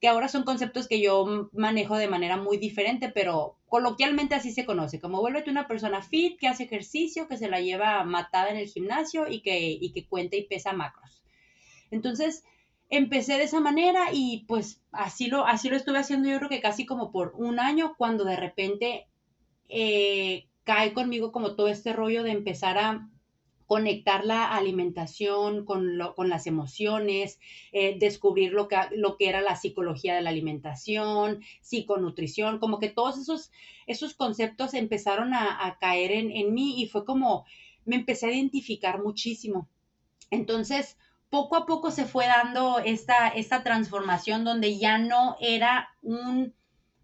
Que 0.01 0.09
ahora 0.09 0.27
son 0.27 0.43
conceptos 0.43 0.89
que 0.89 0.99
yo 0.99 1.49
manejo 1.53 1.95
de 1.95 2.09
manera 2.09 2.35
muy 2.35 2.57
diferente, 2.57 3.07
pero 3.07 3.55
coloquialmente 3.69 4.35
así 4.35 4.51
se 4.51 4.65
conoce, 4.65 4.99
como 4.99 5.21
vuélvete 5.21 5.49
una 5.49 5.69
persona 5.69 6.01
fit, 6.01 6.37
que 6.37 6.49
hace 6.49 6.63
ejercicio, 6.63 7.29
que 7.29 7.37
se 7.37 7.47
la 7.47 7.61
lleva 7.61 8.03
matada 8.03 8.49
en 8.49 8.57
el 8.57 8.67
gimnasio 8.67 9.29
y 9.29 9.39
que, 9.39 9.69
y 9.79 9.93
que 9.93 10.05
cuenta 10.05 10.35
y 10.35 10.43
pesa 10.43 10.73
macros. 10.73 11.23
Entonces, 11.89 12.43
empecé 12.97 13.37
de 13.37 13.43
esa 13.43 13.59
manera 13.59 14.07
y 14.11 14.45
pues 14.47 14.81
así 14.91 15.27
lo, 15.27 15.45
así 15.45 15.69
lo 15.69 15.75
estuve 15.75 15.99
haciendo 15.99 16.29
yo 16.29 16.37
creo 16.37 16.49
que 16.49 16.61
casi 16.61 16.85
como 16.85 17.11
por 17.11 17.33
un 17.35 17.59
año 17.59 17.95
cuando 17.97 18.25
de 18.25 18.35
repente 18.35 19.07
eh, 19.69 20.47
cae 20.63 20.93
conmigo 20.93 21.31
como 21.31 21.55
todo 21.55 21.67
este 21.67 21.93
rollo 21.93 22.23
de 22.23 22.31
empezar 22.31 22.77
a 22.77 23.09
conectar 23.67 24.25
la 24.25 24.55
alimentación 24.55 25.65
con, 25.65 25.97
lo, 25.97 26.13
con 26.13 26.29
las 26.29 26.45
emociones, 26.45 27.39
eh, 27.71 27.97
descubrir 27.99 28.53
lo 28.53 28.67
que, 28.67 28.77
lo 28.95 29.17
que 29.17 29.27
era 29.27 29.41
la 29.41 29.55
psicología 29.55 30.13
de 30.15 30.21
la 30.21 30.29
alimentación, 30.29 31.41
psiconutrición, 31.61 32.59
como 32.59 32.79
que 32.79 32.89
todos 32.89 33.17
esos, 33.17 33.51
esos 33.87 34.13
conceptos 34.13 34.75
empezaron 34.75 35.33
a, 35.33 35.65
a 35.65 35.79
caer 35.79 36.11
en, 36.11 36.29
en 36.31 36.53
mí 36.53 36.79
y 36.79 36.87
fue 36.87 37.05
como 37.05 37.45
me 37.85 37.95
empecé 37.95 38.27
a 38.27 38.31
identificar 38.31 39.01
muchísimo. 39.01 39.69
Entonces, 40.31 40.97
poco 41.29 41.55
a 41.55 41.65
poco 41.65 41.91
se 41.91 42.05
fue 42.05 42.27
dando 42.27 42.79
esta, 42.79 43.27
esta 43.29 43.63
transformación 43.63 44.43
donde 44.43 44.77
ya 44.77 44.97
no 44.97 45.37
era 45.39 45.89
un 46.01 46.53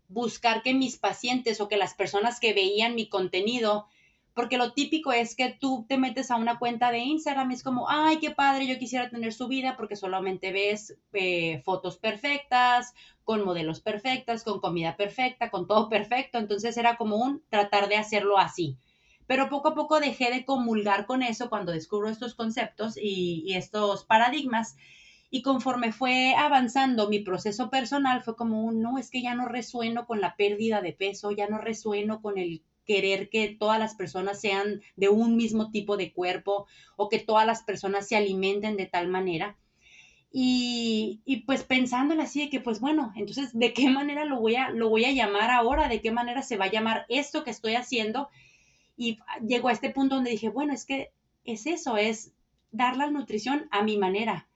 buscar 0.08 0.62
que 0.62 0.74
mis 0.74 0.98
pacientes 0.98 1.62
o 1.62 1.68
que 1.68 1.78
las 1.78 1.94
personas 1.94 2.40
que 2.40 2.54
veían 2.54 2.96
mi 2.96 3.08
contenido 3.08 3.88
porque 4.34 4.58
lo 4.58 4.74
típico 4.74 5.12
es 5.12 5.36
que 5.36 5.50
tú 5.50 5.86
te 5.88 5.98
metes 5.98 6.32
a 6.32 6.38
una 6.38 6.58
cuenta 6.58 6.92
de 6.92 7.00
Instagram 7.00 7.52
y 7.52 7.56
es 7.56 7.64
como, 7.64 7.90
ay, 7.90 8.18
qué 8.20 8.32
padre, 8.32 8.66
yo 8.66 8.80
quisiera 8.80 9.10
tener 9.10 9.34
su 9.34 9.48
vida 9.48 9.76
porque 9.76 9.96
solamente 9.96 10.52
ves 10.52 10.98
eh, 11.14 11.62
fotos 11.66 11.98
perfectas, 11.98 12.94
con 13.24 13.44
modelos 13.44 13.82
perfectas, 13.82 14.44
con 14.44 14.62
comida 14.62 14.96
perfecta, 14.96 15.50
con 15.50 15.68
todo 15.68 15.90
perfecto. 15.90 16.38
Entonces 16.38 16.78
era 16.78 16.96
como 16.96 17.18
un 17.18 17.44
tratar 17.50 17.90
de 17.90 17.98
hacerlo 17.98 18.38
así. 18.38 18.78
Pero 19.32 19.48
poco 19.48 19.70
a 19.70 19.76
poco 19.76 20.02
dejé 20.02 20.30
de 20.30 20.44
comulgar 20.44 21.06
con 21.06 21.24
eso 21.24 21.50
cuando 21.50 21.72
descubro 21.72 22.10
estos 22.10 22.36
conceptos 22.36 22.98
y, 23.02 23.54
estos 23.54 24.04
paradigmas. 24.04 24.76
Y 25.30 25.42
conforme 25.42 25.94
fue 25.94 26.36
avanzando 26.36 27.08
mi 27.08 27.20
proceso 27.20 27.70
personal, 27.70 28.24
fue 28.24 28.36
como 28.36 28.62
un, 28.66 28.82
no, 28.82 28.98
es 28.98 29.10
que 29.10 29.22
ya 29.22 29.34
no 29.34 29.48
resueno 29.48 30.06
con 30.06 30.20
la 30.20 30.36
pérdida 30.36 30.82
de 30.82 30.92
peso, 30.92 31.32
ya 31.32 31.48
no 31.48 31.60
resueno 31.60 32.22
con 32.22 32.38
el 32.38 32.62
querer 32.86 33.30
que 33.30 33.56
todas 33.58 33.80
las 33.80 33.96
personas 33.96 34.42
sean 34.42 34.82
de 34.98 35.08
un 35.08 35.38
mismo 35.38 35.72
tipo 35.72 35.96
de 35.96 36.12
cuerpo 36.12 36.68
o 36.98 37.08
que 37.08 37.20
todas 37.20 37.48
las 37.48 37.64
personas 37.64 38.10
se 38.10 38.18
alimenten 38.18 38.76
de 38.76 38.88
tal 38.88 39.08
manera. 39.08 39.56
Y, 40.30 41.22
y 41.24 41.44
pues 41.46 41.64
pensándole 41.64 42.24
así 42.24 42.42
de 42.42 42.50
que, 42.50 42.60
pues 42.60 42.82
bueno, 42.82 43.14
entonces, 43.16 43.58
¿de 43.58 43.72
qué 43.72 43.90
manera 43.90 44.26
lo 44.26 44.42
voy, 44.42 44.58
a, 44.58 44.72
lo 44.72 44.90
voy 44.90 45.06
a 45.06 45.14
llamar 45.14 45.52
ahora? 45.52 45.88
¿De 45.88 46.02
qué 46.02 46.12
manera 46.12 46.42
se 46.42 46.58
va 46.58 46.66
a 46.66 46.72
llamar 46.72 47.06
esto 47.08 47.46
que 47.46 47.52
estoy 47.52 47.76
haciendo? 47.76 48.28
Y 49.02 49.18
llegó 49.44 49.70
a 49.70 49.72
este 49.72 49.90
punto 49.90 50.14
donde 50.14 50.30
dije, 50.30 50.50
bueno, 50.50 50.74
es 50.74 50.86
que 50.86 51.10
es 51.44 51.66
eso, 51.66 51.98
es 51.98 52.36
dar 52.70 52.98
la 52.98 53.10
nutrición 53.10 53.68
a 53.72 53.82
mi 53.82 53.98
manera, 53.98 54.48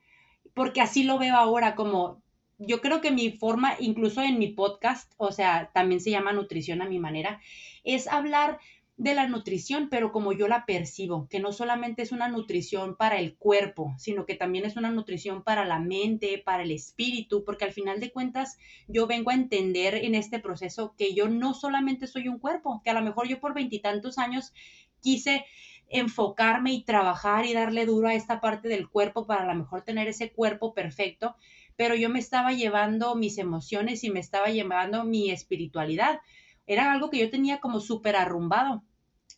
porque 0.54 0.82
así 0.82 1.02
lo 1.02 1.18
veo 1.18 1.36
ahora 1.36 1.74
como 1.74 2.22
yo 2.60 2.80
creo 2.80 3.02
que 3.02 3.10
mi 3.10 3.32
forma, 3.32 3.74
incluso 3.80 4.22
en 4.22 4.38
mi 4.38 4.50
podcast, 4.50 5.12
o 5.18 5.32
sea, 5.32 5.72
también 5.74 6.00
se 6.00 6.12
llama 6.12 6.32
nutrición 6.32 6.84
a 6.84 6.86
mi 6.88 7.00
manera, 7.00 7.42
es 7.84 8.08
hablar 8.08 8.60
de 8.98 9.14
la 9.14 9.28
nutrición, 9.28 9.90
pero 9.90 10.14
como 10.14 10.32
yo 10.32 10.48
la 10.48 10.66
percibo, 10.66 11.28
que 11.28 11.42
no 11.42 11.52
solamente 11.52 12.02
es 12.02 12.14
una 12.14 12.30
nutrición 12.30 12.96
para 12.96 13.20
el 13.20 13.36
cuerpo, 13.36 13.94
sino 13.98 14.26
que 14.26 14.36
también 14.36 14.64
es 14.64 14.78
una 14.78 14.90
nutrición 14.90 15.44
para 15.44 15.66
la 15.66 15.80
mente, 15.80 16.42
para 16.44 16.64
el 16.64 16.72
espíritu, 16.72 17.44
porque 17.44 17.66
al 17.66 17.74
final 17.74 18.00
de 18.00 18.12
cuentas 18.12 18.58
yo 18.88 19.06
vengo 19.06 19.32
a 19.32 19.36
entender 19.36 19.96
en 19.96 20.16
este 20.16 20.40
proceso 20.40 20.96
que 20.98 21.14
yo 21.14 21.28
no 21.28 21.54
solamente 21.54 22.08
soy 22.08 22.30
un 22.30 22.40
cuerpo, 22.40 22.82
que 22.84 22.90
a 22.90 22.94
lo 22.94 23.02
mejor 23.02 23.28
yo 23.28 23.42
por 23.42 23.54
veintitantos 23.54 24.18
años 24.18 24.54
quise 25.02 25.46
enfocarme 25.90 26.72
y 26.72 26.84
trabajar 26.84 27.46
y 27.46 27.54
darle 27.54 27.86
duro 27.86 28.08
a 28.08 28.16
esta 28.16 28.40
parte 28.40 28.70
del 28.70 28.90
cuerpo 28.90 29.28
para 29.28 29.44
a 29.44 29.54
lo 29.54 29.56
mejor 29.56 29.82
tener 29.82 30.08
ese 30.08 30.32
cuerpo 30.32 30.74
perfecto, 30.74 31.36
pero 31.76 31.96
yo 31.96 32.10
me 32.10 32.20
estaba 32.20 32.54
llevando 32.54 33.16
mis 33.16 33.38
emociones 33.38 34.06
y 34.06 34.10
me 34.10 34.22
estaba 34.22 34.48
llevando 34.48 35.04
mi 35.04 35.32
espiritualidad. 35.32 36.22
Era 36.68 36.92
algo 36.92 37.10
que 37.10 37.20
yo 37.20 37.30
tenía 37.30 37.60
como 37.60 37.80
súper 37.80 38.16
arrumbado. 38.16 38.84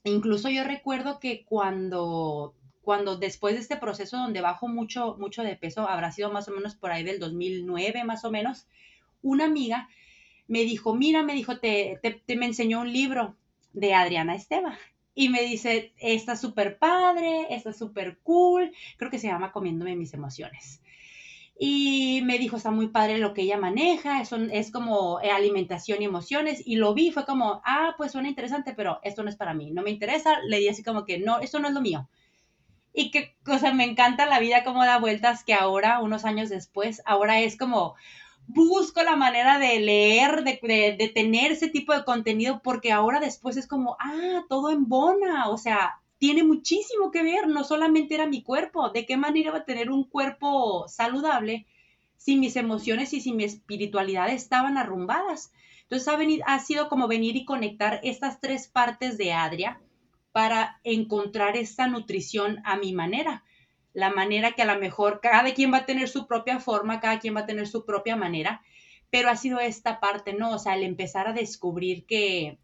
Incluso 0.03 0.49
yo 0.49 0.63
recuerdo 0.63 1.19
que 1.19 1.43
cuando, 1.45 2.55
cuando 2.81 3.17
después 3.17 3.55
de 3.55 3.61
este 3.61 3.77
proceso 3.77 4.17
donde 4.17 4.41
bajo 4.41 4.67
mucho, 4.67 5.17
mucho 5.19 5.43
de 5.43 5.55
peso, 5.55 5.87
habrá 5.87 6.11
sido 6.11 6.31
más 6.31 6.47
o 6.47 6.51
menos 6.51 6.75
por 6.75 6.91
ahí 6.91 7.03
del 7.03 7.19
2009 7.19 8.03
más 8.03 8.23
o 8.23 8.31
menos, 8.31 8.67
una 9.21 9.45
amiga 9.45 9.89
me 10.47 10.63
dijo, 10.63 10.95
mira, 10.95 11.23
me 11.23 11.33
dijo, 11.33 11.59
te, 11.59 11.99
te, 12.01 12.11
te 12.11 12.35
me 12.37 12.45
enseñó 12.45 12.81
un 12.81 12.93
libro 12.93 13.35
de 13.73 13.93
Adriana 13.93 14.35
Esteba 14.35 14.77
y 15.13 15.29
me 15.29 15.41
dice, 15.41 15.93
está 15.97 16.35
súper 16.35 16.77
padre, 16.77 17.47
está 17.49 17.73
súper 17.73 18.19
cool, 18.19 18.71
creo 18.97 19.09
que 19.09 19.19
se 19.19 19.27
llama 19.27 19.51
Comiéndome 19.51 19.95
mis 19.95 20.13
emociones. 20.13 20.81
Y 21.59 22.21
me 22.23 22.37
dijo, 22.37 22.57
está 22.57 22.69
muy 22.69 22.89
padre 22.89 23.17
lo 23.17 23.33
que 23.33 23.41
ella 23.41 23.57
maneja, 23.57 24.21
es, 24.21 24.31
es 24.31 24.71
como 24.71 25.19
eh, 25.21 25.31
alimentación 25.31 26.01
y 26.01 26.05
emociones. 26.05 26.61
Y 26.65 26.75
lo 26.75 26.93
vi, 26.93 27.11
fue 27.11 27.25
como, 27.25 27.61
ah, 27.65 27.95
pues 27.97 28.11
suena 28.11 28.29
interesante, 28.29 28.73
pero 28.75 28.99
esto 29.03 29.23
no 29.23 29.29
es 29.29 29.35
para 29.35 29.53
mí, 29.53 29.71
no 29.71 29.81
me 29.81 29.89
interesa. 29.89 30.39
Le 30.45 30.59
di 30.59 30.69
así 30.69 30.83
como 30.83 31.05
que, 31.05 31.17
no, 31.17 31.39
esto 31.39 31.59
no 31.59 31.67
es 31.67 31.73
lo 31.73 31.81
mío. 31.81 32.07
Y 32.93 33.11
que, 33.11 33.35
o 33.47 33.57
sea, 33.57 33.73
me 33.73 33.85
encanta 33.85 34.25
la 34.27 34.39
vida 34.39 34.63
como 34.63 34.85
da 34.85 34.99
vueltas 34.99 35.43
que 35.43 35.53
ahora, 35.53 35.99
unos 35.99 36.25
años 36.25 36.49
después, 36.49 37.01
ahora 37.05 37.39
es 37.41 37.57
como, 37.57 37.95
busco 38.47 39.03
la 39.03 39.15
manera 39.15 39.59
de 39.59 39.79
leer, 39.79 40.43
de, 40.43 40.95
de, 40.97 41.11
tener 41.13 41.51
ese 41.51 41.69
tipo 41.69 41.93
de 41.93 42.05
contenido, 42.05 42.61
porque 42.63 42.91
ahora 42.91 43.19
después 43.19 43.57
es 43.57 43.67
como, 43.67 43.97
ah, 43.99 44.43
todo 44.49 44.71
en 44.71 44.87
bona, 44.87 45.49
o 45.49 45.57
sea, 45.57 45.99
tiene 46.17 46.43
muchísimo 46.43 47.11
que 47.11 47.23
ver, 47.23 47.47
no 47.47 47.63
solamente 47.63 48.15
era 48.15 48.27
mi 48.27 48.43
cuerpo, 48.43 48.89
de 48.89 49.05
qué 49.05 49.17
manera 49.17 49.49
iba 49.49 49.57
a 49.59 49.65
tener 49.65 49.91
un 49.91 50.03
cuerpo 50.03 50.87
saludable 50.87 51.65
si 52.15 52.35
mis 52.35 52.55
emociones 52.55 53.13
y 53.13 53.21
si 53.21 53.33
mi 53.33 53.43
espiritualidad 53.43 54.29
estaban 54.29 54.77
arrumbadas. 54.77 55.51
Entonces 55.83 56.07
ha, 56.07 56.17
venido, 56.17 56.43
ha 56.47 56.59
sido 56.59 56.89
como 56.89 57.07
venir 57.07 57.35
y 57.35 57.45
conectar 57.45 57.99
estas 58.03 58.41
tres 58.41 58.67
partes 58.67 59.17
de 59.17 59.33
Adria 59.33 59.79
para 60.31 60.79
encontrar 60.83 61.55
esta 61.55 61.87
nutrición 61.87 62.59
a 62.65 62.75
mi 62.77 62.93
manera 62.93 63.43
la 63.97 64.11
manera 64.11 64.51
que 64.51 64.61
a 64.61 64.71
lo 64.71 64.79
mejor 64.79 65.21
cada 65.21 65.55
quien 65.55 65.73
va 65.73 65.77
a 65.77 65.85
tener 65.87 66.07
su 66.07 66.27
propia 66.27 66.59
forma, 66.59 66.99
cada 66.99 67.19
quien 67.19 67.35
va 67.35 67.39
a 67.39 67.45
tener 67.47 67.67
su 67.67 67.83
propia 67.83 68.15
manera, 68.15 68.61
pero 69.09 69.27
ha 69.27 69.35
sido 69.35 69.59
esta 69.59 69.99
parte, 69.99 70.33
¿no? 70.33 70.51
O 70.51 70.59
sea, 70.59 70.75
el 70.75 70.83
empezar 70.83 71.27
a 71.27 71.33
descubrir 71.33 72.05
que, 72.05 72.59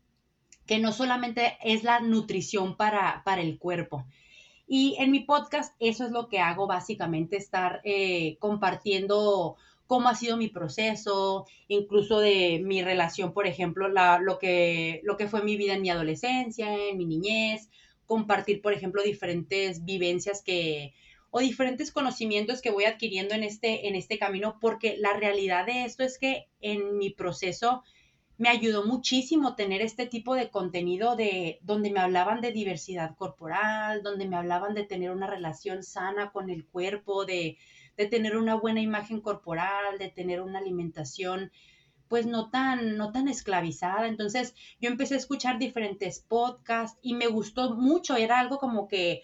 que 0.65 0.79
no 0.79 0.91
solamente 0.91 1.57
es 1.63 1.83
la 1.83 1.99
nutrición 1.99 2.77
para, 2.77 3.21
para 3.25 3.41
el 3.41 3.57
cuerpo. 3.57 4.05
Y 4.67 4.95
en 4.99 5.11
mi 5.11 5.19
podcast 5.19 5.75
eso 5.79 6.05
es 6.05 6.11
lo 6.11 6.29
que 6.29 6.39
hago 6.39 6.67
básicamente, 6.67 7.37
estar 7.37 7.81
eh, 7.83 8.37
compartiendo 8.39 9.57
cómo 9.87 10.09
ha 10.09 10.15
sido 10.15 10.37
mi 10.37 10.47
proceso, 10.47 11.45
incluso 11.67 12.19
de 12.19 12.61
mi 12.63 12.81
relación, 12.81 13.33
por 13.33 13.45
ejemplo, 13.45 13.89
la, 13.89 14.19
lo, 14.19 14.39
que, 14.39 15.01
lo 15.03 15.17
que 15.17 15.27
fue 15.27 15.43
mi 15.43 15.57
vida 15.57 15.73
en 15.73 15.81
mi 15.81 15.89
adolescencia, 15.89 16.73
en 16.73 16.97
mi 16.97 17.05
niñez, 17.05 17.69
compartir, 18.05 18.61
por 18.61 18.73
ejemplo, 18.73 19.03
diferentes 19.03 19.83
vivencias 19.85 20.41
que, 20.41 20.93
o 21.29 21.39
diferentes 21.39 21.91
conocimientos 21.91 22.61
que 22.61 22.71
voy 22.71 22.85
adquiriendo 22.85 23.35
en 23.35 23.43
este, 23.43 23.87
en 23.87 23.95
este 23.95 24.17
camino, 24.17 24.57
porque 24.61 24.95
la 24.97 25.13
realidad 25.13 25.65
de 25.65 25.83
esto 25.83 26.03
es 26.03 26.17
que 26.17 26.47
en 26.61 26.97
mi 26.97 27.09
proceso 27.09 27.83
me 28.37 28.49
ayudó 28.49 28.85
muchísimo 28.85 29.55
tener 29.55 29.81
este 29.81 30.07
tipo 30.07 30.35
de 30.35 30.49
contenido 30.49 31.15
de 31.15 31.59
donde 31.61 31.91
me 31.91 31.99
hablaban 31.99 32.41
de 32.41 32.51
diversidad 32.51 33.15
corporal, 33.15 34.01
donde 34.03 34.27
me 34.27 34.35
hablaban 34.35 34.73
de 34.73 34.83
tener 34.83 35.11
una 35.11 35.27
relación 35.27 35.83
sana 35.83 36.31
con 36.31 36.49
el 36.49 36.65
cuerpo, 36.65 37.25
de, 37.25 37.57
de 37.95 38.05
tener 38.07 38.35
una 38.35 38.55
buena 38.55 38.81
imagen 38.81 39.21
corporal, 39.21 39.97
de 39.99 40.09
tener 40.09 40.41
una 40.41 40.59
alimentación 40.59 41.51
pues 42.07 42.25
no 42.25 42.49
tan, 42.49 42.97
no 42.97 43.11
tan 43.11 43.27
esclavizada. 43.27 44.07
Entonces 44.07 44.55
yo 44.79 44.89
empecé 44.89 45.15
a 45.15 45.17
escuchar 45.17 45.57
diferentes 45.57 46.19
podcasts 46.19 46.99
y 47.01 47.15
me 47.15 47.27
gustó 47.27 47.75
mucho, 47.75 48.15
era 48.15 48.39
algo 48.39 48.59
como 48.59 48.87
que 48.87 49.21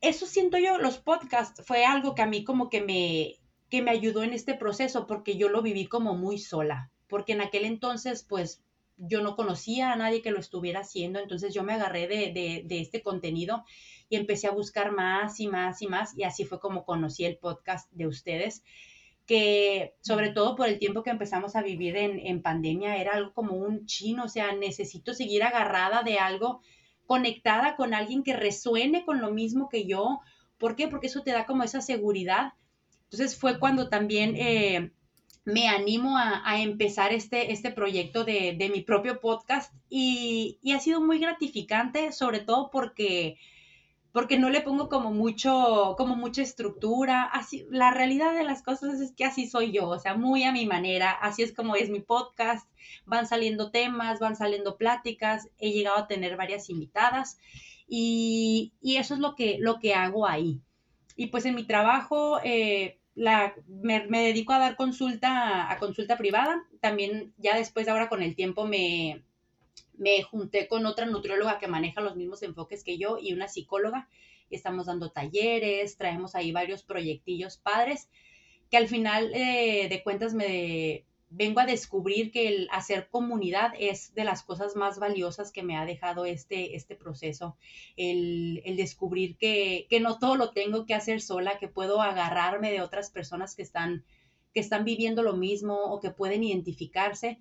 eso 0.00 0.26
siento 0.26 0.58
yo, 0.58 0.78
los 0.78 0.98
podcasts 0.98 1.62
fue 1.64 1.84
algo 1.84 2.14
que 2.14 2.22
a 2.22 2.26
mí 2.26 2.44
como 2.44 2.70
que 2.70 2.82
me, 2.82 3.34
que 3.68 3.82
me 3.82 3.90
ayudó 3.90 4.22
en 4.22 4.32
este 4.32 4.54
proceso 4.54 5.06
porque 5.06 5.36
yo 5.36 5.48
lo 5.48 5.62
viví 5.62 5.86
como 5.86 6.14
muy 6.14 6.38
sola, 6.38 6.90
porque 7.08 7.32
en 7.32 7.40
aquel 7.40 7.64
entonces 7.64 8.24
pues 8.28 8.62
yo 8.96 9.20
no 9.20 9.36
conocía 9.36 9.92
a 9.92 9.96
nadie 9.96 10.22
que 10.22 10.30
lo 10.30 10.40
estuviera 10.40 10.80
haciendo, 10.80 11.18
entonces 11.20 11.52
yo 11.52 11.62
me 11.62 11.74
agarré 11.74 12.08
de, 12.08 12.32
de, 12.32 12.62
de 12.64 12.80
este 12.80 13.02
contenido 13.02 13.64
y 14.08 14.16
empecé 14.16 14.46
a 14.46 14.52
buscar 14.52 14.92
más 14.92 15.38
y 15.40 15.48
más 15.48 15.82
y 15.82 15.86
más 15.86 16.16
y 16.16 16.24
así 16.24 16.44
fue 16.44 16.60
como 16.60 16.84
conocí 16.84 17.24
el 17.24 17.36
podcast 17.36 17.90
de 17.92 18.06
ustedes 18.06 18.62
que 19.26 19.94
sobre 20.00 20.30
todo 20.30 20.54
por 20.54 20.68
el 20.68 20.78
tiempo 20.78 21.02
que 21.02 21.10
empezamos 21.10 21.56
a 21.56 21.62
vivir 21.62 21.96
en, 21.96 22.20
en 22.20 22.42
pandemia 22.42 22.96
era 22.96 23.14
algo 23.14 23.32
como 23.34 23.56
un 23.56 23.84
chino, 23.86 24.24
o 24.24 24.28
sea, 24.28 24.54
necesito 24.54 25.14
seguir 25.14 25.42
agarrada 25.42 26.02
de 26.02 26.18
algo 26.18 26.60
conectada 27.06 27.76
con 27.76 27.92
alguien 27.92 28.22
que 28.22 28.34
resuene 28.34 29.04
con 29.04 29.20
lo 29.20 29.32
mismo 29.32 29.68
que 29.68 29.86
yo. 29.86 30.20
¿Por 30.58 30.76
qué? 30.76 30.88
Porque 30.88 31.08
eso 31.08 31.22
te 31.22 31.32
da 31.32 31.44
como 31.44 31.64
esa 31.64 31.80
seguridad. 31.80 32.52
Entonces 33.04 33.36
fue 33.36 33.58
cuando 33.58 33.88
también 33.88 34.36
eh, 34.36 34.92
me 35.46 35.68
animo 35.68 36.18
a, 36.18 36.60
empezar 36.60 37.12
este, 37.12 37.52
este 37.52 37.70
proyecto 37.70 38.24
de, 38.24 38.56
de 38.58 38.68
mi 38.68 38.82
propio 38.82 39.20
podcast 39.20 39.72
y, 39.88 40.58
y, 40.60 40.72
ha 40.72 40.80
sido 40.80 41.00
muy 41.00 41.20
gratificante, 41.20 42.10
sobre 42.10 42.40
todo 42.40 42.68
porque 42.70 43.38
porque 44.10 44.38
no 44.38 44.48
le 44.48 44.62
pongo 44.62 44.88
como 44.88 45.12
mucho, 45.12 45.94
como 45.98 46.16
mucha 46.16 46.40
estructura. 46.40 47.22
Así, 47.22 47.66
la 47.70 47.90
realidad 47.90 48.34
de 48.34 48.44
las 48.44 48.62
cosas 48.62 48.98
es 48.98 49.12
que 49.12 49.26
así 49.26 49.46
soy 49.46 49.72
yo, 49.72 49.88
o 49.90 49.98
sea, 49.98 50.16
muy 50.16 50.42
a 50.42 50.52
mi 50.52 50.64
manera, 50.64 51.10
así 51.10 51.42
es 51.42 51.52
como 51.52 51.76
es 51.76 51.90
mi 51.90 52.00
podcast, 52.00 52.66
van 53.04 53.26
saliendo 53.26 53.70
temas, 53.70 54.18
van 54.18 54.34
saliendo 54.34 54.78
pláticas, 54.78 55.50
he 55.58 55.70
llegado 55.70 55.98
a 55.98 56.06
tener 56.06 56.36
varias 56.36 56.70
invitadas 56.70 57.38
y, 57.86 58.72
y 58.80 58.96
eso 58.96 59.12
es 59.12 59.20
lo 59.20 59.34
que, 59.34 59.58
lo 59.60 59.78
que 59.78 59.94
hago 59.94 60.26
ahí. 60.26 60.62
Y 61.14 61.26
pues 61.26 61.44
en 61.44 61.54
mi 61.54 61.64
trabajo, 61.64 62.40
eh, 62.42 62.98
la, 63.16 63.54
me, 63.66 64.06
dedico 64.08 64.52
a 64.52 64.58
dar 64.58 64.76
consulta, 64.76 65.72
a 65.72 65.78
consulta 65.78 66.18
privada, 66.18 66.62
también 66.80 67.32
ya 67.38 67.56
después 67.56 67.86
de 67.86 67.92
ahora 67.92 68.10
con 68.10 68.22
el 68.22 68.36
tiempo 68.36 68.66
me, 68.66 69.24
me 69.96 70.22
junté 70.22 70.68
con 70.68 70.84
otra 70.84 71.06
nutrióloga 71.06 71.58
que 71.58 71.66
maneja 71.66 72.02
los 72.02 72.14
mismos 72.14 72.42
enfoques 72.42 72.84
que 72.84 72.98
yo 72.98 73.18
y 73.18 73.32
una 73.32 73.48
psicóloga. 73.48 74.08
Estamos 74.50 74.86
dando 74.86 75.10
talleres, 75.10 75.96
traemos 75.96 76.34
ahí 76.34 76.52
varios 76.52 76.84
proyectillos 76.84 77.56
padres 77.56 78.08
que 78.70 78.76
al 78.76 78.86
final 78.86 79.32
eh, 79.32 79.88
de 79.88 80.02
cuentas 80.02 80.34
me, 80.34 81.05
vengo 81.30 81.60
a 81.60 81.66
descubrir 81.66 82.30
que 82.30 82.48
el 82.48 82.68
hacer 82.70 83.08
comunidad 83.10 83.72
es 83.78 84.14
de 84.14 84.24
las 84.24 84.42
cosas 84.42 84.76
más 84.76 84.98
valiosas 84.98 85.50
que 85.50 85.62
me 85.62 85.76
ha 85.76 85.84
dejado 85.84 86.24
este, 86.24 86.76
este 86.76 86.94
proceso. 86.94 87.56
El, 87.96 88.62
descubrir 88.76 89.36
que, 89.36 89.86
que, 89.90 90.00
no 90.00 90.18
todo 90.18 90.36
lo 90.36 90.50
tengo 90.50 90.86
que 90.86 90.94
hacer 90.94 91.20
sola, 91.20 91.58
que 91.58 91.68
puedo 91.68 92.00
agarrarme 92.00 92.70
de 92.70 92.80
otras 92.80 93.10
personas 93.10 93.54
que 93.54 93.62
están, 93.62 94.04
que 94.54 94.60
están 94.60 94.84
viviendo 94.84 95.22
lo 95.22 95.34
mismo 95.34 95.74
o 95.74 96.00
que 96.00 96.10
pueden 96.10 96.44
identificarse. 96.44 97.40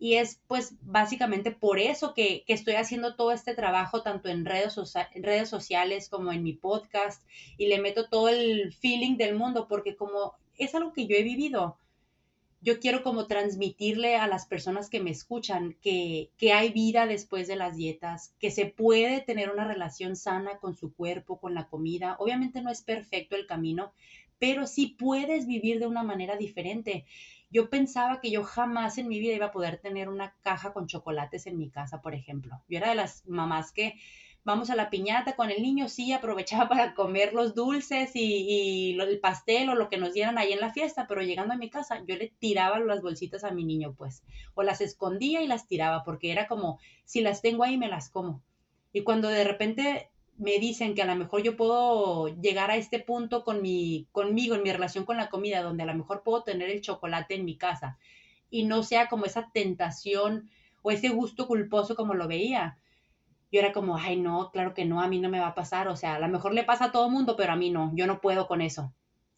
Y 0.00 0.14
es 0.14 0.40
pues 0.46 0.74
básicamente 0.80 1.50
por 1.50 1.80
eso 1.80 2.14
que, 2.14 2.44
que 2.46 2.52
estoy 2.52 2.74
haciendo 2.74 3.16
todo 3.16 3.32
este 3.32 3.54
trabajo 3.54 4.02
tanto 4.02 4.28
en 4.28 4.44
redes, 4.44 4.76
en 5.12 5.22
redes 5.24 5.48
sociales 5.48 6.08
como 6.08 6.32
en 6.32 6.44
mi 6.44 6.52
podcast 6.52 7.22
y 7.56 7.66
le 7.66 7.80
meto 7.80 8.08
todo 8.08 8.28
el 8.28 8.72
feeling 8.72 9.16
del 9.16 9.34
mundo 9.34 9.66
porque 9.66 9.96
como 9.96 10.34
es 10.56 10.72
algo 10.76 10.92
que 10.92 11.08
yo 11.08 11.16
he 11.16 11.24
vivido 11.24 11.78
yo 12.60 12.80
quiero 12.80 13.02
como 13.02 13.26
transmitirle 13.26 14.16
a 14.16 14.26
las 14.26 14.46
personas 14.46 14.90
que 14.90 15.00
me 15.00 15.10
escuchan 15.10 15.76
que, 15.80 16.30
que, 16.36 16.52
hay 16.52 16.70
vida 16.70 17.06
después 17.06 17.46
de 17.46 17.56
las 17.56 17.76
dietas, 17.76 18.34
que 18.40 18.50
se 18.50 18.66
puede 18.66 19.20
tener 19.20 19.50
una 19.50 19.66
relación 19.66 20.16
sana 20.16 20.58
con 20.58 20.76
su 20.76 20.92
cuerpo, 20.92 21.38
con 21.38 21.54
la 21.54 21.68
comida. 21.68 22.16
Obviamente 22.18 22.60
no 22.60 22.70
es 22.70 22.82
perfecto 22.82 23.36
el 23.36 23.46
camino, 23.46 23.92
pero 24.38 24.66
sí 24.66 24.96
puedes 24.98 25.46
vivir 25.46 25.78
de 25.78 25.86
una 25.86 26.02
manera 26.02 26.36
diferente. 26.36 27.04
Yo 27.50 27.70
pensaba 27.70 28.20
que 28.20 28.30
yo 28.30 28.44
jamás 28.44 28.98
en 28.98 29.08
mi 29.08 29.20
vida 29.20 29.34
iba 29.34 29.46
a 29.46 29.52
poder 29.52 29.78
tener 29.78 30.08
una 30.08 30.34
caja 30.42 30.72
con 30.72 30.86
chocolates 30.86 31.46
en 31.46 31.58
mi 31.58 31.70
casa, 31.70 32.02
por 32.02 32.14
ejemplo. 32.14 32.60
Yo 32.68 32.78
era 32.78 32.90
de 32.90 32.96
las 32.96 33.26
mamás 33.26 33.72
que 33.72 33.94
vamos 34.44 34.70
a 34.70 34.76
la 34.76 34.90
piñata 34.90 35.36
con 35.36 35.50
el 35.50 35.62
niño, 35.62 35.88
sí, 35.88 36.12
aprovechaba 36.12 36.68
para 36.68 36.94
comer 36.94 37.32
los 37.34 37.54
dulces 37.54 38.10
y, 38.14 38.96
el 38.98 39.20
pastel 39.20 39.68
o 39.68 39.74
lo 39.74 39.88
que 39.88 39.98
nos 39.98 40.14
dieran 40.14 40.38
ahí 40.38 40.52
en 40.52 40.60
la 40.60 40.72
fiesta, 40.72 41.06
pero 41.06 41.22
llegando 41.22 41.54
a 41.54 41.58
mi 41.58 41.70
casa 41.70 42.02
yo 42.06 42.16
le 42.16 42.32
tiraba 42.38 42.78
las 42.78 43.02
bolsitas 43.02 43.44
a 43.44 43.50
mi 43.50 43.64
niño, 43.64 43.94
pues, 43.96 44.22
o 44.54 44.62
las 44.62 44.80
escondía 44.80 45.42
y 45.42 45.46
las 45.46 45.66
tiraba, 45.66 46.04
porque 46.04 46.32
era 46.32 46.46
como, 46.46 46.78
si 47.04 47.20
las 47.20 47.42
tengo 47.42 47.64
ahí, 47.64 47.76
me 47.76 47.88
las 47.88 48.08
como. 48.08 48.42
Y 48.92 49.02
cuando 49.02 49.28
de 49.28 49.44
repente 49.44 50.10
me 50.38 50.58
dicen 50.58 50.94
que 50.94 51.02
a 51.02 51.06
lo 51.06 51.16
mejor 51.16 51.42
yo 51.42 51.56
puedo 51.56 52.28
llegar 52.40 52.70
a 52.70 52.76
este 52.76 53.00
punto 53.00 53.44
con 53.44 53.60
mi, 53.60 54.06
conmigo, 54.12 54.54
en 54.54 54.62
mi 54.62 54.72
relación 54.72 55.04
con 55.04 55.16
la 55.16 55.28
comida, 55.28 55.62
donde 55.62 55.82
a 55.82 55.86
lo 55.86 55.94
mejor 55.94 56.22
puedo 56.22 56.42
tener 56.42 56.70
el 56.70 56.80
chocolate 56.80 57.34
en 57.34 57.44
mi 57.44 57.56
casa 57.56 57.98
y 58.50 58.64
no 58.64 58.82
sea 58.82 59.08
como 59.08 59.26
esa 59.26 59.50
tentación 59.52 60.48
o 60.82 60.90
ese 60.90 61.08
gusto 61.10 61.46
culposo 61.46 61.96
como 61.96 62.14
lo 62.14 62.28
veía 62.28 62.78
yo 63.50 63.60
era 63.60 63.72
como, 63.72 63.96
ay, 63.96 64.16
no, 64.16 64.50
claro 64.50 64.74
que 64.74 64.84
no, 64.84 65.00
a 65.00 65.08
mí 65.08 65.18
no 65.20 65.28
me 65.30 65.40
va 65.40 65.48
a 65.48 65.54
pasar, 65.54 65.88
o 65.88 65.96
sea, 65.96 66.16
a 66.16 66.18
lo 66.18 66.28
mejor 66.28 66.52
le 66.52 66.64
pasa 66.64 66.86
a 66.86 66.92
todo 66.92 67.08
mundo, 67.10 67.36
pero 67.36 67.52
a 67.52 67.56
mí 67.56 67.70
no, 67.70 67.92
yo 67.94 68.06
no 68.06 68.20
puedo 68.20 68.46
con 68.46 68.60
eso. 68.60 68.92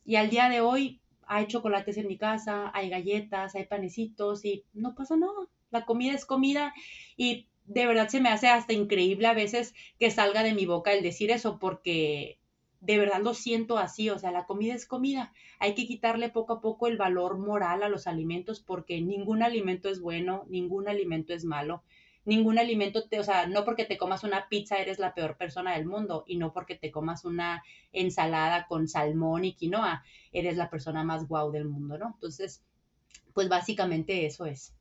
Y 0.04 0.16
al 0.16 0.30
día 0.30 0.48
de 0.48 0.60
hoy 0.60 1.00
hay 1.26 1.46
chocolates 1.46 1.96
en 1.96 2.08
mi 2.08 2.18
casa, 2.18 2.70
hay 2.74 2.90
galletas, 2.90 3.54
hay 3.54 3.66
panecitos 3.66 4.44
y 4.44 4.64
no 4.72 4.94
pasa 4.94 5.16
nada. 5.16 5.46
La 5.70 5.84
comida 5.84 6.14
es 6.14 6.26
comida 6.26 6.74
y 7.16 7.46
de 7.66 7.86
verdad 7.86 8.08
se 8.08 8.20
me 8.20 8.30
hace 8.30 8.48
hasta 8.48 8.72
increíble 8.72 9.28
a 9.28 9.34
veces 9.34 9.74
que 10.00 10.10
salga 10.10 10.42
de 10.42 10.54
mi 10.54 10.66
boca 10.66 10.92
el 10.92 11.04
decir 11.04 11.30
eso 11.30 11.60
porque 11.60 12.40
de 12.80 12.98
verdad 12.98 13.20
lo 13.22 13.34
siento 13.34 13.78
así, 13.78 14.10
o 14.10 14.18
sea, 14.18 14.32
la 14.32 14.46
comida 14.46 14.74
es 14.74 14.86
comida. 14.86 15.32
Hay 15.60 15.74
que 15.74 15.86
quitarle 15.86 16.30
poco 16.30 16.54
a 16.54 16.60
poco 16.60 16.88
el 16.88 16.96
valor 16.96 17.38
moral 17.38 17.84
a 17.84 17.88
los 17.88 18.08
alimentos 18.08 18.58
porque 18.58 19.00
ningún 19.00 19.44
alimento 19.44 19.88
es 19.88 20.00
bueno, 20.00 20.46
ningún 20.48 20.88
alimento 20.88 21.32
es 21.32 21.44
malo 21.44 21.84
ningún 22.24 22.58
alimento, 22.58 23.08
te, 23.08 23.18
o 23.18 23.24
sea, 23.24 23.46
no 23.46 23.64
porque 23.64 23.84
te 23.84 23.98
comas 23.98 24.24
una 24.24 24.48
pizza 24.48 24.76
eres 24.76 24.98
la 24.98 25.14
peor 25.14 25.36
persona 25.36 25.74
del 25.74 25.86
mundo 25.86 26.24
y 26.26 26.36
no 26.36 26.52
porque 26.52 26.76
te 26.76 26.90
comas 26.90 27.24
una 27.24 27.62
ensalada 27.92 28.66
con 28.66 28.88
salmón 28.88 29.44
y 29.44 29.54
quinoa 29.54 30.04
eres 30.32 30.56
la 30.56 30.70
persona 30.70 31.02
más 31.02 31.26
guau 31.26 31.50
del 31.50 31.66
mundo, 31.66 31.98
¿no? 31.98 32.12
Entonces, 32.14 32.62
pues 33.32 33.48
básicamente 33.48 34.26
eso 34.26 34.46
es. 34.46 34.74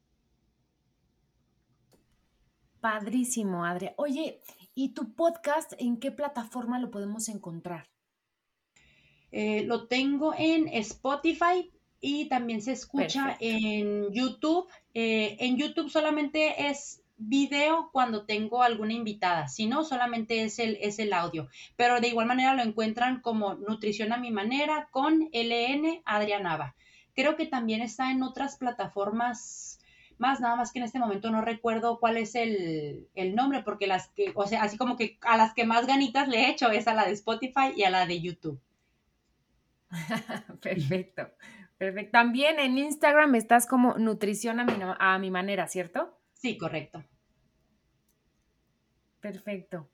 Padrísimo, 2.79 3.65
Adria. 3.65 3.93
Oye, 3.97 4.39
¿y 4.73 4.89
tu 4.89 5.13
podcast 5.13 5.73
en 5.79 5.99
qué 5.99 6.11
plataforma 6.11 6.79
lo 6.79 6.91
podemos 6.91 7.27
encontrar? 7.27 7.89
Eh, 9.31 9.63
lo 9.63 9.87
tengo 9.87 10.33
en 10.37 10.67
Spotify 10.69 11.71
y 11.99 12.29
también 12.29 12.61
se 12.61 12.71
escucha 12.71 13.37
en 13.39 14.11
YouTube. 14.13 14.67
Eh, 14.93 15.37
en 15.39 15.57
YouTube 15.57 15.89
solamente 15.89 16.69
es 16.69 17.03
video 17.19 17.89
cuando 17.91 18.25
tengo 18.25 18.63
alguna 18.63 18.93
invitada, 18.93 19.47
si 19.47 19.67
no, 19.67 19.83
solamente 19.83 20.43
es 20.43 20.57
el, 20.57 20.77
es 20.81 20.99
el 20.99 21.13
audio. 21.13 21.47
Pero 21.75 21.99
de 21.99 22.07
igual 22.07 22.25
manera 22.25 22.53
lo 22.53 22.63
encuentran 22.63 23.21
como 23.21 23.55
Nutrición 23.55 24.13
a 24.13 24.17
mi 24.17 24.31
manera 24.31 24.87
con 24.91 25.29
LN 25.33 26.01
Adrianava. 26.05 26.75
Creo 27.13 27.35
que 27.35 27.45
también 27.45 27.81
está 27.81 28.11
en 28.11 28.23
otras 28.23 28.57
plataformas 28.57 29.79
más, 30.17 30.41
nada 30.41 30.55
más 30.55 30.71
que 30.71 30.79
en 30.79 30.85
este 30.85 30.99
momento 30.99 31.31
no 31.31 31.41
recuerdo 31.41 31.99
cuál 31.99 32.17
es 32.17 32.35
el, 32.35 33.07
el 33.15 33.35
nombre, 33.35 33.63
porque 33.63 33.87
las 33.87 34.09
que, 34.09 34.31
o 34.35 34.45
sea, 34.45 34.63
así 34.63 34.77
como 34.77 34.97
que 34.97 35.17
a 35.21 35.37
las 35.37 35.53
que 35.53 35.65
más 35.65 35.87
ganitas 35.87 36.27
le 36.27 36.41
he 36.41 36.49
hecho 36.49 36.69
es 36.71 36.87
a 36.87 36.93
la 36.93 37.05
de 37.05 37.13
Spotify 37.13 37.73
y 37.75 37.83
a 37.83 37.89
la 37.89 38.05
de 38.05 38.19
YouTube. 38.19 38.59
Perfecto. 40.61 41.29
Perfecto. 41.77 42.11
También 42.11 42.59
en 42.59 42.77
Instagram 42.77 43.35
estás 43.35 43.65
como 43.65 43.93
nutrición 43.97 44.59
a 44.59 44.65
mi, 44.65 44.73
a 44.81 45.17
mi 45.17 45.31
manera, 45.31 45.67
¿cierto? 45.67 46.18
Sí, 46.39 46.57
correcto. 46.57 47.03
Perfecto. 49.19 49.89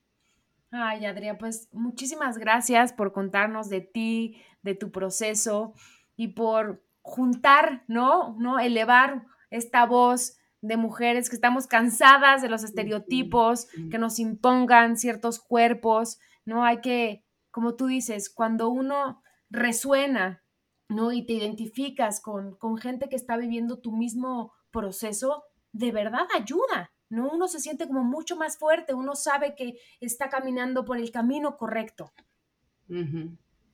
Ay, 0.69 1.05
Adrián, 1.05 1.37
pues 1.39 1.69
muchísimas 1.71 2.37
gracias 2.37 2.93
por 2.93 3.13
contarnos 3.13 3.67
de 3.69 3.81
ti, 3.81 4.41
de 4.61 4.75
tu 4.75 4.91
proceso 4.91 5.73
y 6.15 6.29
por 6.29 6.83
juntar, 7.01 7.83
¿no? 7.87 8.35
¿No? 8.37 8.59
Elevar 8.59 9.25
esta 9.49 9.85
voz 9.85 10.37
de 10.61 10.77
mujeres 10.77 11.29
que 11.29 11.35
estamos 11.35 11.65
cansadas 11.65 12.43
de 12.43 12.49
los 12.49 12.63
estereotipos 12.63 13.67
que 13.89 13.97
nos 13.97 14.19
impongan 14.19 14.97
ciertos 14.97 15.39
cuerpos, 15.39 16.19
¿no? 16.45 16.63
Hay 16.63 16.81
que, 16.81 17.23
como 17.49 17.75
tú 17.75 17.87
dices, 17.87 18.29
cuando 18.29 18.69
uno 18.69 19.23
resuena, 19.49 20.43
¿no? 20.89 21.11
Y 21.11 21.25
te 21.25 21.33
identificas 21.33 22.21
con, 22.21 22.55
con 22.55 22.77
gente 22.77 23.09
que 23.09 23.15
está 23.15 23.35
viviendo 23.35 23.79
tu 23.79 23.91
mismo 23.91 24.53
proceso, 24.71 25.43
de 25.75 25.91
verdad 25.91 26.25
ayuda, 26.33 26.91
¿no? 27.09 27.29
Uno 27.29 27.49
se 27.49 27.59
siente 27.59 27.85
como 27.85 28.03
mucho 28.03 28.37
más 28.37 28.57
fuerte, 28.57 28.93
uno 28.93 29.13
sabe 29.15 29.55
que 29.55 29.77
está 29.99 30.29
caminando 30.29 30.85
por 30.85 30.97
el 30.97 31.11
camino 31.11 31.57
correcto. 31.57 32.13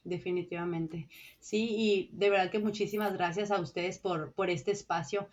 Definitivamente. 0.04 1.08
Sí, 1.40 1.68
y 1.70 2.10
de 2.14 2.32
verdad 2.32 2.50
que 2.50 2.58
muchísimas 2.58 3.14
gracias 3.14 3.52
a 3.52 3.62
ustedes 3.62 4.00
por, 4.00 4.34
por 4.34 4.50
este 4.50 4.72
espacio. 4.72 5.28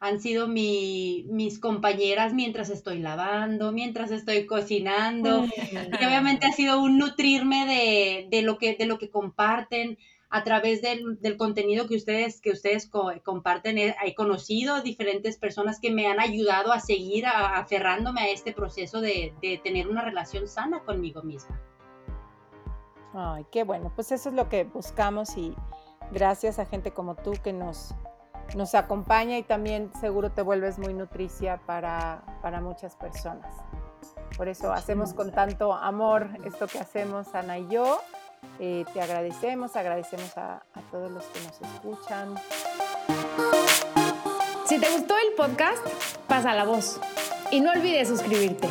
Han 0.00 0.18
sido 0.18 0.48
mi, 0.48 1.26
mis 1.28 1.58
compañeras 1.58 2.32
mientras 2.32 2.70
estoy 2.70 3.00
lavando, 3.00 3.70
mientras 3.70 4.10
estoy 4.10 4.46
cocinando. 4.46 5.44
Y 5.44 6.04
obviamente 6.04 6.46
ha 6.46 6.52
sido 6.52 6.80
un 6.80 6.96
nutrirme 6.96 7.66
de, 7.66 8.28
de, 8.30 8.42
lo, 8.42 8.56
que, 8.56 8.76
de 8.76 8.86
lo 8.86 8.98
que 8.98 9.10
comparten 9.10 9.98
a 10.34 10.42
través 10.42 10.82
del, 10.82 11.36
contenido 11.38 11.86
que 11.86 11.94
ustedes, 11.94 12.40
que 12.40 12.50
ustedes 12.50 12.90
comparten, 13.22 13.78
he, 13.78 14.14
conocido 14.16 14.82
diferentes 14.82 15.38
personas 15.38 15.78
que 15.78 15.92
me 15.92 16.08
han 16.08 16.18
ayudado 16.18 16.72
a 16.72 16.80
seguir 16.80 17.24
aferrándome 17.24 18.22
a 18.22 18.30
este 18.30 18.52
proceso 18.52 19.00
de, 19.00 19.32
tener 19.62 19.86
una 19.86 20.02
relación 20.02 20.48
sana 20.48 20.82
conmigo 20.82 21.22
misma. 21.22 21.62
Ay, 23.14 23.46
qué 23.52 23.62
bueno, 23.62 23.92
pues 23.94 24.10
eso 24.10 24.30
es 24.30 24.34
lo 24.34 24.48
que 24.48 24.64
buscamos 24.64 25.36
y 25.36 25.54
gracias 26.10 26.58
a 26.58 26.66
gente 26.66 26.90
como 26.90 27.14
tú 27.14 27.34
que 27.44 27.52
nos, 27.52 27.94
nos 28.56 28.74
acompaña 28.74 29.38
y 29.38 29.44
también 29.44 29.92
seguro 30.00 30.32
te 30.32 30.42
vuelves 30.42 30.80
muy 30.80 30.94
nutricia 30.94 31.60
para, 31.64 32.24
para 32.42 32.60
muchas 32.60 32.96
personas. 32.96 33.54
Por 34.36 34.48
eso 34.48 34.72
hacemos 34.72 35.14
con 35.14 35.30
tanto 35.30 35.72
amor 35.72 36.28
esto 36.44 36.66
que 36.66 36.80
hacemos 36.80 37.32
Ana 37.36 37.58
y 37.58 37.68
yo 37.68 38.00
eh, 38.58 38.84
te 38.92 39.00
agradecemos, 39.00 39.76
agradecemos 39.76 40.36
a, 40.36 40.62
a 40.74 40.80
todos 40.90 41.10
los 41.10 41.24
que 41.24 41.40
nos 41.40 41.60
escuchan. 41.60 42.34
Si 44.66 44.78
te 44.78 44.90
gustó 44.90 45.14
el 45.18 45.34
podcast, 45.36 45.86
pasa 46.26 46.54
la 46.54 46.64
voz 46.64 47.00
y 47.50 47.60
no 47.60 47.70
olvides 47.70 48.08
suscribirte. 48.08 48.68